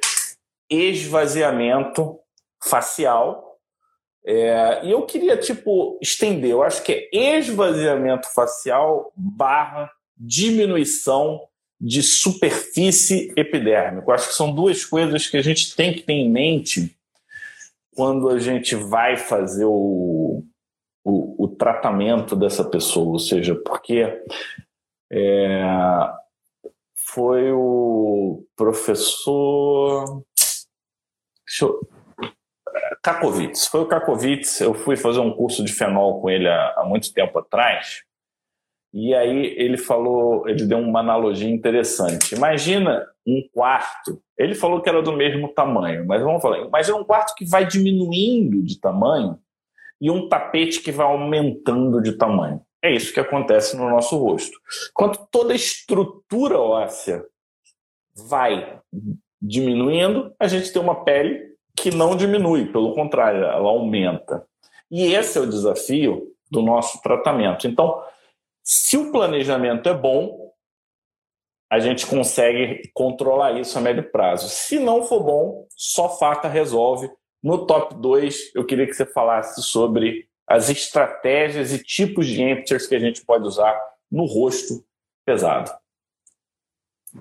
esvaziamento 0.69 2.17
facial. 2.63 3.57
É, 4.25 4.85
e 4.85 4.91
eu 4.91 5.01
queria, 5.03 5.35
tipo, 5.35 5.99
estender, 6.01 6.51
eu 6.51 6.63
acho 6.63 6.81
que 6.81 7.09
é 7.13 7.37
esvaziamento 7.37 8.33
facial 8.33 9.11
barra 9.13 9.91
diminuição 10.15 11.41
de 11.79 12.01
superfície 12.01 13.33
epidérmica. 13.35 14.09
Eu 14.09 14.13
acho 14.13 14.29
que 14.29 14.33
são 14.33 14.53
duas 14.53 14.85
coisas 14.85 15.27
que 15.27 15.35
a 15.35 15.41
gente 15.41 15.75
tem 15.75 15.93
que 15.93 16.03
ter 16.03 16.13
em 16.13 16.29
mente 16.29 16.95
quando 17.93 18.29
a 18.29 18.39
gente 18.39 18.75
vai 18.75 19.17
fazer 19.17 19.65
o, 19.65 19.71
o, 21.07 21.45
o 21.45 21.47
tratamento 21.47 22.35
dessa 22.35 22.63
pessoa, 22.63 23.13
ou 23.13 23.19
seja, 23.19 23.55
porque 23.55 24.21
é, 25.09 25.63
foi 26.97 27.51
o 27.53 28.43
professor 28.55 30.23
eu, 31.61 31.79
Kakovitz, 33.01 33.67
foi 33.67 33.81
o 33.81 33.87
Kakovitz, 33.87 34.59
eu 34.59 34.73
fui 34.73 34.97
fazer 34.97 35.21
um 35.21 35.33
curso 35.33 35.63
de 35.63 35.71
fenol 35.71 36.19
com 36.19 36.29
ele 36.29 36.47
há, 36.47 36.73
há 36.77 36.85
muito 36.85 37.13
tempo 37.13 37.39
atrás, 37.39 38.03
e 38.93 39.15
aí 39.15 39.55
ele 39.57 39.77
falou, 39.77 40.47
ele 40.47 40.65
deu 40.65 40.79
uma 40.79 40.99
analogia 40.99 41.49
interessante. 41.49 42.33
Imagina 42.33 43.05
um 43.25 43.47
quarto, 43.53 44.21
ele 44.37 44.55
falou 44.55 44.81
que 44.81 44.89
era 44.89 45.01
do 45.01 45.13
mesmo 45.13 45.53
tamanho, 45.53 46.05
mas 46.05 46.21
vamos 46.21 46.41
falar, 46.41 46.59
imagina 46.59 46.97
um 46.97 47.03
quarto 47.05 47.33
que 47.35 47.45
vai 47.45 47.65
diminuindo 47.65 48.61
de 48.61 48.79
tamanho 48.79 49.39
e 49.99 50.11
um 50.11 50.29
tapete 50.29 50.81
que 50.81 50.91
vai 50.91 51.05
aumentando 51.05 52.01
de 52.01 52.13
tamanho. 52.13 52.61
É 52.81 52.93
isso 52.93 53.13
que 53.13 53.19
acontece 53.19 53.75
no 53.75 53.89
nosso 53.89 54.17
rosto. 54.17 54.57
Quando 54.93 55.27
toda 55.31 55.53
a 55.53 55.55
estrutura 55.55 56.59
óssea 56.59 57.25
vai 58.15 58.79
diminuindo, 59.41 60.33
a 60.39 60.47
gente 60.47 60.71
tem 60.71 60.81
uma 60.81 61.03
pele 61.03 61.55
que 61.75 61.91
não 61.91 62.15
diminui, 62.15 62.71
pelo 62.71 62.93
contrário, 62.93 63.43
ela 63.43 63.69
aumenta. 63.69 64.45
E 64.89 65.13
esse 65.13 65.37
é 65.37 65.41
o 65.41 65.49
desafio 65.49 66.33
do 66.49 66.61
nosso 66.61 67.01
tratamento. 67.01 67.67
Então, 67.67 68.01
se 68.63 68.97
o 68.97 69.11
planejamento 69.11 69.87
é 69.87 69.93
bom, 69.93 70.51
a 71.69 71.79
gente 71.79 72.07
consegue 72.07 72.89
controlar 72.93 73.59
isso 73.59 73.77
a 73.77 73.81
médio 73.81 74.09
prazo. 74.11 74.47
Se 74.49 74.79
não 74.79 75.03
for 75.03 75.23
bom, 75.23 75.67
só 75.75 76.09
faca 76.17 76.47
resolve. 76.47 77.09
No 77.47 77.65
top 77.65 77.95
2, 77.95 78.51
eu 78.55 78.65
queria 78.65 78.85
que 78.85 78.91
você 78.91 79.05
falasse 79.05 79.63
sobre 79.63 80.27
as 80.45 80.69
estratégias 80.69 81.71
e 81.71 81.81
tipos 81.81 82.27
de 82.27 82.41
emptiers 82.41 82.85
que 82.85 82.93
a 82.93 82.99
gente 82.99 83.23
pode 83.23 83.47
usar 83.47 83.73
no 84.11 84.25
rosto 84.25 84.83
pesado. 85.25 85.71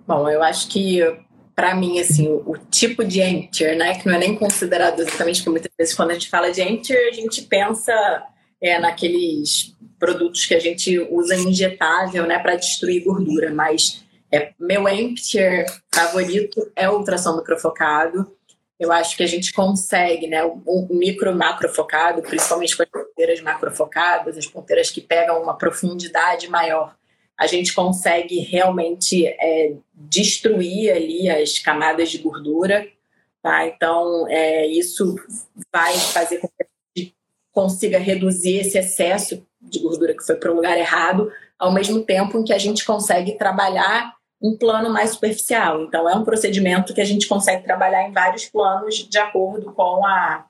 Bom, 0.05 0.29
eu 0.29 0.43
acho 0.43 0.69
que 0.69 0.99
para 1.55 1.77
mim, 1.77 2.01
assim, 2.01 2.27
o, 2.27 2.43
o, 2.45 2.59
tipo 2.59 3.05
de 3.05 3.23
emptier, 3.23 3.79
né, 3.79 4.01
que 4.01 4.09
não 4.09 4.17
é 4.17 4.19
nem 4.19 4.35
considerado 4.35 4.99
exatamente, 4.99 5.39
porque 5.39 5.51
muitas 5.51 5.73
vezes 5.79 5.95
quando 5.95 6.11
a 6.11 6.15
gente 6.15 6.29
fala 6.29 6.51
de 6.51 6.61
emptier, 6.61 7.09
a 7.09 7.13
gente 7.13 7.43
pensa 7.43 7.95
é, 8.61 8.81
naqueles 8.81 9.77
produtos 9.97 10.45
que 10.45 10.57
a 10.57 10.61
gente 10.61 10.99
usa 11.09 11.37
injetável, 11.37 12.27
né, 12.27 12.41
para 12.41 12.57
destruir 12.57 13.05
gordura, 13.05 13.55
mas 13.55 14.05
é, 14.33 14.53
meu 14.59 14.89
emptier 14.89 15.67
favorito 15.95 16.69
é 16.75 16.91
o 16.91 16.99
ultrassom 16.99 17.37
microfocado. 17.37 18.36
Eu 18.79 18.93
acho 18.93 19.17
que 19.17 19.23
a 19.23 19.27
gente 19.27 19.53
consegue, 19.53 20.27
né, 20.27 20.45
o, 20.45 20.87
micro 20.91 21.35
macro 21.35 21.69
focado, 21.69 22.21
principalmente 22.23 22.77
com 22.77 22.83
as 22.83 22.89
ponteiras 22.91 23.41
macrofocadas, 23.41 24.37
as 24.37 24.47
ponteiras 24.47 24.91
que 24.91 25.01
pegam 25.01 25.43
uma 25.43 25.57
profundidade 25.57 26.49
maior 26.49 26.95
a 27.37 27.47
gente 27.47 27.75
consegue 27.75 28.41
realmente 28.41 29.27
é, 29.27 29.75
destruir 29.95 30.91
ali 30.91 31.29
as 31.29 31.59
camadas 31.59 32.11
de 32.11 32.19
gordura, 32.19 32.89
tá? 33.43 33.67
Então, 33.67 34.27
é, 34.29 34.67
isso 34.67 35.15
vai 35.73 35.93
fazer 35.95 36.39
com 36.39 36.49
que 36.49 36.63
a 36.63 36.99
gente 36.99 37.15
consiga 37.53 37.99
reduzir 37.99 38.59
esse 38.59 38.79
excesso 38.79 39.47
de 39.61 39.79
gordura 39.81 40.17
que 40.17 40.25
foi 40.25 40.37
para 40.37 40.51
o 40.51 40.55
lugar 40.55 40.79
errado, 40.79 41.31
ao 41.59 41.73
mesmo 41.73 42.03
tempo 42.03 42.39
em 42.39 42.45
que 42.45 42.53
a 42.53 42.59
gente 42.59 42.85
consegue 42.85 43.37
trabalhar 43.37 44.16
um 44.41 44.57
plano 44.57 44.91
mais 44.91 45.11
superficial. 45.11 45.83
Então, 45.83 46.09
é 46.09 46.15
um 46.15 46.25
procedimento 46.25 46.95
que 46.95 47.01
a 47.01 47.05
gente 47.05 47.27
consegue 47.27 47.65
trabalhar 47.65 48.09
em 48.09 48.13
vários 48.13 48.47
planos 48.47 48.97
de 48.97 49.19
acordo 49.19 49.73
com 49.73 50.05
a, 50.05 50.47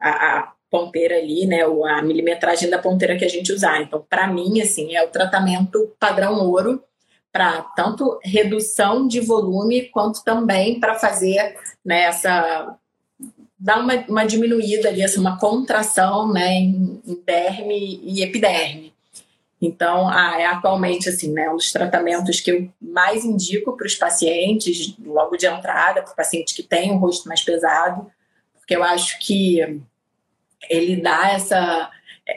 a, 0.00 0.10
a 0.10 0.52
ponteira 0.70 1.16
ali, 1.16 1.46
né, 1.46 1.62
a 1.62 2.02
milimetragem 2.02 2.68
da 2.68 2.78
ponteira 2.78 3.16
que 3.16 3.24
a 3.24 3.28
gente 3.28 3.52
usar. 3.52 3.80
Então, 3.80 4.04
para 4.08 4.26
mim, 4.26 4.60
assim, 4.60 4.94
é 4.94 5.04
o 5.04 5.10
tratamento 5.10 5.94
padrão 5.98 6.40
ouro 6.46 6.82
para 7.32 7.62
tanto 7.76 8.18
redução 8.22 9.06
de 9.06 9.20
volume 9.20 9.88
quanto 9.90 10.24
também 10.24 10.80
para 10.80 10.94
fazer 10.94 11.56
né, 11.84 12.02
essa 12.02 12.76
dar 13.58 13.80
uma, 13.80 13.94
uma 14.08 14.24
diminuída 14.24 14.88
ali, 14.88 15.02
assim, 15.02 15.18
uma 15.18 15.38
contração, 15.38 16.32
né, 16.32 16.54
em, 16.54 17.02
em 17.04 17.22
derme 17.26 18.00
e 18.04 18.22
epiderme. 18.22 18.94
Então, 19.60 20.08
ah, 20.08 20.40
é 20.40 20.46
atualmente 20.46 21.08
assim, 21.08 21.32
né, 21.32 21.50
um 21.50 21.56
dos 21.56 21.72
tratamentos 21.72 22.40
que 22.40 22.50
eu 22.50 22.68
mais 22.80 23.24
indico 23.24 23.76
para 23.76 23.86
os 23.86 23.94
pacientes 23.94 24.94
logo 25.04 25.36
de 25.36 25.46
entrada, 25.46 26.02
para 26.02 26.12
o 26.12 26.16
paciente 26.16 26.54
que 26.54 26.62
tem 26.62 26.92
um 26.92 26.98
rosto 26.98 27.28
mais 27.28 27.42
pesado, 27.42 28.10
porque 28.54 28.76
eu 28.76 28.84
acho 28.84 29.18
que 29.18 29.80
ele 30.68 30.96
dá 30.96 31.30
essa, 31.30 31.90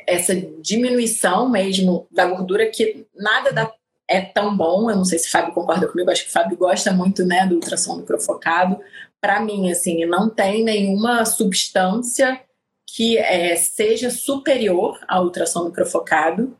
essa 0.08 0.36
diminuição 0.36 1.50
mesmo 1.50 2.08
da 2.10 2.26
gordura 2.26 2.70
que 2.70 3.06
nada 3.16 3.52
dá, 3.52 3.72
é 4.08 4.22
tão 4.22 4.56
bom. 4.56 4.90
Eu 4.90 4.98
não 4.98 5.06
sei 5.06 5.20
se 5.20 5.28
o 5.28 5.32
Fábio 5.32 5.54
concorda 5.54 5.88
comigo, 5.88 6.10
acho 6.10 6.24
que 6.24 6.30
o 6.30 6.34
Fábio 6.34 6.58
gosta 6.58 6.92
muito 6.92 7.26
né, 7.26 7.46
do 7.46 7.56
ultrassom 7.56 7.98
microfocado. 7.98 8.80
Para 9.20 9.40
mim, 9.40 9.72
assim, 9.72 10.06
não 10.06 10.30
tem 10.30 10.64
nenhuma 10.64 11.24
substância 11.26 12.42
que 12.86 13.18
é, 13.18 13.56
seja 13.56 14.10
superior 14.10 15.00
ao 15.08 15.26
ultrassom 15.26 15.66
microfocado. 15.66 16.58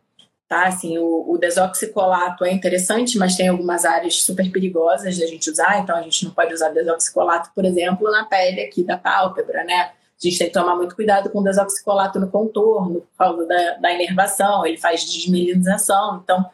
Tá? 0.52 0.68
Assim, 0.68 0.98
o, 0.98 1.32
o, 1.32 1.38
desoxicolato 1.38 2.44
é 2.44 2.52
interessante, 2.52 3.18
mas 3.18 3.38
tem 3.38 3.48
algumas 3.48 3.86
áreas 3.86 4.22
super 4.22 4.52
perigosas 4.52 5.18
da 5.18 5.26
gente 5.26 5.50
usar, 5.50 5.80
então 5.80 5.96
a 5.96 6.02
gente 6.02 6.26
não 6.26 6.32
pode 6.34 6.54
usar 6.54 6.68
desoxicolato, 6.72 7.52
por 7.56 7.64
exemplo, 7.64 8.12
na 8.12 8.26
pele 8.26 8.60
aqui 8.60 8.84
da 8.84 8.98
pálpebra, 8.98 9.64
né? 9.64 9.74
A 9.84 9.94
gente 10.20 10.38
tem 10.38 10.48
que 10.48 10.54
tomar 10.54 10.76
muito 10.76 10.94
cuidado 10.94 11.30
com 11.30 11.40
o 11.40 11.44
desoxicolato 11.46 12.20
no 12.20 12.30
contorno, 12.30 12.96
por 13.00 13.18
causa 13.18 13.46
da, 13.48 13.76
da 13.76 13.94
inervação, 13.94 14.66
ele 14.66 14.76
faz 14.76 15.10
desmelinização. 15.10 16.20
Então, 16.22 16.46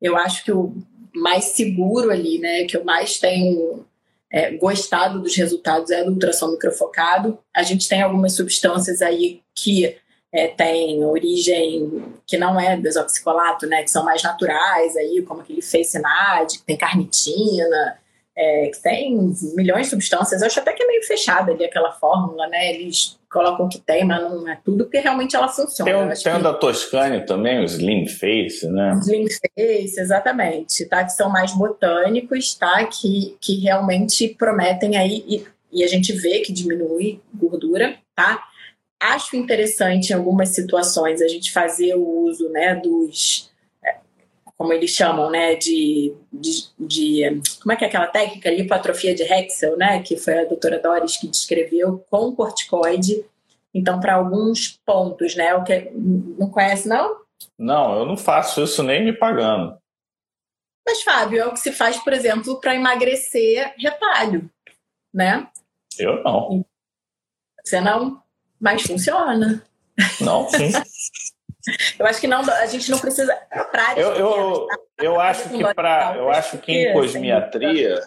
eu 0.00 0.16
acho 0.16 0.44
que 0.44 0.50
o 0.50 0.74
mais 1.14 1.44
seguro 1.44 2.10
ali, 2.10 2.38
né, 2.38 2.64
que 2.64 2.74
eu 2.74 2.82
mais 2.86 3.18
tenho 3.18 3.84
é, 4.32 4.52
gostado 4.52 5.20
dos 5.20 5.36
resultados 5.36 5.90
é 5.90 6.02
do 6.02 6.12
ultrassom 6.12 6.52
microfocado. 6.52 7.38
A 7.54 7.62
gente 7.62 7.86
tem 7.86 8.00
algumas 8.00 8.32
substâncias 8.32 9.02
aí 9.02 9.42
que 9.54 9.94
é, 10.32 10.48
têm 10.48 11.04
origem 11.04 12.02
que 12.26 12.38
não 12.38 12.58
é 12.58 12.76
desoxicolato, 12.76 13.66
né, 13.66 13.82
que 13.82 13.90
são 13.90 14.04
mais 14.04 14.22
naturais 14.22 14.96
aí, 14.96 15.22
como 15.22 15.42
aquele 15.42 15.60
Facenad, 15.60 16.50
que 16.58 16.64
tem 16.64 16.76
carnitina, 16.76 17.98
é, 18.36 18.68
que 18.68 18.82
tem 18.82 19.34
milhões 19.54 19.86
de 19.86 19.90
substâncias. 19.90 20.40
Eu 20.40 20.46
acho 20.46 20.58
até 20.58 20.72
que 20.72 20.82
é 20.82 20.86
meio 20.86 21.02
fechada 21.04 21.52
ali 21.52 21.64
aquela 21.64 21.92
fórmula, 21.92 22.46
né? 22.46 22.72
Eles 22.74 23.18
colocam 23.30 23.68
que 23.68 23.78
tem, 23.78 24.04
mas 24.04 24.22
não 24.22 24.48
é 24.48 24.58
tudo, 24.64 24.84
porque 24.84 25.00
realmente 25.00 25.36
ela 25.36 25.48
funciona. 25.48 25.90
Tem, 25.90 26.00
um, 26.00 26.08
tem 26.08 26.36
que... 26.36 26.42
da 26.42 26.54
Toscane 26.54 27.26
também, 27.26 27.60
o 27.60 27.64
Slim 27.64 28.06
Face, 28.08 28.66
né? 28.68 28.98
Slim 29.02 29.26
Face, 29.28 30.00
exatamente, 30.00 30.86
tá? 30.86 31.04
Que 31.04 31.12
são 31.12 31.28
mais 31.28 31.52
botânicos, 31.52 32.54
tá? 32.54 32.84
Que, 32.86 33.36
que 33.40 33.60
realmente 33.60 34.28
prometem 34.28 34.96
aí, 34.96 35.24
e, 35.28 35.46
e 35.70 35.84
a 35.84 35.88
gente 35.88 36.12
vê 36.12 36.40
que 36.40 36.52
diminui 36.52 37.20
gordura, 37.34 37.96
tá? 38.14 38.42
Acho 39.02 39.36
interessante 39.36 40.10
em 40.10 40.14
algumas 40.14 40.50
situações 40.50 41.20
a 41.20 41.28
gente 41.28 41.52
fazer 41.52 41.94
o 41.96 42.24
uso 42.24 42.48
né, 42.50 42.76
dos, 42.76 43.50
é, 43.84 43.96
como 44.56 44.72
eles 44.72 44.90
chamam, 44.90 45.28
né, 45.30 45.56
de, 45.56 46.14
de, 46.32 46.68
de, 46.78 47.42
como 47.60 47.72
é 47.72 47.76
que 47.76 47.84
é 47.84 47.88
aquela 47.88 48.06
técnica, 48.06 48.50
lipoatrofia 48.50 49.14
de 49.14 49.22
Hexel, 49.24 49.76
né, 49.76 50.02
que 50.02 50.16
foi 50.16 50.38
a 50.38 50.44
doutora 50.44 50.78
Doris 50.78 51.16
que 51.16 51.26
descreveu 51.26 52.04
com 52.08 52.34
corticoide. 52.34 53.24
Então, 53.74 53.98
para 53.98 54.14
alguns 54.14 54.80
pontos, 54.84 55.34
né, 55.34 55.54
o 55.54 55.64
que 55.64 55.90
não 55.92 56.48
conhece 56.48 56.88
não? 56.88 57.22
Não, 57.58 57.98
eu 57.98 58.06
não 58.06 58.16
faço 58.16 58.62
isso 58.62 58.82
nem 58.82 59.04
me 59.04 59.12
pagando. 59.12 59.76
Mas 60.86 61.02
Fábio, 61.02 61.40
é 61.40 61.46
o 61.46 61.52
que 61.52 61.60
se 61.60 61.72
faz, 61.72 61.96
por 62.02 62.12
exemplo, 62.12 62.60
para 62.60 62.74
emagrecer 62.74 63.72
retalho, 63.78 64.50
né? 65.12 65.48
Eu 65.98 66.22
não. 66.22 66.64
Você 67.64 67.80
não? 67.80 68.22
Mas 68.62 68.82
funciona. 68.82 69.60
Não, 70.20 70.48
sim. 70.48 70.70
eu 71.98 72.06
acho 72.06 72.20
que 72.20 72.28
não, 72.28 72.40
a 72.40 72.66
gente 72.66 72.88
não 72.90 72.98
precisa 72.98 73.34
para 73.72 73.98
eu, 73.98 74.12
eu, 74.14 74.66
tá? 74.66 74.78
eu 74.98 75.20
acho 75.20 75.48
que 75.48 75.74
para 75.74 76.16
eu 76.16 76.30
acho 76.30 76.58
que 76.58 76.72
em 76.72 76.92
cosmiatria 76.92 78.00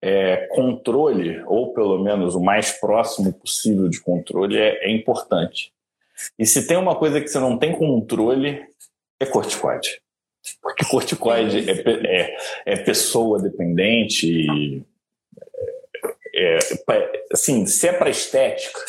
é, 0.00 0.48
controle 0.52 1.42
ou 1.46 1.74
pelo 1.74 1.98
menos 1.98 2.36
o 2.36 2.40
mais 2.40 2.70
próximo 2.70 3.32
possível 3.32 3.88
de 3.88 4.00
controle 4.00 4.56
é, 4.56 4.86
é 4.86 4.90
importante. 4.90 5.72
E 6.38 6.46
se 6.46 6.66
tem 6.66 6.76
uma 6.76 6.94
coisa 6.94 7.20
que 7.20 7.28
você 7.28 7.38
não 7.40 7.58
tem 7.58 7.76
controle 7.76 8.64
é 9.18 9.26
corticoide. 9.26 10.00
Porque 10.62 10.84
corticoide 10.84 11.68
é, 11.68 11.82
é, 12.06 12.36
é 12.66 12.76
pessoa 12.76 13.42
dependente. 13.42 14.84
É, 16.34 16.58
é, 16.58 17.24
assim, 17.32 17.66
se 17.66 17.88
é 17.88 17.92
para 17.92 18.08
estética, 18.08 18.80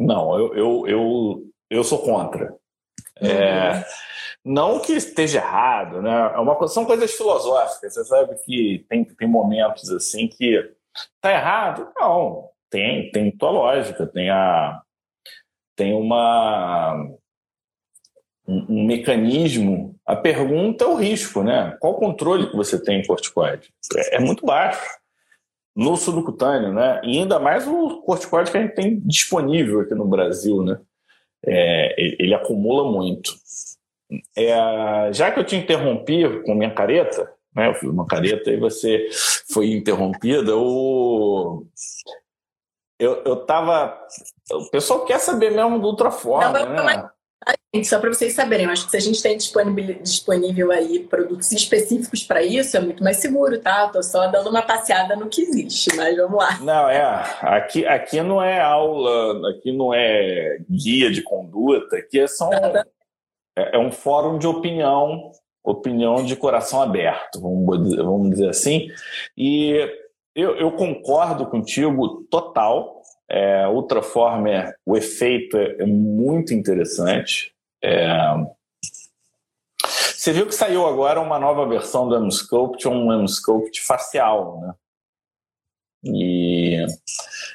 não, 0.00 0.38
eu, 0.38 0.54
eu, 0.54 0.86
eu, 0.86 1.44
eu 1.68 1.84
sou 1.84 1.98
contra. 1.98 2.56
É, 3.20 3.72
uhum. 3.72 3.82
Não 4.42 4.80
que 4.80 4.94
esteja 4.94 5.40
errado, 5.40 6.00
né? 6.00 6.32
É 6.34 6.38
uma, 6.38 6.66
são 6.68 6.86
coisas 6.86 7.12
filosóficas. 7.12 7.92
Você 7.92 8.04
sabe 8.06 8.34
que 8.42 8.86
tem, 8.88 9.04
tem 9.04 9.28
momentos 9.28 9.90
assim 9.90 10.26
que 10.26 10.72
tá 11.20 11.30
errado? 11.30 11.92
Não, 11.98 12.48
tem, 12.70 13.10
tem 13.10 13.30
tua 13.30 13.50
lógica, 13.50 14.06
tem 14.06 14.30
a 14.30 14.80
tem 15.76 15.92
uma 15.92 16.94
um, 18.48 18.66
um 18.70 18.86
mecanismo. 18.86 19.94
A 20.06 20.16
pergunta 20.16 20.84
é 20.84 20.88
o 20.88 20.94
risco, 20.94 21.42
né? 21.42 21.76
Qual 21.78 21.92
o 21.92 21.98
controle 21.98 22.50
que 22.50 22.56
você 22.56 22.82
tem 22.82 23.00
em 23.00 23.06
corticoide? 23.06 23.70
É, 23.96 24.16
é 24.16 24.18
muito 24.18 24.46
baixo 24.46 24.99
no 25.80 25.96
subcutâneo, 25.96 26.74
né? 26.74 27.00
E 27.02 27.18
ainda 27.18 27.38
mais 27.38 27.66
o 27.66 28.02
corticoide 28.02 28.50
que 28.50 28.58
a 28.58 28.60
gente 28.60 28.74
tem 28.74 29.00
disponível 29.00 29.80
aqui 29.80 29.94
no 29.94 30.04
Brasil, 30.04 30.62
né? 30.62 30.78
É, 31.42 31.94
ele 31.98 32.34
acumula 32.34 32.92
muito. 32.92 33.32
É, 34.36 35.10
já 35.10 35.30
que 35.30 35.40
eu 35.40 35.44
te 35.44 35.56
interrompi 35.56 36.42
com 36.42 36.54
minha 36.54 36.74
careta, 36.74 37.32
né? 37.56 37.68
Eu 37.68 37.74
fiz 37.74 37.88
uma 37.88 38.06
careta 38.06 38.50
e 38.50 38.58
você 38.58 39.08
foi 39.50 39.72
interrompida, 39.72 40.54
o... 40.54 41.64
eu, 42.98 43.22
eu 43.24 43.36
tava. 43.36 43.98
O 44.52 44.70
pessoal 44.70 45.06
quer 45.06 45.18
saber 45.18 45.50
mesmo 45.50 45.78
do 45.78 45.86
Ultraforma, 45.86 46.66
né? 46.66 47.08
Gente, 47.72 47.86
só 47.86 48.00
para 48.00 48.12
vocês 48.12 48.32
saberem, 48.32 48.66
eu 48.66 48.72
acho 48.72 48.86
que 48.86 48.90
se 48.90 48.96
a 48.96 49.00
gente 49.00 49.22
tem 49.22 49.36
disponível 49.36 50.72
aí 50.72 51.04
produtos 51.04 51.52
específicos 51.52 52.24
para 52.24 52.42
isso, 52.42 52.76
é 52.76 52.80
muito 52.80 53.02
mais 53.02 53.18
seguro, 53.18 53.60
tá? 53.60 53.86
Estou 53.86 54.02
só 54.02 54.26
dando 54.26 54.50
uma 54.50 54.62
passeada 54.62 55.14
no 55.14 55.28
que 55.28 55.42
existe, 55.42 55.94
mas 55.94 56.16
vamos 56.16 56.36
lá. 56.36 56.58
Não, 56.60 56.90
é. 56.90 57.00
Aqui, 57.42 57.86
aqui 57.86 58.20
não 58.22 58.42
é 58.42 58.60
aula, 58.60 59.50
aqui 59.50 59.70
não 59.70 59.94
é 59.94 60.58
guia 60.68 61.12
de 61.12 61.22
conduta, 61.22 61.96
aqui 61.96 62.18
é 62.18 62.26
só 62.26 62.48
um, 62.48 62.76
é, 63.56 63.76
é 63.76 63.78
um 63.78 63.92
fórum 63.92 64.36
de 64.36 64.48
opinião, 64.48 65.30
opinião 65.62 66.24
de 66.24 66.34
coração 66.34 66.82
aberto, 66.82 67.40
vamos, 67.40 67.96
vamos 67.96 68.30
dizer 68.30 68.48
assim. 68.48 68.88
E 69.36 69.88
eu, 70.34 70.56
eu 70.56 70.72
concordo 70.72 71.46
contigo 71.46 72.24
total. 72.30 72.99
É, 73.30 73.68
Ultraformer, 73.68 74.74
o 74.84 74.96
efeito 74.96 75.56
é, 75.56 75.76
é 75.78 75.86
muito 75.86 76.52
interessante. 76.52 77.54
É... 77.82 78.08
Você 79.84 80.32
viu 80.32 80.46
que 80.46 80.54
saiu 80.54 80.86
agora 80.86 81.20
uma 81.20 81.38
nova 81.38 81.66
versão 81.66 82.08
do 82.08 82.16
M-Sculpt, 82.16 82.86
um 82.88 83.12
M-Sculpt 83.12 83.80
facial, 83.80 84.60
né? 84.60 84.74
E 86.04 86.86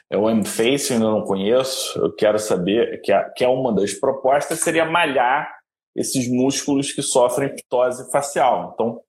é 0.09 0.17
o 0.17 0.29
M-Face, 0.29 0.93
ainda 0.93 1.05
não 1.05 1.23
conheço. 1.23 1.99
Eu 1.99 2.13
quero 2.13 2.39
saber 2.39 3.01
que, 3.01 3.11
que 3.35 3.43
é 3.43 3.47
uma 3.47 3.73
das 3.73 3.93
propostas 3.93 4.59
seria 4.59 4.85
malhar 4.85 5.59
esses 5.95 6.27
músculos 6.27 6.91
que 6.91 7.01
sofrem 7.01 7.55
ptose 7.55 8.09
facial. 8.11 8.71
Então, 8.73 9.01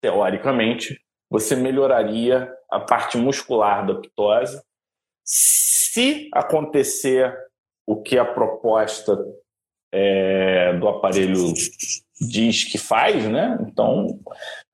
teoricamente, 0.00 1.00
você 1.28 1.54
melhoraria 1.54 2.52
a 2.70 2.80
parte 2.80 3.18
muscular 3.18 3.86
da 3.86 3.94
ptose 3.94 4.60
se 5.32 6.28
acontecer 6.34 7.32
o 7.86 8.02
que 8.02 8.18
a 8.18 8.24
proposta 8.24 9.16
é, 9.92 10.72
do 10.74 10.88
aparelho 10.88 11.52
diz 12.20 12.64
que 12.64 12.76
faz, 12.76 13.28
né? 13.28 13.56
Então, 13.62 14.18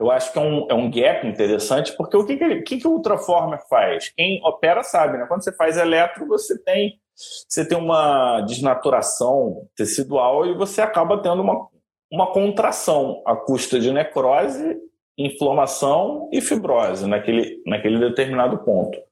eu 0.00 0.10
acho 0.10 0.32
que 0.32 0.38
é 0.38 0.40
um, 0.40 0.66
é 0.70 0.74
um 0.74 0.90
gap 0.90 1.26
interessante, 1.26 1.94
porque 1.94 2.16
o 2.16 2.24
que, 2.24 2.38
que, 2.38 2.62
que, 2.62 2.78
que 2.78 2.88
o 2.88 2.92
Ultraformer 2.92 3.60
faz? 3.68 4.08
Quem 4.16 4.40
opera 4.44 4.82
sabe, 4.82 5.18
né? 5.18 5.26
Quando 5.26 5.44
você 5.44 5.52
faz 5.52 5.76
eletro, 5.76 6.26
você 6.26 6.58
tem, 6.58 6.98
você 7.14 7.68
tem 7.68 7.76
uma 7.76 8.40
desnaturação 8.40 9.68
tecidual 9.76 10.46
e 10.46 10.54
você 10.54 10.80
acaba 10.80 11.22
tendo 11.22 11.42
uma, 11.42 11.68
uma 12.10 12.32
contração 12.32 13.22
à 13.26 13.36
custa 13.36 13.78
de 13.78 13.92
necrose, 13.92 14.78
inflamação 15.18 16.30
e 16.32 16.40
fibrose 16.40 17.06
naquele, 17.06 17.62
naquele 17.66 17.98
determinado 17.98 18.58
ponto. 18.58 19.05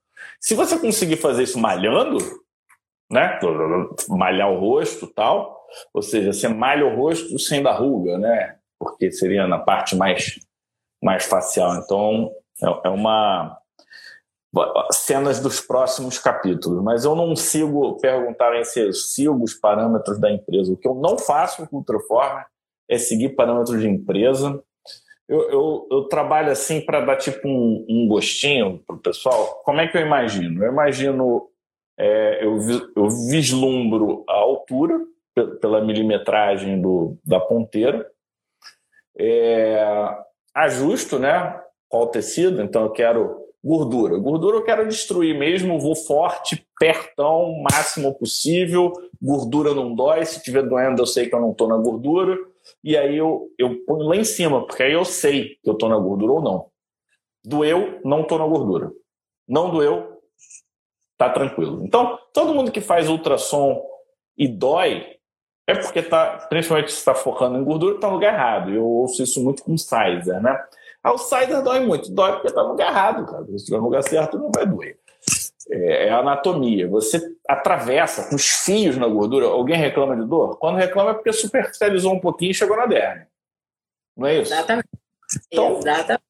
Se 0.45 0.53
você 0.53 0.77
conseguir 0.77 1.17
fazer 1.17 1.41
isso 1.41 1.57
malhando, 1.57 2.19
né? 3.11 3.39
Malhar 4.07 4.51
o 4.51 4.59
rosto 4.59 5.07
tal, 5.07 5.65
ou 5.91 6.03
seja, 6.03 6.31
você 6.31 6.47
malha 6.47 6.85
o 6.85 6.95
rosto 6.95 7.39
sem 7.39 7.63
dar 7.63 7.71
ruga, 7.71 8.19
né? 8.19 8.55
Porque 8.77 9.11
seria 9.11 9.47
na 9.47 9.57
parte 9.57 9.95
mais, 9.95 10.37
mais 11.03 11.25
facial. 11.25 11.77
Então, 11.77 12.31
é, 12.61 12.87
é 12.87 12.89
uma 12.91 13.59
cenas 14.91 15.39
dos 15.39 15.59
próximos 15.59 16.19
capítulos, 16.19 16.83
mas 16.83 17.05
eu 17.05 17.15
não 17.15 17.35
sigo, 17.35 17.97
perguntarem 17.99 18.63
se 18.63 18.81
eu 18.81 18.93
sigo 18.93 19.43
os 19.43 19.55
parâmetros 19.55 20.19
da 20.19 20.31
empresa. 20.31 20.71
O 20.71 20.77
que 20.77 20.87
eu 20.87 20.93
não 20.93 21.17
faço 21.17 21.65
com 21.67 21.77
o 21.77 21.79
Ultraformer 21.79 22.45
é 22.87 22.99
seguir 22.99 23.29
parâmetros 23.29 23.81
de 23.81 23.89
empresa. 23.89 24.63
Eu, 25.27 25.49
eu, 25.49 25.87
eu 25.91 26.03
trabalho 26.03 26.51
assim 26.51 26.81
para 26.81 27.01
dar 27.01 27.17
tipo 27.17 27.47
um, 27.47 27.85
um 27.89 28.07
gostinho 28.07 28.79
para 28.85 28.95
o 28.95 28.99
pessoal. 28.99 29.61
Como 29.63 29.81
é 29.81 29.87
que 29.87 29.97
eu 29.97 30.01
imagino? 30.01 30.63
Eu 30.63 30.71
imagino, 30.71 31.49
é, 31.97 32.45
eu, 32.45 32.57
eu 32.95 33.09
vislumbro 33.29 34.23
a 34.29 34.33
altura, 34.33 34.99
pela 35.59 35.83
milimetragem 35.83 36.81
do, 36.81 37.17
da 37.25 37.39
ponteira. 37.39 38.09
É, 39.17 39.83
ajusto, 40.53 41.19
né? 41.19 41.59
Qual 41.89 42.07
tecido? 42.07 42.61
Então 42.61 42.83
eu 42.83 42.91
quero 42.91 43.45
gordura. 43.63 44.17
Gordura 44.17 44.57
eu 44.57 44.63
quero 44.63 44.87
destruir 44.87 45.37
mesmo, 45.37 45.79
vou 45.79 45.95
forte, 45.95 46.65
pertão, 46.79 47.63
máximo 47.71 48.13
possível. 48.13 48.93
Gordura 49.21 49.73
não 49.73 49.93
dói, 49.93 50.23
se 50.25 50.41
tiver 50.41 50.63
doendo 50.63 51.01
eu 51.01 51.05
sei 51.05 51.27
que 51.27 51.35
eu 51.35 51.41
não 51.41 51.51
estou 51.51 51.67
na 51.67 51.77
gordura. 51.77 52.37
E 52.83 52.97
aí 52.97 53.17
eu, 53.17 53.49
eu 53.57 53.83
ponho 53.85 54.07
lá 54.07 54.15
em 54.15 54.23
cima, 54.23 54.65
porque 54.65 54.83
aí 54.83 54.93
eu 54.93 55.05
sei 55.05 55.57
que 55.63 55.69
eu 55.69 55.73
estou 55.73 55.89
na 55.89 55.97
gordura 55.97 56.33
ou 56.33 56.41
não. 56.41 56.67
Doeu, 57.43 57.99
não 58.03 58.21
estou 58.21 58.39
na 58.39 58.47
gordura. 58.47 58.91
Não 59.47 59.69
doeu, 59.69 60.21
tá 61.17 61.29
tranquilo. 61.29 61.83
Então, 61.83 62.17
todo 62.33 62.53
mundo 62.53 62.71
que 62.71 62.81
faz 62.81 63.09
ultrassom 63.09 63.83
e 64.37 64.47
dói, 64.47 65.15
é 65.67 65.75
porque 65.75 66.01
tá, 66.01 66.45
principalmente 66.49 66.91
se 66.91 66.97
está 66.97 67.15
focando 67.15 67.57
em 67.57 67.63
gordura, 67.63 67.95
está 67.95 68.07
no 68.07 68.15
lugar 68.15 68.33
errado. 68.33 68.71
Eu 68.71 68.85
ouço 68.85 69.23
isso 69.23 69.43
muito 69.43 69.63
com 69.63 69.77
Sizer, 69.77 70.41
né? 70.41 70.63
Ah, 71.03 71.13
o 71.13 71.17
Sizer 71.17 71.61
dói 71.63 71.79
muito. 71.79 72.11
Dói 72.11 72.33
porque 72.33 72.47
está 72.47 72.63
no 72.63 72.69
lugar 72.69 72.91
errado, 72.91 73.25
cara. 73.25 73.45
Se 73.45 73.55
estiver 73.55 73.77
no 73.77 73.85
lugar 73.85 74.03
certo, 74.03 74.37
não 74.37 74.51
vai 74.53 74.65
doer. 74.65 74.99
É, 75.69 76.07
é 76.07 76.09
a 76.09 76.19
anatomia. 76.19 76.87
Você 76.87 77.21
atravessa 77.47 78.29
com 78.29 78.35
os 78.35 78.47
fios 78.47 78.97
na 78.97 79.07
gordura. 79.07 79.47
Alguém 79.47 79.77
reclama 79.77 80.15
de 80.15 80.27
dor? 80.27 80.57
Quando 80.57 80.77
reclama 80.77 81.11
é 81.11 81.13
porque 81.13 81.33
superficializou 81.33 82.13
um 82.13 82.19
pouquinho 82.19 82.51
e 82.51 82.55
chegou 82.55 82.77
na 82.77 82.85
derme. 82.85 83.25
Não 84.15 84.27
é 84.27 84.39
isso? 84.39 84.53
Exatamente. 84.53 84.89
Então, 85.51 85.77
Exatamente. 85.79 86.23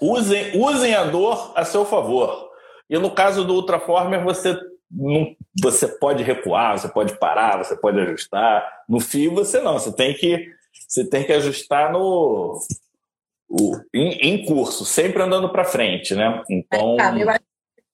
Usem, 0.00 0.56
usem 0.56 0.94
a 0.94 1.04
dor 1.04 1.52
a 1.56 1.64
seu 1.64 1.84
favor. 1.84 2.48
E 2.88 2.96
no 2.98 3.10
caso 3.10 3.44
do 3.44 3.54
Ultraformer, 3.54 4.22
você 4.22 4.56
não, 4.90 5.34
você 5.60 5.88
pode 5.88 6.22
recuar, 6.22 6.78
você 6.78 6.88
pode 6.88 7.18
parar, 7.18 7.58
você 7.58 7.76
pode 7.76 7.98
ajustar. 8.00 8.64
No 8.88 9.00
fio 9.00 9.34
você 9.34 9.60
não, 9.60 9.74
você 9.74 9.92
tem 9.92 10.14
que 10.14 10.48
você 10.86 11.04
tem 11.04 11.24
que 11.24 11.32
ajustar 11.32 11.92
no 11.92 12.58
o, 13.48 13.76
em, 13.92 14.12
em 14.12 14.44
curso, 14.44 14.84
sempre 14.84 15.22
andando 15.22 15.50
para 15.50 15.64
frente, 15.64 16.14
né? 16.14 16.42
Então, 16.48 16.96
eu 17.18 17.30
acho 17.30 17.40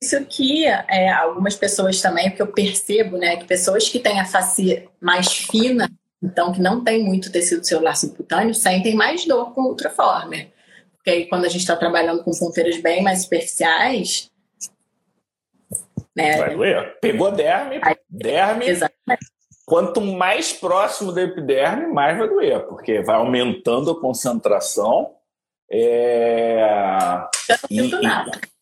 isso 0.05 0.25
que 0.27 0.67
é, 0.67 1.11
algumas 1.11 1.57
pessoas 1.57 2.01
também, 2.01 2.29
porque 2.31 2.43
eu 2.43 2.53
percebo, 2.53 3.17
né, 3.17 3.37
que 3.37 3.45
pessoas 3.45 3.89
que 3.89 3.99
têm 3.99 4.21
a 4.21 4.25
face 4.25 4.89
mais 5.01 5.33
fina, 5.33 5.91
então 6.23 6.53
que 6.53 6.61
não 6.61 6.83
tem 6.83 7.03
muito 7.03 7.33
tecido 7.33 7.65
celular 7.65 7.97
subcutâneo, 7.97 8.55
sentem 8.55 8.95
mais 8.95 9.25
dor 9.27 9.55
com 9.55 9.63
ultraformer. 9.63 10.53
Porque 10.97 11.11
aí 11.11 11.27
quando 11.27 11.45
a 11.45 11.49
gente 11.49 11.61
está 11.61 11.77
trabalhando 11.77 12.23
com 12.23 12.31
ponteiras 12.31 12.81
bem 12.81 13.03
mais 13.03 13.23
superficiais, 13.23 14.31
né? 16.17 16.37
Vai 16.37 16.55
doer. 16.55 16.99
Pegou 17.01 17.33
derme, 17.33 17.81
aí, 17.83 17.97
derme. 18.09 18.69
Exatamente. 18.69 19.27
Quanto 19.67 20.01
mais 20.01 20.53
próximo 20.53 21.11
da 21.11 21.23
epiderme, 21.23 21.87
mais 21.87 22.17
vai 22.19 22.29
doer, 22.29 22.61
porque 22.67 23.03
vai 23.03 23.17
aumentando 23.17 23.91
a 23.91 24.01
concentração. 24.01 25.15
É... 25.71 26.61
Eu 27.71 27.89
não 27.89 28.01
e, 28.01 28.03
nada. 28.03 28.31
E 28.43 28.54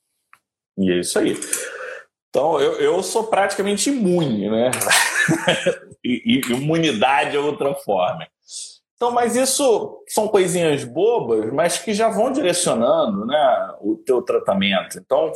é 0.79 1.01
isso 1.01 1.18
aí. 1.18 1.37
Então, 2.29 2.59
eu, 2.61 2.81
eu 2.81 3.03
sou 3.03 3.25
praticamente 3.25 3.91
imune, 3.91 4.51
né? 4.51 4.70
e, 6.03 6.41
e, 6.41 6.53
imunidade 6.53 7.37
é 7.37 7.41
outra 7.41 7.75
forma. 7.75 8.27
Então, 8.95 9.11
mas 9.11 9.37
isso 9.37 10.03
são 10.09 10.29
coisinhas 10.29 10.85
bobas, 10.85 11.53
mas 11.53 11.77
que 11.79 11.93
já 11.93 12.09
vão 12.09 12.33
direcionando 12.33 13.27
né, 13.27 13.75
o 13.81 13.97
teu 13.97 14.23
tratamento. 14.23 14.99
Então, 14.99 15.31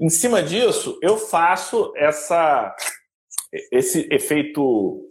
em 0.00 0.08
cima 0.08 0.42
disso, 0.42 0.98
eu 1.02 1.16
faço 1.18 1.92
essa, 1.94 2.74
esse 3.70 4.08
efeito 4.10 5.06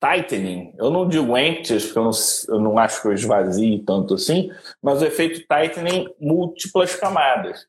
tightening. 0.00 0.72
Eu 0.78 0.90
não 0.90 1.06
digo 1.08 1.36
empties, 1.36 1.86
porque 1.86 1.98
eu 1.98 2.04
não, 2.04 2.10
eu 2.48 2.60
não 2.60 2.78
acho 2.78 3.02
que 3.02 3.08
eu 3.08 3.12
esvazie 3.12 3.82
tanto 3.84 4.14
assim, 4.14 4.50
mas 4.80 5.02
o 5.02 5.04
efeito 5.04 5.46
tightening 5.46 6.08
múltiplas 6.18 6.94
camadas. 6.94 7.66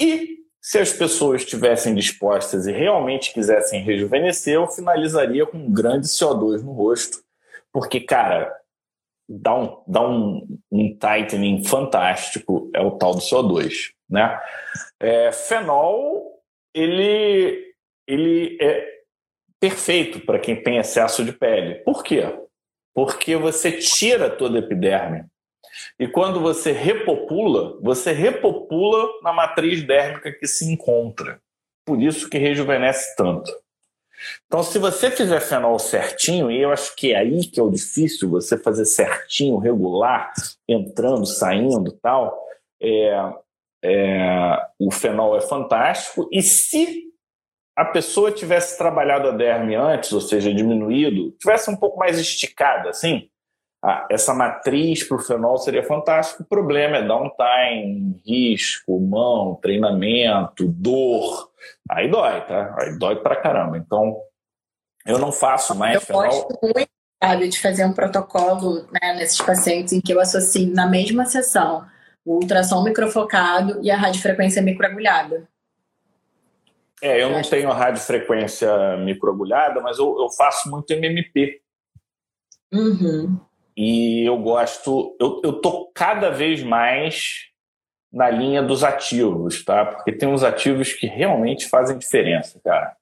E 0.00 0.45
se 0.66 0.80
as 0.80 0.92
pessoas 0.92 1.42
estivessem 1.42 1.94
dispostas 1.94 2.66
e 2.66 2.72
realmente 2.72 3.32
quisessem 3.32 3.84
rejuvenescer, 3.84 4.54
eu 4.54 4.66
finalizaria 4.66 5.46
com 5.46 5.58
um 5.58 5.72
grande 5.72 6.08
CO2 6.08 6.60
no 6.60 6.72
rosto. 6.72 7.22
Porque, 7.72 8.00
cara, 8.00 8.52
dá 9.28 9.54
um, 9.54 9.80
dá 9.86 10.04
um, 10.04 10.58
um 10.72 10.98
tightening 10.98 11.62
fantástico, 11.62 12.68
é 12.74 12.80
o 12.80 12.98
tal 12.98 13.12
do 13.12 13.20
CO2. 13.20 13.92
Né? 14.10 14.40
É, 14.98 15.30
fenol, 15.30 16.42
ele, 16.74 17.72
ele 18.04 18.58
é 18.60 19.02
perfeito 19.60 20.18
para 20.26 20.40
quem 20.40 20.60
tem 20.60 20.78
excesso 20.78 21.24
de 21.24 21.32
pele. 21.32 21.76
Por 21.84 22.02
quê? 22.02 22.22
Porque 22.92 23.36
você 23.36 23.70
tira 23.70 24.28
toda 24.28 24.58
a 24.58 24.62
epiderme. 24.62 25.26
E 25.98 26.06
quando 26.06 26.40
você 26.40 26.72
repopula, 26.72 27.78
você 27.80 28.12
repopula 28.12 29.08
na 29.22 29.32
matriz 29.32 29.82
dérmica 29.82 30.32
que 30.32 30.46
se 30.46 30.70
encontra. 30.70 31.40
Por 31.84 32.02
isso 32.02 32.28
que 32.28 32.38
rejuvenesce 32.38 33.14
tanto. 33.16 33.50
Então, 34.46 34.62
se 34.62 34.78
você 34.78 35.10
fizer 35.10 35.40
fenol 35.40 35.78
certinho, 35.78 36.50
e 36.50 36.60
eu 36.60 36.72
acho 36.72 36.94
que 36.96 37.12
é 37.12 37.18
aí 37.18 37.46
que 37.46 37.60
é 37.60 37.62
o 37.62 37.70
difícil, 37.70 38.30
você 38.30 38.58
fazer 38.58 38.84
certinho, 38.84 39.58
regular, 39.58 40.32
entrando, 40.68 41.26
saindo 41.26 41.92
tal, 42.02 42.36
é, 42.80 43.32
é, 43.84 44.66
o 44.78 44.90
fenol 44.90 45.36
é 45.36 45.40
fantástico. 45.40 46.28
E 46.32 46.42
se 46.42 47.04
a 47.76 47.84
pessoa 47.84 48.32
tivesse 48.32 48.78
trabalhado 48.78 49.28
a 49.28 49.32
derme 49.32 49.74
antes, 49.74 50.10
ou 50.12 50.20
seja, 50.20 50.52
diminuído, 50.52 51.32
tivesse 51.32 51.70
um 51.70 51.76
pouco 51.76 51.98
mais 51.98 52.18
esticada, 52.18 52.88
assim, 52.88 53.28
ah, 53.88 54.04
essa 54.10 54.34
matriz 54.34 55.04
para 55.04 55.16
o 55.16 55.20
fenol 55.20 55.58
seria 55.58 55.84
fantástico. 55.84 56.42
O 56.42 56.46
problema 56.46 56.96
é 56.96 57.06
downtime, 57.06 58.20
risco, 58.26 58.98
mão, 58.98 59.54
treinamento, 59.62 60.66
dor. 60.66 61.52
Aí 61.88 62.10
dói, 62.10 62.40
tá? 62.46 62.74
Aí 62.80 62.98
dói 62.98 63.14
pra 63.14 63.36
caramba. 63.36 63.78
Então, 63.78 64.16
eu 65.06 65.20
não 65.20 65.30
faço 65.30 65.72
mais 65.72 65.94
eu 65.94 66.00
fenol. 66.00 66.24
Gosto 66.24 66.58
muito, 66.60 66.90
sabe, 67.22 67.48
de 67.48 67.60
fazer 67.60 67.84
um 67.84 67.92
protocolo 67.92 68.88
né, 68.90 69.14
nesses 69.14 69.40
pacientes 69.40 69.92
em 69.92 70.00
que 70.00 70.12
eu 70.12 70.18
associo 70.18 70.66
na 70.74 70.88
mesma 70.88 71.24
sessão 71.24 71.86
o 72.24 72.40
ultrassom 72.40 72.82
microfocado 72.82 73.78
e 73.84 73.88
a 73.88 73.96
radiofrequência 73.96 74.60
microagulhada. 74.60 75.48
É, 77.00 77.22
eu 77.22 77.30
não 77.30 77.40
tenho 77.42 77.70
a 77.70 77.74
radiofrequência 77.74 78.96
microagulhada, 78.96 79.80
mas 79.80 79.96
eu, 79.96 80.18
eu 80.18 80.28
faço 80.36 80.68
muito 80.68 80.92
MMP. 80.92 81.60
Uhum. 82.74 83.38
E 83.76 84.26
eu 84.26 84.38
gosto, 84.38 85.16
eu, 85.20 85.40
eu 85.44 85.52
tô 85.60 85.90
cada 85.94 86.30
vez 86.30 86.62
mais 86.62 87.46
na 88.12 88.30
linha 88.30 88.62
dos 88.62 88.82
ativos, 88.82 89.62
tá? 89.64 89.84
Porque 89.84 90.12
tem 90.12 90.28
uns 90.28 90.42
ativos 90.42 90.92
que 90.92 91.06
realmente 91.06 91.68
fazem 91.68 91.98
diferença, 91.98 92.58
cara. 92.64 92.96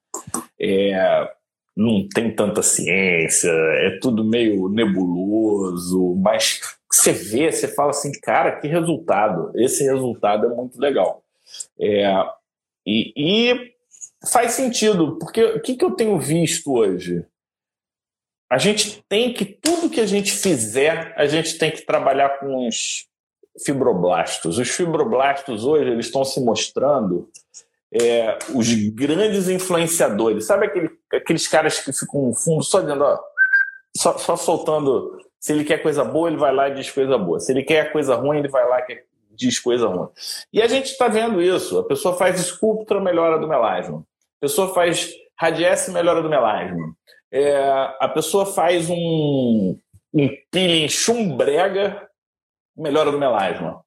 É, 0.60 1.30
não 1.76 2.08
tem 2.08 2.34
tanta 2.34 2.62
ciência, 2.62 3.50
é 3.50 3.98
tudo 4.00 4.24
meio 4.24 4.68
nebuloso, 4.68 6.16
mas 6.16 6.60
você 6.90 7.12
vê, 7.12 7.50
você 7.50 7.68
fala 7.68 7.90
assim, 7.90 8.12
cara, 8.20 8.60
que 8.60 8.68
resultado! 8.68 9.52
Esse 9.56 9.84
resultado 9.84 10.46
é 10.46 10.48
muito 10.48 10.80
legal. 10.80 11.22
É, 11.80 12.06
e, 12.86 13.12
e, 13.16 13.72
faz 14.32 14.52
sentido, 14.52 15.18
porque 15.18 15.42
o 15.42 15.60
que, 15.60 15.76
que 15.76 15.84
eu 15.84 15.92
tenho 15.92 16.18
visto 16.18 16.72
hoje? 16.72 17.24
A 18.54 18.58
gente 18.58 19.04
tem 19.08 19.32
que, 19.32 19.44
tudo 19.44 19.90
que 19.90 20.00
a 20.00 20.06
gente 20.06 20.30
fizer, 20.30 21.12
a 21.16 21.26
gente 21.26 21.58
tem 21.58 21.72
que 21.72 21.84
trabalhar 21.84 22.38
com 22.38 22.68
os 22.68 23.04
fibroblastos. 23.64 24.58
Os 24.58 24.68
fibroblastos 24.70 25.64
hoje, 25.64 25.90
eles 25.90 26.06
estão 26.06 26.24
se 26.24 26.40
mostrando 26.40 27.28
é, 27.92 28.38
os 28.54 28.72
grandes 28.90 29.48
influenciadores. 29.48 30.46
Sabe 30.46 30.66
aquele, 30.66 30.88
aqueles 31.12 31.48
caras 31.48 31.80
que 31.80 31.92
ficam 31.92 32.28
no 32.28 32.32
fundo 32.32 32.62
só 32.62 32.80
dizendo, 32.80 33.02
ó, 33.02 33.18
só, 33.96 34.16
só 34.18 34.36
soltando 34.36 35.18
se 35.40 35.52
ele 35.52 35.64
quer 35.64 35.82
coisa 35.82 36.04
boa, 36.04 36.28
ele 36.28 36.36
vai 36.36 36.54
lá 36.54 36.68
e 36.68 36.74
diz 36.74 36.88
coisa 36.92 37.18
boa. 37.18 37.40
Se 37.40 37.50
ele 37.50 37.64
quer 37.64 37.90
coisa 37.90 38.14
ruim, 38.14 38.38
ele 38.38 38.48
vai 38.48 38.68
lá 38.68 38.78
e 38.88 39.02
diz 39.32 39.58
coisa 39.58 39.88
ruim. 39.88 40.06
E 40.52 40.62
a 40.62 40.68
gente 40.68 40.92
está 40.92 41.08
vendo 41.08 41.42
isso. 41.42 41.76
A 41.80 41.84
pessoa 41.84 42.16
faz 42.16 42.38
Sculptra, 42.40 43.00
melhora 43.00 43.36
do 43.36 43.48
melasma. 43.48 43.98
A 44.38 44.40
pessoa 44.42 44.72
faz 44.72 45.10
Radiesse, 45.36 45.90
melhora 45.90 46.22
do 46.22 46.30
melasma. 46.30 46.94
É, 47.34 47.56
a 47.98 48.08
pessoa 48.08 48.46
faz 48.46 48.88
um, 48.88 49.76
um 50.14 50.28
peeling 50.52 50.88
chumbrega, 50.88 52.08
melhora 52.76 53.10
do 53.10 53.18
melasma. 53.18 53.84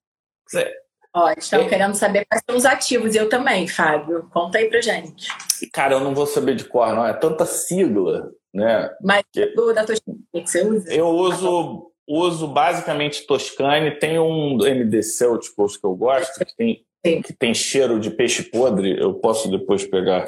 Ó, 1.15 1.31
estão 1.31 1.61
é... 1.61 1.69
querendo 1.69 1.95
saber 1.95 2.25
quais 2.25 2.43
são 2.45 2.57
os 2.57 2.65
ativos. 2.65 3.15
Eu 3.15 3.29
também, 3.29 3.65
Fábio. 3.65 4.29
Conta 4.33 4.57
aí 4.57 4.69
pra 4.69 4.81
gente. 4.81 5.29
Cara, 5.71 5.93
eu 5.93 6.01
não 6.01 6.13
vou 6.13 6.27
saber 6.27 6.55
de 6.55 6.65
cor, 6.65 6.93
não. 6.93 7.05
É 7.05 7.13
tanta 7.13 7.45
sigla. 7.45 8.33
Né? 8.53 8.93
Mas 9.01 9.23
que, 9.31 9.45
do, 9.47 9.73
da 9.73 9.85
Toscane 9.85 10.19
que 10.33 10.47
você 10.47 10.63
usa? 10.63 10.93
Eu 10.93 11.07
uso, 11.07 11.91
uso 12.05 12.47
basicamente 12.47 13.25
Toscane, 13.25 13.97
tem 13.97 14.19
um 14.19 14.57
MD 14.65 15.03
Celticals 15.03 15.77
que 15.77 15.85
eu 15.85 15.95
gosto, 15.95 16.43
que 16.43 16.55
tem, 16.55 17.21
que 17.21 17.33
tem 17.33 17.53
cheiro 17.53 17.99
de 17.99 18.09
peixe 18.09 18.43
podre, 18.43 18.99
eu 18.99 19.13
posso 19.13 19.49
depois 19.49 19.85
pegar. 19.85 20.27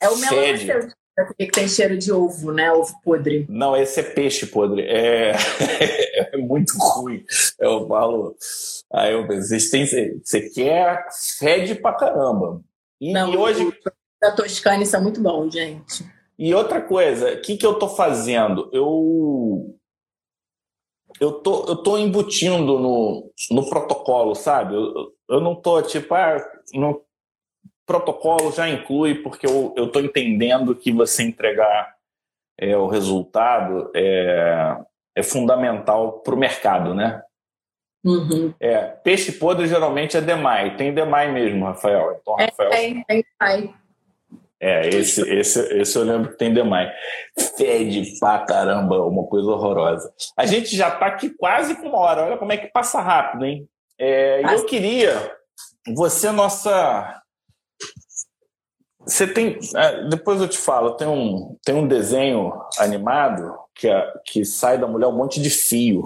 É 0.00 0.08
o 0.08 0.16
Melana 1.18 1.34
que 1.34 1.50
tem 1.50 1.68
cheiro 1.68 1.98
de 1.98 2.12
ovo, 2.12 2.52
né? 2.52 2.72
Ovo 2.72 2.94
podre. 3.02 3.46
Não, 3.48 3.76
esse 3.76 4.00
é 4.00 4.02
peixe 4.02 4.46
podre. 4.46 4.82
É, 4.82 5.32
é 6.32 6.36
muito 6.36 6.72
ruim. 6.78 7.24
Eu 7.58 7.86
falo. 7.88 8.36
Aí 8.92 9.12
eu 9.12 9.26
têm, 9.26 9.86
você 9.86 10.50
quer 10.50 11.06
fede 11.38 11.74
pra 11.74 11.92
caramba. 11.92 12.62
E, 13.00 13.12
Não, 13.12 13.32
e 13.32 13.36
hoje. 13.36 13.72
Da 14.20 14.32
Toscane 14.32 14.84
são 14.84 15.02
muito 15.02 15.20
bons, 15.20 15.52
gente. 15.52 16.04
E 16.38 16.52
outra 16.54 16.80
coisa, 16.80 17.34
o 17.34 17.40
que, 17.40 17.56
que 17.56 17.66
eu 17.66 17.72
estou 17.72 17.88
fazendo? 17.88 18.68
Eu 18.72 19.78
eu 21.20 21.32
tô, 21.32 21.64
eu 21.66 21.76
tô 21.76 21.98
embutindo 21.98 22.78
no, 22.78 23.32
no 23.50 23.68
protocolo, 23.68 24.34
sabe? 24.34 24.74
Eu, 24.74 25.12
eu 25.28 25.40
não 25.40 25.54
tô 25.54 25.82
tipo, 25.82 26.14
ah, 26.14 26.36
no 26.74 27.02
protocolo 27.88 28.52
já 28.52 28.68
inclui, 28.68 29.16
porque 29.16 29.46
eu, 29.46 29.88
tô 29.90 29.98
entendendo 29.98 30.74
que 30.74 30.92
você 30.92 31.22
entregar 31.22 31.96
é, 32.60 32.76
o 32.76 32.86
resultado 32.86 33.90
é, 33.96 34.76
é 35.16 35.22
fundamental 35.22 36.20
para 36.20 36.34
o 36.34 36.38
mercado, 36.38 36.94
né? 36.94 37.22
Uhum. 38.04 38.54
É, 38.60 38.78
peixe 38.78 39.32
podre 39.32 39.66
geralmente 39.66 40.18
é 40.18 40.20
demai. 40.20 40.76
Tem 40.76 40.92
demai 40.92 41.32
mesmo, 41.32 41.64
Rafael. 41.64 42.18
Então, 42.20 42.38
é, 42.38 42.44
Rafael... 42.44 42.70
Tem, 42.70 43.04
tem 43.04 43.24
demai. 43.40 43.74
É, 44.60 44.88
esse, 44.88 45.22
esse, 45.22 45.60
esse 45.80 45.96
eu 45.96 46.04
lembro 46.04 46.32
que 46.32 46.36
tem 46.38 46.52
demais. 46.52 46.92
Fede 47.56 48.18
pra 48.18 48.40
caramba, 48.40 49.02
uma 49.06 49.24
coisa 49.24 49.48
horrorosa. 49.48 50.12
A 50.36 50.44
gente 50.44 50.76
já 50.76 50.90
tá 50.90 51.06
aqui 51.06 51.30
quase 51.30 51.76
com 51.76 51.88
uma 51.88 51.98
hora. 51.98 52.24
Olha 52.24 52.36
como 52.36 52.52
é 52.52 52.56
que 52.56 52.66
passa 52.66 53.00
rápido, 53.00 53.46
hein? 53.46 53.68
É, 53.98 54.42
eu 54.54 54.66
queria. 54.66 55.32
Você, 55.94 56.30
nossa. 56.30 57.22
Você 59.08 59.26
tem. 59.26 59.58
É, 59.74 60.06
depois 60.08 60.40
eu 60.40 60.48
te 60.48 60.58
falo, 60.58 60.94
tem 60.94 61.08
um, 61.08 61.56
tem 61.64 61.74
um 61.74 61.88
desenho 61.88 62.52
animado 62.78 63.58
que, 63.74 63.88
é, 63.88 64.12
que 64.26 64.44
sai 64.44 64.76
da 64.76 64.86
mulher 64.86 65.06
um 65.06 65.16
monte 65.16 65.40
de 65.40 65.48
fio. 65.48 66.02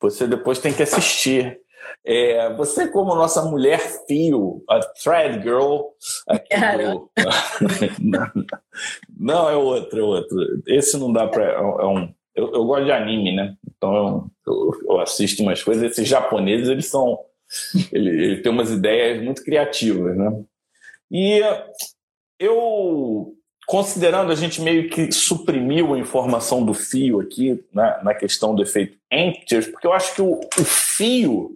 Você 0.00 0.28
depois 0.28 0.60
tem 0.60 0.72
que 0.72 0.82
assistir. 0.84 1.60
É, 2.04 2.54
você, 2.54 2.86
como 2.86 3.14
nossa 3.14 3.42
mulher 3.42 3.80
fio, 4.06 4.62
a 4.68 4.78
thread 5.02 5.42
girl. 5.42 5.80
Do... 6.76 7.10
não, 9.18 9.50
é 9.50 9.56
outro, 9.56 9.98
é 9.98 10.02
outro. 10.02 10.62
Esse 10.68 10.96
não 10.96 11.12
dá 11.12 11.26
para. 11.26 11.44
É 11.44 11.60
um, 11.60 12.14
eu, 12.36 12.52
eu, 12.52 12.64
gosto 12.64 12.84
de 12.84 12.92
anime, 12.92 13.34
né? 13.34 13.56
Então 13.76 14.30
eu, 14.46 14.72
eu, 14.88 15.00
assisto 15.00 15.42
umas 15.42 15.62
coisas. 15.62 15.82
Esses 15.82 16.06
japoneses, 16.06 16.68
eles 16.68 16.86
são. 16.86 17.18
Ele, 17.90 18.10
ele 18.10 18.42
tem 18.42 18.52
umas 18.52 18.70
ideias 18.70 19.24
muito 19.24 19.42
criativas, 19.42 20.16
né? 20.16 20.44
E 21.10 21.40
eu 22.38 23.34
considerando 23.68 24.32
a 24.32 24.34
gente 24.34 24.62
meio 24.62 24.88
que 24.88 25.12
suprimiu 25.12 25.92
a 25.92 25.98
informação 25.98 26.64
do 26.64 26.72
fio 26.72 27.20
aqui 27.20 27.62
né, 27.70 28.00
na 28.02 28.14
questão 28.14 28.54
do 28.54 28.62
efeito 28.62 28.96
Ampters, 29.12 29.66
porque 29.66 29.86
eu 29.86 29.92
acho 29.92 30.14
que 30.14 30.22
o, 30.22 30.40
o, 30.40 30.64
fio, 30.64 31.54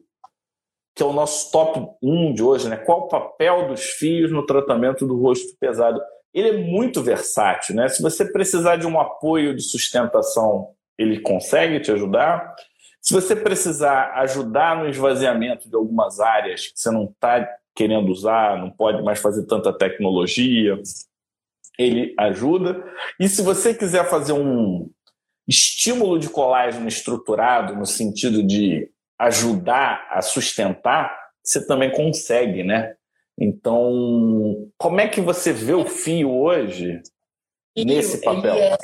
que 0.94 1.02
é 1.02 1.06
o 1.06 1.12
nosso 1.14 1.50
top 1.50 1.80
1 2.02 2.34
de 2.34 2.42
hoje, 2.42 2.68
né, 2.68 2.76
qual 2.76 3.00
o 3.00 3.08
papel 3.08 3.66
dos 3.66 3.82
fios 3.82 4.30
no 4.30 4.44
tratamento 4.44 5.06
do 5.06 5.18
rosto 5.18 5.56
pesado, 5.58 6.02
ele 6.34 6.48
é 6.50 6.56
muito 6.58 7.02
versátil. 7.02 7.74
Né? 7.74 7.88
Se 7.88 8.02
você 8.02 8.26
precisar 8.26 8.76
de 8.76 8.86
um 8.86 9.00
apoio 9.00 9.56
de 9.56 9.62
sustentação, 9.62 10.68
ele 10.98 11.18
consegue 11.18 11.80
te 11.80 11.90
ajudar. 11.92 12.54
Se 13.00 13.14
você 13.14 13.34
precisar 13.34 14.12
ajudar 14.16 14.76
no 14.76 14.86
esvaziamento 14.86 15.66
de 15.66 15.74
algumas 15.74 16.20
áreas 16.20 16.66
que 16.66 16.78
você 16.78 16.90
não 16.90 17.04
está 17.04 17.48
querendo 17.74 18.10
usar, 18.10 18.58
não 18.58 18.70
pode 18.70 19.02
mais 19.02 19.18
fazer 19.18 19.46
tanta 19.46 19.72
tecnologia, 19.72 20.80
ele 21.78 22.14
ajuda. 22.18 22.84
E 23.18 23.28
se 23.28 23.42
você 23.42 23.74
quiser 23.74 24.08
fazer 24.08 24.32
um 24.32 24.90
estímulo 25.48 26.18
de 26.18 26.28
colágeno 26.28 26.86
estruturado, 26.86 27.74
no 27.74 27.86
sentido 27.86 28.42
de 28.42 28.90
ajudar 29.18 30.06
a 30.10 30.20
sustentar, 30.22 31.16
você 31.42 31.66
também 31.66 31.90
consegue, 31.90 32.62
né? 32.62 32.94
Então, 33.38 34.70
como 34.76 35.00
é 35.00 35.08
que 35.08 35.20
você 35.20 35.52
vê 35.52 35.72
o 35.72 35.86
fio 35.86 36.30
hoje 36.30 37.00
fio, 37.76 37.84
nesse 37.84 38.20
papel? 38.22 38.54
Ele 38.54 38.64
é 38.64 38.78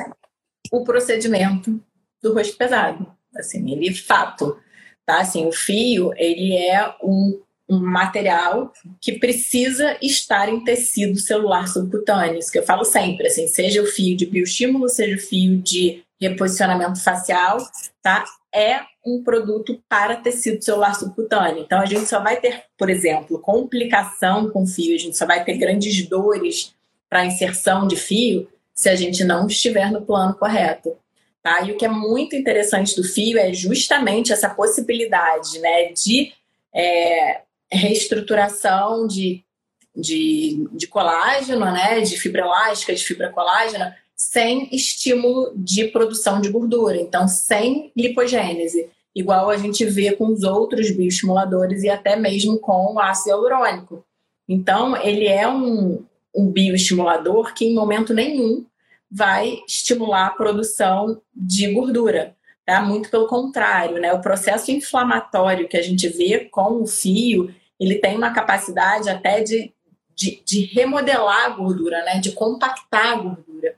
o 0.72 0.84
procedimento 0.84 1.80
do 2.22 2.34
rosto 2.34 2.56
pesado. 2.56 3.06
Assim, 3.36 3.70
ele 3.70 3.88
é 3.88 3.94
fato. 3.94 4.58
Tá? 5.04 5.20
Assim, 5.20 5.46
o 5.46 5.52
fio, 5.52 6.12
ele 6.16 6.56
é 6.56 6.94
um 7.02 7.40
um 7.68 7.78
material 7.78 8.72
que 9.00 9.18
precisa 9.18 9.96
estar 10.00 10.48
em 10.48 10.64
tecido 10.64 11.18
celular 11.18 11.68
subcutâneo. 11.68 12.38
Isso 12.38 12.50
que 12.50 12.58
eu 12.58 12.64
falo 12.64 12.84
sempre, 12.84 13.26
assim, 13.26 13.46
seja 13.46 13.82
o 13.82 13.86
fio 13.86 14.16
de 14.16 14.24
bioestímulo, 14.24 14.88
seja 14.88 15.16
o 15.16 15.20
fio 15.20 15.58
de 15.58 16.02
reposicionamento 16.20 17.02
facial, 17.02 17.58
tá? 18.02 18.24
É 18.54 18.80
um 19.04 19.22
produto 19.22 19.80
para 19.88 20.16
tecido 20.16 20.64
celular 20.64 20.94
subcutâneo. 20.94 21.62
Então 21.62 21.80
a 21.80 21.86
gente 21.86 22.06
só 22.06 22.20
vai 22.20 22.40
ter, 22.40 22.64
por 22.76 22.88
exemplo, 22.88 23.38
complicação 23.38 24.50
com 24.50 24.66
fio, 24.66 24.94
a 24.94 24.98
gente 24.98 25.16
só 25.16 25.26
vai 25.26 25.44
ter 25.44 25.58
grandes 25.58 26.06
dores 26.08 26.74
para 27.08 27.26
inserção 27.26 27.86
de 27.86 27.96
fio 27.96 28.48
se 28.74 28.88
a 28.88 28.94
gente 28.94 29.24
não 29.24 29.46
estiver 29.46 29.90
no 29.90 30.02
plano 30.02 30.34
correto. 30.34 30.96
Tá? 31.42 31.62
E 31.62 31.72
o 31.72 31.76
que 31.76 31.84
é 31.84 31.88
muito 31.88 32.34
interessante 32.34 32.96
do 32.96 33.04
fio 33.04 33.38
é 33.38 33.52
justamente 33.52 34.32
essa 34.32 34.48
possibilidade 34.48 35.58
né, 35.60 35.92
de 35.92 36.32
é, 36.74 37.42
reestruturação 37.70 39.06
de, 39.06 39.44
de, 39.94 40.66
de 40.72 40.86
colágeno, 40.86 41.66
né, 41.66 42.00
de 42.00 42.18
fibra 42.18 42.42
elástica, 42.42 42.94
de 42.94 43.04
fibra 43.04 43.30
colágena, 43.30 43.96
sem 44.16 44.68
estímulo 44.74 45.52
de 45.54 45.84
produção 45.88 46.40
de 46.40 46.50
gordura, 46.50 46.96
então 46.96 47.28
sem 47.28 47.92
lipogênese, 47.96 48.90
igual 49.14 49.48
a 49.50 49.56
gente 49.56 49.84
vê 49.84 50.12
com 50.12 50.26
os 50.26 50.42
outros 50.42 50.90
bioestimuladores 50.90 51.82
e 51.82 51.88
até 51.88 52.16
mesmo 52.16 52.58
com 52.58 52.94
o 52.94 53.00
ácido 53.00 53.30
hialurônico. 53.30 54.04
Então, 54.48 54.96
ele 54.96 55.26
é 55.26 55.46
um, 55.46 56.04
um 56.34 56.50
bioestimulador 56.50 57.52
que 57.52 57.66
em 57.66 57.74
momento 57.74 58.14
nenhum 58.14 58.64
vai 59.10 59.60
estimular 59.66 60.26
a 60.26 60.30
produção 60.30 61.20
de 61.34 61.72
gordura. 61.72 62.34
Tá? 62.68 62.82
Muito 62.82 63.08
pelo 63.08 63.26
contrário, 63.26 63.98
né? 63.98 64.12
O 64.12 64.20
processo 64.20 64.70
inflamatório 64.70 65.66
que 65.66 65.76
a 65.78 65.80
gente 65.80 66.06
vê 66.06 66.40
com 66.40 66.82
o 66.82 66.86
fio, 66.86 67.50
ele 67.80 67.94
tem 67.94 68.14
uma 68.14 68.30
capacidade 68.30 69.08
até 69.08 69.40
de, 69.40 69.72
de, 70.14 70.42
de 70.44 70.66
remodelar 70.66 71.46
a 71.46 71.48
gordura, 71.48 72.04
né? 72.04 72.18
De 72.18 72.32
compactar 72.32 73.14
a 73.14 73.16
gordura. 73.16 73.74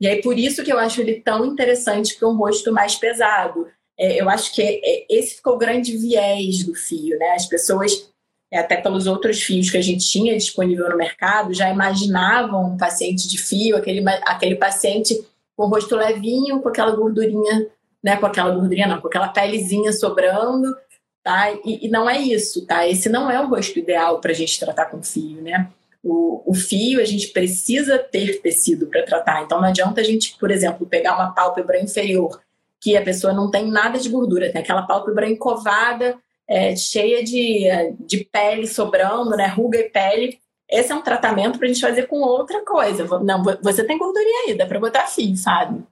E 0.00 0.08
aí, 0.08 0.20
por 0.20 0.36
isso 0.36 0.64
que 0.64 0.72
eu 0.72 0.78
acho 0.80 1.00
ele 1.00 1.20
tão 1.20 1.46
interessante 1.46 2.16
para 2.16 2.28
um 2.28 2.36
rosto 2.36 2.72
mais 2.72 2.96
pesado. 2.96 3.68
É, 3.96 4.20
eu 4.20 4.28
acho 4.28 4.52
que 4.52 4.60
é, 4.60 5.06
esse 5.08 5.36
ficou 5.36 5.54
o 5.54 5.58
grande 5.58 5.96
viés 5.96 6.64
do 6.64 6.74
fio, 6.74 7.16
né? 7.18 7.34
As 7.36 7.46
pessoas, 7.46 8.10
é, 8.50 8.58
até 8.58 8.76
pelos 8.76 9.06
outros 9.06 9.40
fios 9.40 9.70
que 9.70 9.78
a 9.78 9.82
gente 9.82 10.04
tinha 10.10 10.36
disponível 10.36 10.90
no 10.90 10.96
mercado, 10.96 11.54
já 11.54 11.70
imaginavam 11.70 12.72
um 12.72 12.76
paciente 12.76 13.28
de 13.28 13.38
fio, 13.38 13.76
aquele, 13.76 14.02
aquele 14.26 14.56
paciente 14.56 15.24
com 15.56 15.66
o 15.66 15.68
rosto 15.68 15.94
levinho, 15.94 16.60
com 16.60 16.68
aquela 16.68 16.90
gordurinha 16.90 17.70
né, 18.02 18.16
com 18.16 18.26
aquela 18.26 18.50
gordurinha, 18.50 18.86
não, 18.86 19.00
com 19.00 19.08
aquela 19.08 19.28
pelezinha 19.28 19.92
sobrando, 19.92 20.74
tá? 21.22 21.52
E, 21.64 21.86
e, 21.86 21.88
não 21.88 22.10
é 22.10 22.18
isso, 22.18 22.66
tá? 22.66 22.86
Esse 22.86 23.08
não 23.08 23.30
é 23.30 23.40
o 23.40 23.48
rosto 23.48 23.78
ideal 23.78 24.20
para 24.20 24.32
a 24.32 24.34
gente 24.34 24.58
tratar 24.58 24.86
com 24.86 25.02
fio, 25.02 25.40
né? 25.40 25.70
O, 26.02 26.42
o 26.50 26.54
fio, 26.54 27.00
a 27.00 27.04
gente 27.04 27.28
precisa 27.28 27.98
ter 27.98 28.40
tecido 28.40 28.86
para 28.88 29.04
tratar. 29.04 29.42
Então, 29.42 29.60
não 29.60 29.68
adianta 29.68 30.00
a 30.00 30.04
gente, 30.04 30.36
por 30.38 30.50
exemplo, 30.50 30.86
pegar 30.86 31.14
uma 31.14 31.32
pálpebra 31.32 31.80
inferior, 31.80 32.40
que 32.80 32.96
a 32.96 33.02
pessoa 33.02 33.32
não 33.32 33.48
tem 33.50 33.70
nada 33.70 33.98
de 33.98 34.08
gordura, 34.08 34.50
tem 34.50 34.60
aquela 34.60 34.82
pálpebra 34.82 35.30
encovada, 35.30 36.18
é, 36.48 36.74
cheia 36.74 37.22
de, 37.22 37.68
de 38.00 38.24
pele 38.24 38.66
sobrando, 38.66 39.30
né? 39.36 39.46
Ruga 39.46 39.78
e 39.78 39.88
pele. 39.88 40.40
Esse 40.68 40.90
é 40.90 40.94
um 40.94 41.02
tratamento 41.02 41.58
para 41.58 41.66
a 41.66 41.68
gente 41.68 41.80
fazer 41.80 42.08
com 42.08 42.20
outra 42.20 42.64
coisa. 42.64 43.06
Não, 43.20 43.44
você 43.62 43.84
tem 43.84 43.96
gordurinha 43.96 44.48
aí, 44.48 44.54
dá 44.54 44.66
para 44.66 44.80
botar 44.80 45.06
fio, 45.06 45.36
sabe? 45.36 45.84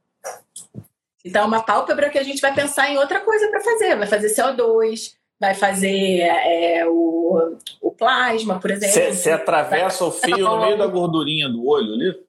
Então, 1.25 1.43
é 1.43 1.47
uma 1.47 1.63
pálpebra 1.63 2.11
que 2.11 2.19
a 2.19 2.23
gente 2.23 2.41
vai 2.41 2.55
pensar 2.55 2.91
em 2.91 2.99
outra 2.99 3.21
coisa 3.21 3.49
para 3.49 3.61
fazer. 3.61 3.97
Vai 3.97 4.07
fazer 4.07 4.29
CO2, 4.29 5.15
vai 5.41 5.55
fazer 5.55 6.21
é, 6.21 6.87
o, 6.87 7.57
o 7.81 7.93
plasma, 7.93 8.61
por 8.61 8.71
exemplo. 8.71 9.15
Você 9.15 9.31
atravessa 9.31 10.05
o 10.05 10.11
fio 10.11 10.39
no 10.39 10.61
meio 10.61 10.77
da 10.77 10.87
gordurinha 10.87 11.49
do 11.49 11.67
olho 11.67 11.95
ali? 11.95 12.25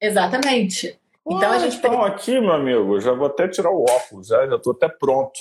Exatamente. 0.00 0.98
Então 1.26 1.52
a 1.52 1.58
gente 1.58 1.76
então 1.76 2.02
aqui, 2.02 2.38
meu 2.38 2.52
amigo, 2.52 3.00
já 3.00 3.12
vou 3.12 3.26
até 3.26 3.48
tirar 3.48 3.70
o 3.70 3.82
óculos, 3.82 4.28
já 4.28 4.44
estou 4.44 4.72
até 4.74 4.88
pronto. 4.88 5.40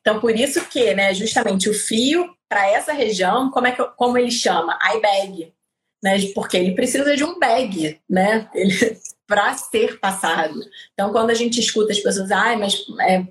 Então 0.00 0.20
por 0.20 0.34
isso 0.34 0.68
que, 0.68 0.92
né, 0.94 1.14
justamente 1.14 1.68
o 1.68 1.74
fio 1.74 2.34
para 2.48 2.68
essa 2.68 2.92
região, 2.92 3.50
como 3.50 3.66
é 3.66 3.72
que 3.72 3.82
como 3.96 4.18
ele 4.18 4.30
chama, 4.30 4.78
eye 4.84 5.00
bag, 5.00 5.54
né? 6.02 6.16
Porque 6.34 6.58
ele 6.58 6.74
precisa 6.74 7.16
de 7.16 7.24
um 7.24 7.38
bag, 7.38 7.98
né? 8.08 8.50
Ele 8.52 9.00
para 9.30 9.54
ser 9.54 10.00
passado. 10.00 10.58
Então, 10.92 11.12
quando 11.12 11.30
a 11.30 11.34
gente 11.34 11.60
escuta 11.60 11.92
as 11.92 12.00
pessoas, 12.00 12.32
ah, 12.32 12.56
mas 12.58 12.84
é, 13.02 13.24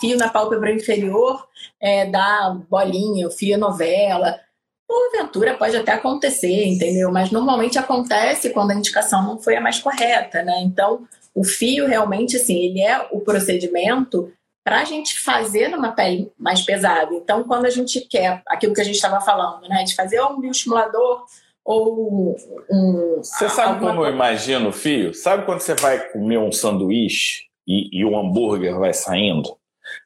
fio 0.00 0.16
na 0.16 0.30
pálpebra 0.30 0.72
inferior 0.72 1.46
é, 1.78 2.06
dá 2.06 2.56
bolinha, 2.70 3.28
fio 3.28 3.52
é 3.52 3.58
novela. 3.58 4.40
Porventura 4.88 5.52
pode 5.52 5.76
até 5.76 5.92
acontecer, 5.92 6.64
entendeu? 6.64 7.12
Mas 7.12 7.30
normalmente 7.30 7.78
acontece 7.78 8.48
quando 8.48 8.70
a 8.70 8.76
indicação 8.76 9.22
não 9.22 9.38
foi 9.38 9.56
a 9.56 9.60
mais 9.60 9.78
correta, 9.78 10.42
né? 10.42 10.58
Então, 10.62 11.06
o 11.34 11.44
fio 11.44 11.86
realmente, 11.86 12.36
assim, 12.36 12.56
ele 12.56 12.80
é 12.80 13.06
o 13.10 13.20
procedimento 13.20 14.32
para 14.64 14.80
a 14.80 14.84
gente 14.84 15.20
fazer 15.20 15.68
numa 15.68 15.92
pele 15.92 16.32
mais 16.38 16.62
pesada. 16.62 17.14
Então, 17.14 17.44
quando 17.44 17.66
a 17.66 17.70
gente 17.70 18.00
quer 18.00 18.42
aquilo 18.48 18.72
que 18.72 18.80
a 18.80 18.84
gente 18.84 18.94
estava 18.94 19.20
falando, 19.20 19.68
né, 19.68 19.84
de 19.84 19.94
fazer 19.94 20.18
um 20.22 20.40
bioestimulador 20.40 21.26
ou 21.66 22.36
um. 22.70 23.16
Você 23.16 23.48
sabe 23.48 23.80
como 23.80 24.04
eu 24.04 24.12
imagino 24.12 24.68
o 24.68 24.72
fio? 24.72 25.12
Sabe 25.12 25.44
quando 25.44 25.60
você 25.60 25.74
vai 25.74 26.10
comer 26.10 26.38
um 26.38 26.52
sanduíche 26.52 27.42
e, 27.66 28.00
e 28.00 28.04
o 28.04 28.16
hambúrguer 28.16 28.78
vai 28.78 28.94
saindo? 28.94 29.56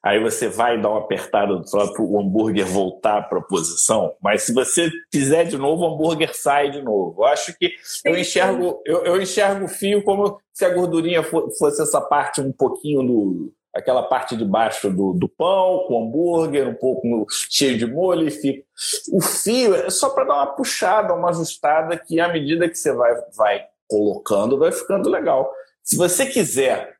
Aí 0.02 0.20
você 0.20 0.48
vai 0.48 0.80
dar 0.80 0.90
uma 0.90 1.00
apertada 1.00 1.56
do 1.56 1.64
para 1.64 2.02
o 2.02 2.20
hambúrguer 2.20 2.66
voltar 2.66 3.22
para 3.28 3.38
a 3.38 3.42
posição, 3.42 4.14
mas 4.22 4.42
se 4.42 4.52
você 4.52 4.90
fizer 5.10 5.44
de 5.44 5.56
novo, 5.56 5.84
o 5.84 5.94
hambúrguer 5.94 6.34
sai 6.34 6.70
de 6.70 6.82
novo. 6.82 7.22
Eu 7.22 7.24
acho 7.26 7.56
que 7.58 7.72
eu 8.04 8.16
enxergo, 8.16 8.82
eu, 8.84 9.04
eu 9.04 9.20
enxergo 9.20 9.64
o 9.64 9.68
fio 9.68 10.02
como 10.02 10.38
se 10.52 10.66
a 10.66 10.74
gordurinha 10.74 11.22
fosse 11.22 11.82
essa 11.82 12.00
parte 12.00 12.42
um 12.42 12.52
pouquinho 12.52 13.02
do, 13.02 13.52
aquela 13.74 14.02
parte 14.02 14.36
de 14.36 14.44
baixo 14.44 14.90
do, 14.90 15.12
do 15.12 15.28
pão, 15.28 15.84
com 15.86 16.04
hambúrguer, 16.04 16.68
um 16.68 16.74
pouco 16.74 17.26
cheio 17.48 17.78
de 17.78 17.86
molho 17.86 18.26
e 18.26 18.30
fica. 18.30 18.64
O 19.12 19.20
fio 19.20 19.74
é 19.74 19.90
só 19.90 20.10
para 20.10 20.24
dar 20.24 20.34
uma 20.34 20.54
puxada, 20.54 21.14
uma 21.14 21.30
ajustada, 21.30 21.96
que 21.96 22.20
à 22.20 22.28
medida 22.28 22.68
que 22.68 22.74
você 22.74 22.92
vai, 22.92 23.14
vai 23.36 23.64
colocando, 23.88 24.58
vai 24.58 24.72
ficando 24.72 25.08
legal. 25.08 25.52
Se 25.82 25.96
você 25.96 26.26
quiser 26.26 26.96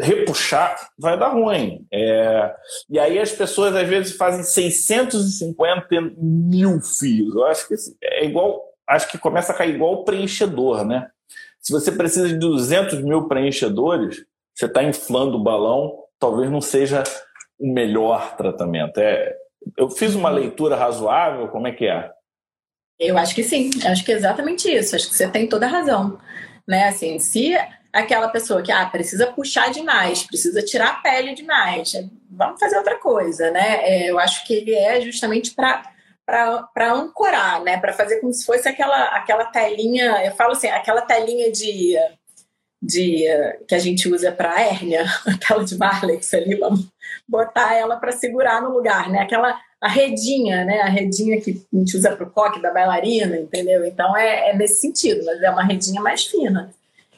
repuxar, 0.00 0.88
vai 0.98 1.18
dar 1.18 1.28
ruim. 1.28 1.86
É... 1.92 2.54
E 2.88 2.98
aí 2.98 3.18
as 3.18 3.32
pessoas 3.32 3.74
às 3.76 3.88
vezes 3.88 4.16
fazem 4.16 4.42
650 4.42 5.86
mil 6.16 6.80
fios. 6.80 7.34
Eu 7.34 7.44
acho 7.46 7.68
que 7.68 7.74
é 8.02 8.24
igual, 8.24 8.62
acho 8.88 9.08
que 9.08 9.18
começa 9.18 9.52
a 9.52 9.54
cair 9.54 9.74
igual 9.74 9.92
o 9.92 10.04
preenchedor, 10.04 10.84
né? 10.84 11.08
Se 11.60 11.72
você 11.72 11.90
precisa 11.90 12.28
de 12.28 12.36
200 12.36 13.00
mil 13.02 13.26
preenchedores, 13.26 14.24
você 14.54 14.66
está 14.66 14.82
inflando 14.82 15.36
o 15.36 15.42
balão, 15.42 16.04
talvez 16.18 16.50
não 16.50 16.60
seja 16.60 17.02
o 17.58 17.72
melhor 17.72 18.36
tratamento? 18.36 18.98
É, 18.98 19.34
eu 19.76 19.90
fiz 19.90 20.14
uma 20.14 20.28
leitura 20.28 20.76
razoável, 20.76 21.48
como 21.48 21.66
é 21.66 21.72
que 21.72 21.86
é? 21.86 22.10
Eu 22.98 23.18
acho 23.18 23.34
que 23.34 23.42
sim, 23.42 23.70
eu 23.84 23.90
acho 23.90 24.04
que 24.04 24.12
é 24.12 24.14
exatamente 24.14 24.72
isso. 24.72 24.94
Acho 24.94 25.08
que 25.08 25.16
você 25.16 25.28
tem 25.28 25.48
toda 25.48 25.66
a 25.66 25.70
razão, 25.70 26.18
né? 26.66 26.88
Assim, 26.88 27.18
se 27.18 27.54
aquela 27.92 28.28
pessoa 28.28 28.62
que 28.62 28.70
ah, 28.70 28.86
precisa 28.86 29.26
puxar 29.26 29.70
demais, 29.70 30.22
precisa 30.22 30.62
tirar 30.62 30.88
a 30.88 30.94
pele 30.94 31.34
demais, 31.34 31.94
é, 31.94 32.04
vamos 32.30 32.60
fazer 32.60 32.76
outra 32.76 32.98
coisa, 32.98 33.50
né? 33.50 33.80
É, 33.82 34.10
eu 34.10 34.18
acho 34.18 34.46
que 34.46 34.54
ele 34.54 34.74
é 34.74 35.00
justamente 35.00 35.52
para 35.54 35.90
para 36.26 36.90
ancorar, 36.90 37.62
né? 37.62 37.78
Para 37.78 37.92
fazer 37.92 38.18
como 38.18 38.32
se 38.32 38.46
fosse 38.46 38.66
aquela, 38.66 39.08
aquela 39.08 39.44
telinha, 39.44 40.24
eu 40.24 40.32
falo 40.32 40.52
assim, 40.52 40.68
aquela 40.68 41.02
telinha 41.02 41.52
de, 41.52 41.98
de 42.84 43.24
que 43.66 43.74
a 43.74 43.78
gente 43.78 44.08
usa 44.08 44.30
para 44.30 44.60
hérnia, 44.60 45.06
aquela 45.26 45.64
de 45.64 45.76
Marlex 45.76 46.34
ali, 46.34 46.54
vamos 46.56 46.86
botar 47.26 47.74
ela 47.74 47.96
para 47.96 48.12
segurar 48.12 48.60
no 48.60 48.70
lugar, 48.70 49.08
né? 49.08 49.20
Aquela 49.20 49.58
a 49.80 49.88
redinha, 49.88 50.64
né? 50.64 50.80
A 50.82 50.88
redinha 50.88 51.40
que 51.40 51.62
a 51.72 51.76
gente 51.76 51.96
usa 51.96 52.14
para 52.14 52.26
o 52.26 52.30
coque 52.30 52.60
da 52.60 52.72
bailarina, 52.72 53.36
entendeu? 53.38 53.86
Então 53.86 54.14
é, 54.16 54.50
é, 54.50 54.56
nesse 54.56 54.80
sentido, 54.80 55.24
mas 55.24 55.42
é 55.42 55.50
uma 55.50 55.64
redinha 55.64 56.00
mais 56.02 56.26
fina. 56.26 56.70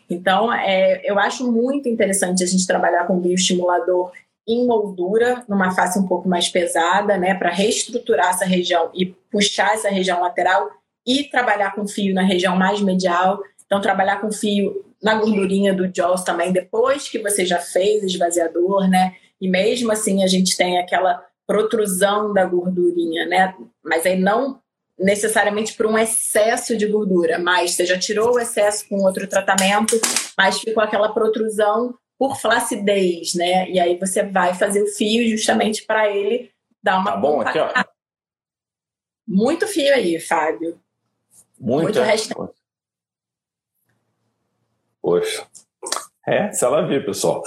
Então 0.08 0.52
é, 0.52 1.00
eu 1.04 1.18
acho 1.18 1.50
muito 1.50 1.88
interessante 1.88 2.44
a 2.44 2.46
gente 2.46 2.66
trabalhar 2.66 3.06
com 3.06 3.18
bioestimulador 3.18 4.12
em 4.46 4.64
moldura, 4.64 5.44
numa 5.48 5.72
face 5.74 5.98
um 5.98 6.06
pouco 6.06 6.28
mais 6.28 6.48
pesada, 6.48 7.18
né, 7.18 7.34
para 7.34 7.50
reestruturar 7.50 8.30
essa 8.30 8.44
região 8.44 8.90
e 8.94 9.06
puxar 9.32 9.74
essa 9.74 9.88
região 9.88 10.20
lateral 10.20 10.70
e 11.04 11.24
trabalhar 11.24 11.74
com 11.74 11.88
fio 11.88 12.14
na 12.14 12.22
região 12.22 12.56
mais 12.56 12.80
medial. 12.80 13.40
Então, 13.64 13.80
trabalhar 13.80 14.20
com 14.20 14.30
fio 14.30 14.85
na 15.02 15.14
gordurinha 15.14 15.74
do 15.74 15.90
Jaws 15.92 16.22
também, 16.22 16.52
depois 16.52 17.08
que 17.08 17.18
você 17.18 17.44
já 17.44 17.58
fez 17.58 18.02
esvaziador, 18.02 18.88
né? 18.88 19.14
E 19.40 19.48
mesmo 19.48 19.92
assim, 19.92 20.24
a 20.24 20.26
gente 20.26 20.56
tem 20.56 20.78
aquela 20.78 21.24
protrusão 21.46 22.32
da 22.32 22.44
gordurinha, 22.44 23.26
né? 23.26 23.54
Mas 23.84 24.04
aí 24.06 24.18
não 24.18 24.60
necessariamente 24.98 25.74
por 25.74 25.86
um 25.86 25.98
excesso 25.98 26.76
de 26.76 26.86
gordura, 26.86 27.38
mas 27.38 27.72
você 27.72 27.84
já 27.84 27.98
tirou 27.98 28.34
o 28.34 28.40
excesso 28.40 28.88
com 28.88 29.04
outro 29.04 29.26
tratamento, 29.28 30.00
mas 30.36 30.58
ficou 30.58 30.82
aquela 30.82 31.12
protrusão 31.12 31.94
por 32.18 32.36
flacidez, 32.36 33.34
né? 33.34 33.68
E 33.68 33.78
aí 33.78 33.98
você 33.98 34.22
vai 34.22 34.54
fazer 34.54 34.82
o 34.82 34.86
fio 34.86 35.28
justamente 35.28 35.84
para 35.84 36.10
ele 36.10 36.50
dar 36.82 36.98
uma 36.98 37.12
tá 37.12 37.16
bom 37.18 37.40
aqui, 37.42 37.58
ó. 37.58 37.70
Muito 39.28 39.66
fio 39.66 39.92
aí, 39.92 40.18
Fábio. 40.18 40.80
Muito, 41.58 41.84
Muito 41.84 42.00
restante. 42.00 42.54
Poxa. 45.06 45.46
É, 46.26 46.50
se 46.50 46.64
ela 46.64 46.84
vir, 46.84 47.06
pessoal. 47.06 47.44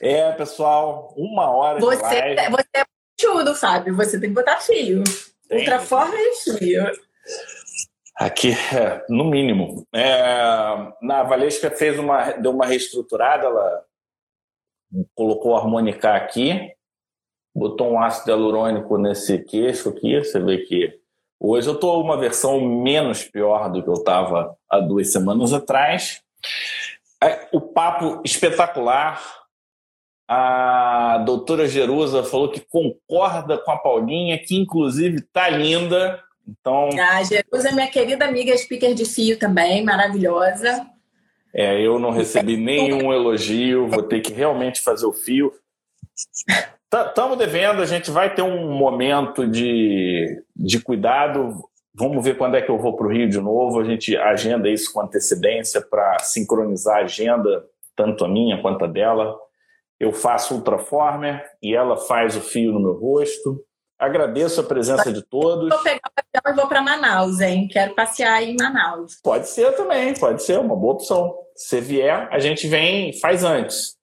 É, 0.00 0.32
pessoal, 0.32 1.12
uma 1.14 1.50
hora 1.50 1.78
você, 1.78 1.96
de 1.96 2.02
live. 2.02 2.40
É, 2.40 2.50
você 2.50 2.68
é 2.74 2.84
tudo, 3.18 3.54
Fábio. 3.54 3.94
Você 3.96 4.18
tem 4.18 4.30
que 4.30 4.34
botar 4.34 4.56
fio. 4.60 5.04
Tem. 5.46 5.58
Ultraforma 5.58 6.14
e 6.16 6.56
fio. 6.56 6.90
Aqui, 8.16 8.52
é, 8.52 9.04
no 9.10 9.26
mínimo. 9.26 9.86
É, 9.94 10.90
na 11.02 11.22
Valesca 11.22 11.70
fez 11.70 11.98
uma, 11.98 12.32
deu 12.32 12.52
uma 12.52 12.64
reestruturada, 12.64 13.44
ela 13.44 13.84
colocou 15.14 15.52
o 15.52 15.56
harmonica 15.56 16.16
aqui, 16.16 16.72
botou 17.54 17.92
um 17.92 18.02
ácido 18.02 18.30
hialurônico 18.30 18.96
nesse 18.96 19.38
queixo 19.44 19.90
aqui, 19.90 20.18
você 20.18 20.40
vê 20.40 20.58
que 20.64 20.98
hoje 21.38 21.68
eu 21.68 21.74
estou 21.74 22.02
uma 22.02 22.16
versão 22.16 22.58
menos 22.58 23.22
pior 23.22 23.70
do 23.70 23.82
que 23.82 23.88
eu 23.90 23.94
estava 23.96 24.56
há 24.66 24.80
duas 24.80 25.12
semanas 25.12 25.52
atrás. 25.52 26.22
É, 27.22 27.48
o 27.52 27.60
papo 27.60 28.20
espetacular. 28.24 29.22
A 30.28 31.18
doutora 31.26 31.68
Jerusa 31.68 32.22
falou 32.24 32.50
que 32.50 32.60
concorda 32.60 33.58
com 33.58 33.70
a 33.70 33.76
Paulinha, 33.76 34.38
que 34.38 34.56
inclusive 34.56 35.18
está 35.18 35.48
linda. 35.48 36.22
Então... 36.48 36.88
A 36.98 37.22
Jerusa 37.22 37.68
é 37.68 37.72
minha 37.72 37.90
querida 37.90 38.24
amiga 38.24 38.56
speaker 38.56 38.94
de 38.94 39.04
fio 39.04 39.38
também, 39.38 39.84
maravilhosa. 39.84 40.86
É, 41.54 41.80
eu 41.80 41.98
não 41.98 42.10
recebi 42.10 42.56
nenhum 42.56 43.12
elogio, 43.12 43.88
vou 43.88 44.02
ter 44.02 44.20
que 44.20 44.32
realmente 44.32 44.80
fazer 44.80 45.04
o 45.04 45.12
fio. 45.12 45.52
Estamos 46.92 47.36
devendo, 47.36 47.82
a 47.82 47.86
gente 47.86 48.10
vai 48.10 48.34
ter 48.34 48.42
um 48.42 48.72
momento 48.72 49.46
de, 49.46 50.42
de 50.56 50.80
cuidado. 50.80 51.62
Vamos 51.94 52.24
ver 52.24 52.38
quando 52.38 52.56
é 52.56 52.62
que 52.62 52.70
eu 52.70 52.78
vou 52.78 52.96
para 52.96 53.06
o 53.06 53.10
Rio 53.10 53.28
de 53.28 53.40
novo. 53.40 53.80
A 53.80 53.84
gente 53.84 54.16
agenda 54.16 54.68
isso 54.68 54.92
com 54.92 55.00
antecedência 55.00 55.80
para 55.80 56.18
sincronizar 56.20 56.98
a 56.98 57.02
agenda, 57.02 57.64
tanto 57.94 58.24
a 58.24 58.28
minha 58.28 58.60
quanto 58.62 58.84
a 58.84 58.88
dela. 58.88 59.36
Eu 60.00 60.12
faço 60.12 60.54
Ultraformer 60.54 61.44
e 61.62 61.74
ela 61.74 61.96
faz 61.96 62.36
o 62.36 62.40
fio 62.40 62.72
no 62.72 62.80
meu 62.80 62.94
rosto. 62.94 63.62
Agradeço 63.98 64.60
a 64.60 64.64
presença 64.64 65.12
de 65.12 65.22
todos. 65.22 65.68
Vou 65.68 65.82
pegar 65.82 66.00
o 66.08 66.40
avião 66.40 66.54
e 66.54 66.56
vou 66.60 66.68
para 66.68 66.82
Manaus, 66.82 67.40
hein? 67.40 67.68
Quero 67.70 67.94
passear 67.94 68.42
em 68.42 68.56
Manaus. 68.56 69.20
Pode 69.22 69.48
ser 69.48 69.70
também, 69.76 70.12
pode 70.14 70.42
ser 70.42 70.58
uma 70.58 70.74
boa 70.74 70.94
opção. 70.94 71.32
Se 71.54 71.80
vier, 71.80 72.26
a 72.32 72.38
gente 72.40 72.66
vem 72.66 73.12
faz 73.20 73.44
antes. 73.44 73.96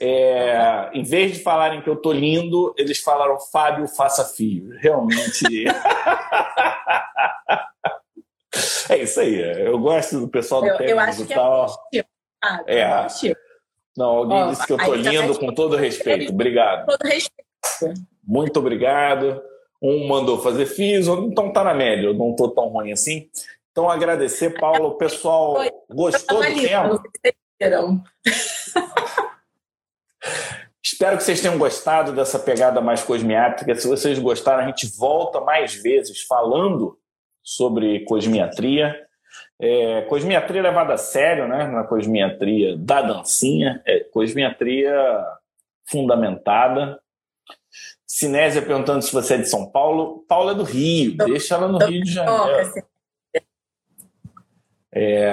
É, 0.00 0.90
em 0.92 1.04
vez 1.04 1.34
de 1.34 1.42
falarem 1.42 1.80
que 1.80 1.88
eu 1.88 1.94
tô 1.96 2.12
lindo, 2.12 2.74
eles 2.76 2.98
falaram 2.98 3.38
Fábio 3.38 3.86
faça 3.86 4.24
fio. 4.24 4.68
Realmente. 4.78 5.68
é 8.90 8.98
isso 8.98 9.20
aí. 9.20 9.40
Eu 9.66 9.78
gosto 9.78 10.18
do 10.20 10.28
pessoal 10.28 10.62
do 10.62 10.68
eu, 10.68 10.80
eu 10.80 10.98
acho 10.98 11.24
que 11.24 11.32
é 11.32 11.36
tal. 11.36 11.66
É, 11.92 12.04
ah, 12.42 12.64
é. 12.66 13.06
Não, 13.96 14.06
alguém 14.06 14.42
Ó, 14.42 14.50
disse 14.50 14.66
que 14.66 14.72
eu 14.72 14.78
tô 14.78 14.94
lindo 14.94 15.38
com 15.38 15.54
todo 15.54 15.76
respeito. 15.76 16.32
Obrigado. 16.32 16.86
Todo 16.86 17.04
respeito. 17.04 17.44
Muito 18.22 18.58
obrigado. 18.58 19.40
Um 19.80 20.08
mandou 20.08 20.40
fazer 20.40 20.66
fios, 20.66 21.06
então 21.06 21.52
tá 21.52 21.62
na 21.62 21.74
média. 21.74 22.06
Eu 22.06 22.14
não 22.14 22.34
tô 22.34 22.48
tão 22.48 22.66
ruim 22.68 22.90
assim. 22.92 23.28
Então, 23.70 23.88
agradecer, 23.90 24.58
Paulo. 24.58 24.88
O 24.90 24.94
pessoal 24.94 25.56
gostou 25.90 26.42
do 26.42 26.54
tema? 26.54 27.02
Espero 30.84 31.16
que 31.16 31.24
vocês 31.24 31.40
tenham 31.40 31.56
gostado 31.56 32.12
dessa 32.12 32.38
pegada 32.38 32.78
mais 32.82 33.02
cosmiátrica. 33.02 33.74
Se 33.74 33.88
vocês 33.88 34.18
gostaram, 34.18 34.62
a 34.62 34.66
gente 34.66 34.86
volta 34.98 35.40
mais 35.40 35.74
vezes 35.74 36.22
falando 36.24 36.98
sobre 37.42 38.04
cosmiatria. 38.04 38.94
É, 39.58 40.02
cosmiatria 40.02 40.60
levada 40.60 40.92
a 40.92 40.98
sério, 40.98 41.48
né? 41.48 41.66
Na 41.68 41.80
é 41.80 41.86
cosmiatria 41.86 42.76
da 42.76 43.00
dancinha, 43.00 43.82
é 43.86 44.00
cosmiatria 44.00 44.94
fundamentada. 45.86 47.00
Sinésia 48.06 48.60
perguntando 48.60 49.00
se 49.02 49.12
você 49.12 49.34
é 49.34 49.38
de 49.38 49.48
São 49.48 49.70
Paulo. 49.70 50.22
Paulo 50.28 50.50
é 50.50 50.54
do 50.54 50.64
Rio, 50.64 51.16
deixa 51.16 51.54
ela 51.54 51.66
no 51.66 51.78
Rio 51.78 52.02
de 52.02 52.12
Janeiro. 52.12 52.84
É, 54.92 55.26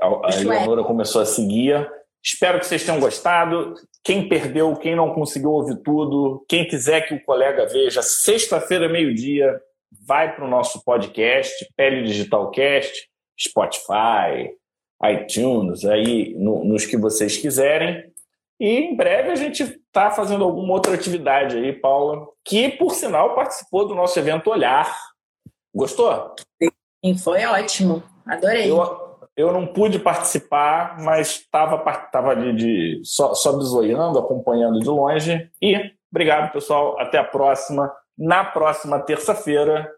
a, 0.00 0.06
a 0.06 0.30
é. 0.30 0.40
Eleonora 0.40 0.84
começou 0.84 1.20
a 1.20 1.26
seguir. 1.26 1.84
Espero 2.24 2.58
que 2.58 2.66
vocês 2.66 2.82
tenham 2.82 2.98
gostado. 2.98 3.74
Quem 4.02 4.28
perdeu, 4.28 4.74
quem 4.76 4.96
não 4.96 5.12
conseguiu 5.12 5.50
ouvir 5.50 5.76
tudo, 5.82 6.44
quem 6.48 6.66
quiser 6.66 7.02
que 7.02 7.14
o 7.14 7.22
colega 7.22 7.66
veja, 7.66 8.00
sexta-feira, 8.00 8.88
meio-dia, 8.88 9.60
vai 10.06 10.34
para 10.34 10.44
o 10.44 10.48
nosso 10.48 10.82
podcast, 10.82 11.52
Pele 11.76 12.02
Digital 12.02 12.50
Cast, 12.50 13.08
Spotify, 13.38 14.54
iTunes, 15.04 15.84
aí 15.84 16.34
no, 16.38 16.64
nos 16.64 16.86
que 16.86 16.96
vocês 16.96 17.36
quiserem. 17.36 18.10
E 18.58 18.68
em 18.68 18.96
breve 18.96 19.30
a 19.30 19.36
gente 19.36 19.62
está 19.62 20.10
fazendo 20.10 20.44
alguma 20.44 20.72
outra 20.72 20.94
atividade 20.94 21.56
aí, 21.56 21.72
Paula, 21.72 22.26
que 22.44 22.70
por 22.70 22.94
sinal 22.94 23.34
participou 23.34 23.86
do 23.86 23.94
nosso 23.94 24.18
evento 24.18 24.48
Olhar. 24.48 24.96
Gostou? 25.74 26.34
Sim, 27.04 27.18
foi 27.18 27.44
ótimo. 27.44 28.02
Adorei. 28.26 28.70
Eu, 28.70 29.03
eu 29.36 29.52
não 29.52 29.66
pude 29.66 29.98
participar, 29.98 30.96
mas 31.00 31.30
estava 31.30 31.78
tava 32.12 32.30
ali 32.30 32.54
de, 32.54 33.00
só, 33.04 33.34
só 33.34 33.56
bisoiando, 33.56 34.18
acompanhando 34.18 34.78
de 34.78 34.88
longe. 34.88 35.50
E 35.60 35.92
obrigado, 36.10 36.52
pessoal. 36.52 36.98
Até 37.00 37.18
a 37.18 37.24
próxima. 37.24 37.92
Na 38.16 38.44
próxima 38.44 39.00
terça-feira, 39.00 39.90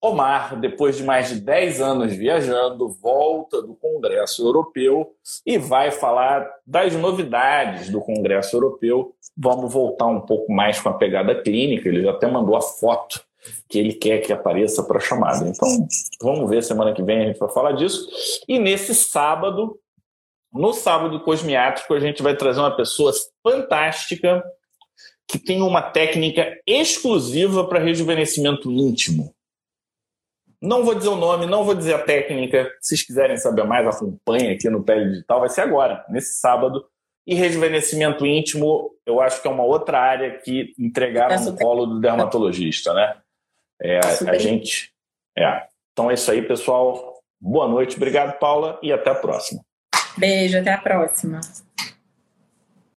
Omar, 0.00 0.58
depois 0.58 0.96
de 0.96 1.02
mais 1.02 1.28
de 1.28 1.40
10 1.40 1.80
anos 1.80 2.14
viajando, 2.14 2.88
volta 2.88 3.60
do 3.60 3.74
Congresso 3.74 4.46
Europeu 4.46 5.10
e 5.44 5.58
vai 5.58 5.90
falar 5.90 6.48
das 6.66 6.94
novidades 6.94 7.90
do 7.90 8.00
Congresso 8.00 8.56
Europeu. 8.56 9.12
Vamos 9.36 9.72
voltar 9.72 10.06
um 10.06 10.20
pouco 10.20 10.52
mais 10.52 10.80
com 10.80 10.88
a 10.88 10.94
pegada 10.94 11.34
clínica. 11.34 11.88
Ele 11.88 12.02
já 12.02 12.12
até 12.12 12.26
mandou 12.26 12.56
a 12.56 12.62
foto 12.62 13.20
que 13.68 13.78
ele 13.78 13.92
quer 13.92 14.18
que 14.18 14.32
apareça 14.32 14.82
para 14.82 14.98
a 14.98 15.00
chamada. 15.00 15.48
Então, 15.48 15.68
vamos 16.20 16.48
ver 16.48 16.62
semana 16.62 16.92
que 16.92 17.02
vem 17.02 17.22
a 17.22 17.26
gente 17.26 17.38
vai 17.38 17.50
falar 17.50 17.72
disso. 17.72 18.08
E 18.46 18.58
nesse 18.58 18.94
sábado, 18.94 19.78
no 20.52 20.72
sábado 20.72 21.20
cosmiátrico, 21.20 21.94
a 21.94 22.00
gente 22.00 22.22
vai 22.22 22.36
trazer 22.36 22.60
uma 22.60 22.76
pessoa 22.76 23.12
fantástica 23.42 24.42
que 25.26 25.38
tem 25.38 25.60
uma 25.60 25.82
técnica 25.82 26.58
exclusiva 26.66 27.66
para 27.68 27.78
rejuvenescimento 27.78 28.72
íntimo. 28.72 29.34
Não 30.60 30.84
vou 30.84 30.94
dizer 30.94 31.10
o 31.10 31.16
nome, 31.16 31.46
não 31.46 31.64
vou 31.64 31.74
dizer 31.74 31.94
a 31.94 32.02
técnica. 32.02 32.64
Se 32.80 32.88
vocês 32.88 33.02
quiserem 33.02 33.36
saber 33.36 33.64
mais, 33.64 33.86
acompanhe 33.86 34.52
aqui 34.52 34.68
no 34.68 34.82
Pele 34.82 35.10
Digital. 35.10 35.40
Vai 35.40 35.48
ser 35.50 35.60
agora, 35.60 36.04
nesse 36.08 36.40
sábado. 36.40 36.84
E 37.26 37.34
rejuvenescimento 37.34 38.26
íntimo, 38.26 38.90
eu 39.04 39.20
acho 39.20 39.40
que 39.42 39.46
é 39.46 39.50
uma 39.50 39.62
outra 39.62 40.00
área 40.00 40.38
que 40.38 40.72
entregaram 40.78 41.38
no 41.44 41.56
colo 41.56 41.84
do 41.84 42.00
dermatologista, 42.00 42.94
né? 42.94 43.16
É, 43.80 44.00
a 44.28 44.38
gente. 44.38 44.92
É. 45.36 45.66
Então 45.92 46.10
é 46.10 46.14
isso 46.14 46.30
aí, 46.30 46.42
pessoal. 46.42 47.14
Boa 47.40 47.68
noite, 47.68 47.96
obrigado, 47.96 48.38
Paula, 48.38 48.78
e 48.82 48.92
até 48.92 49.10
a 49.10 49.14
próxima. 49.14 49.60
Beijo, 50.16 50.58
até 50.58 50.72
a 50.72 50.78
próxima. 50.78 51.40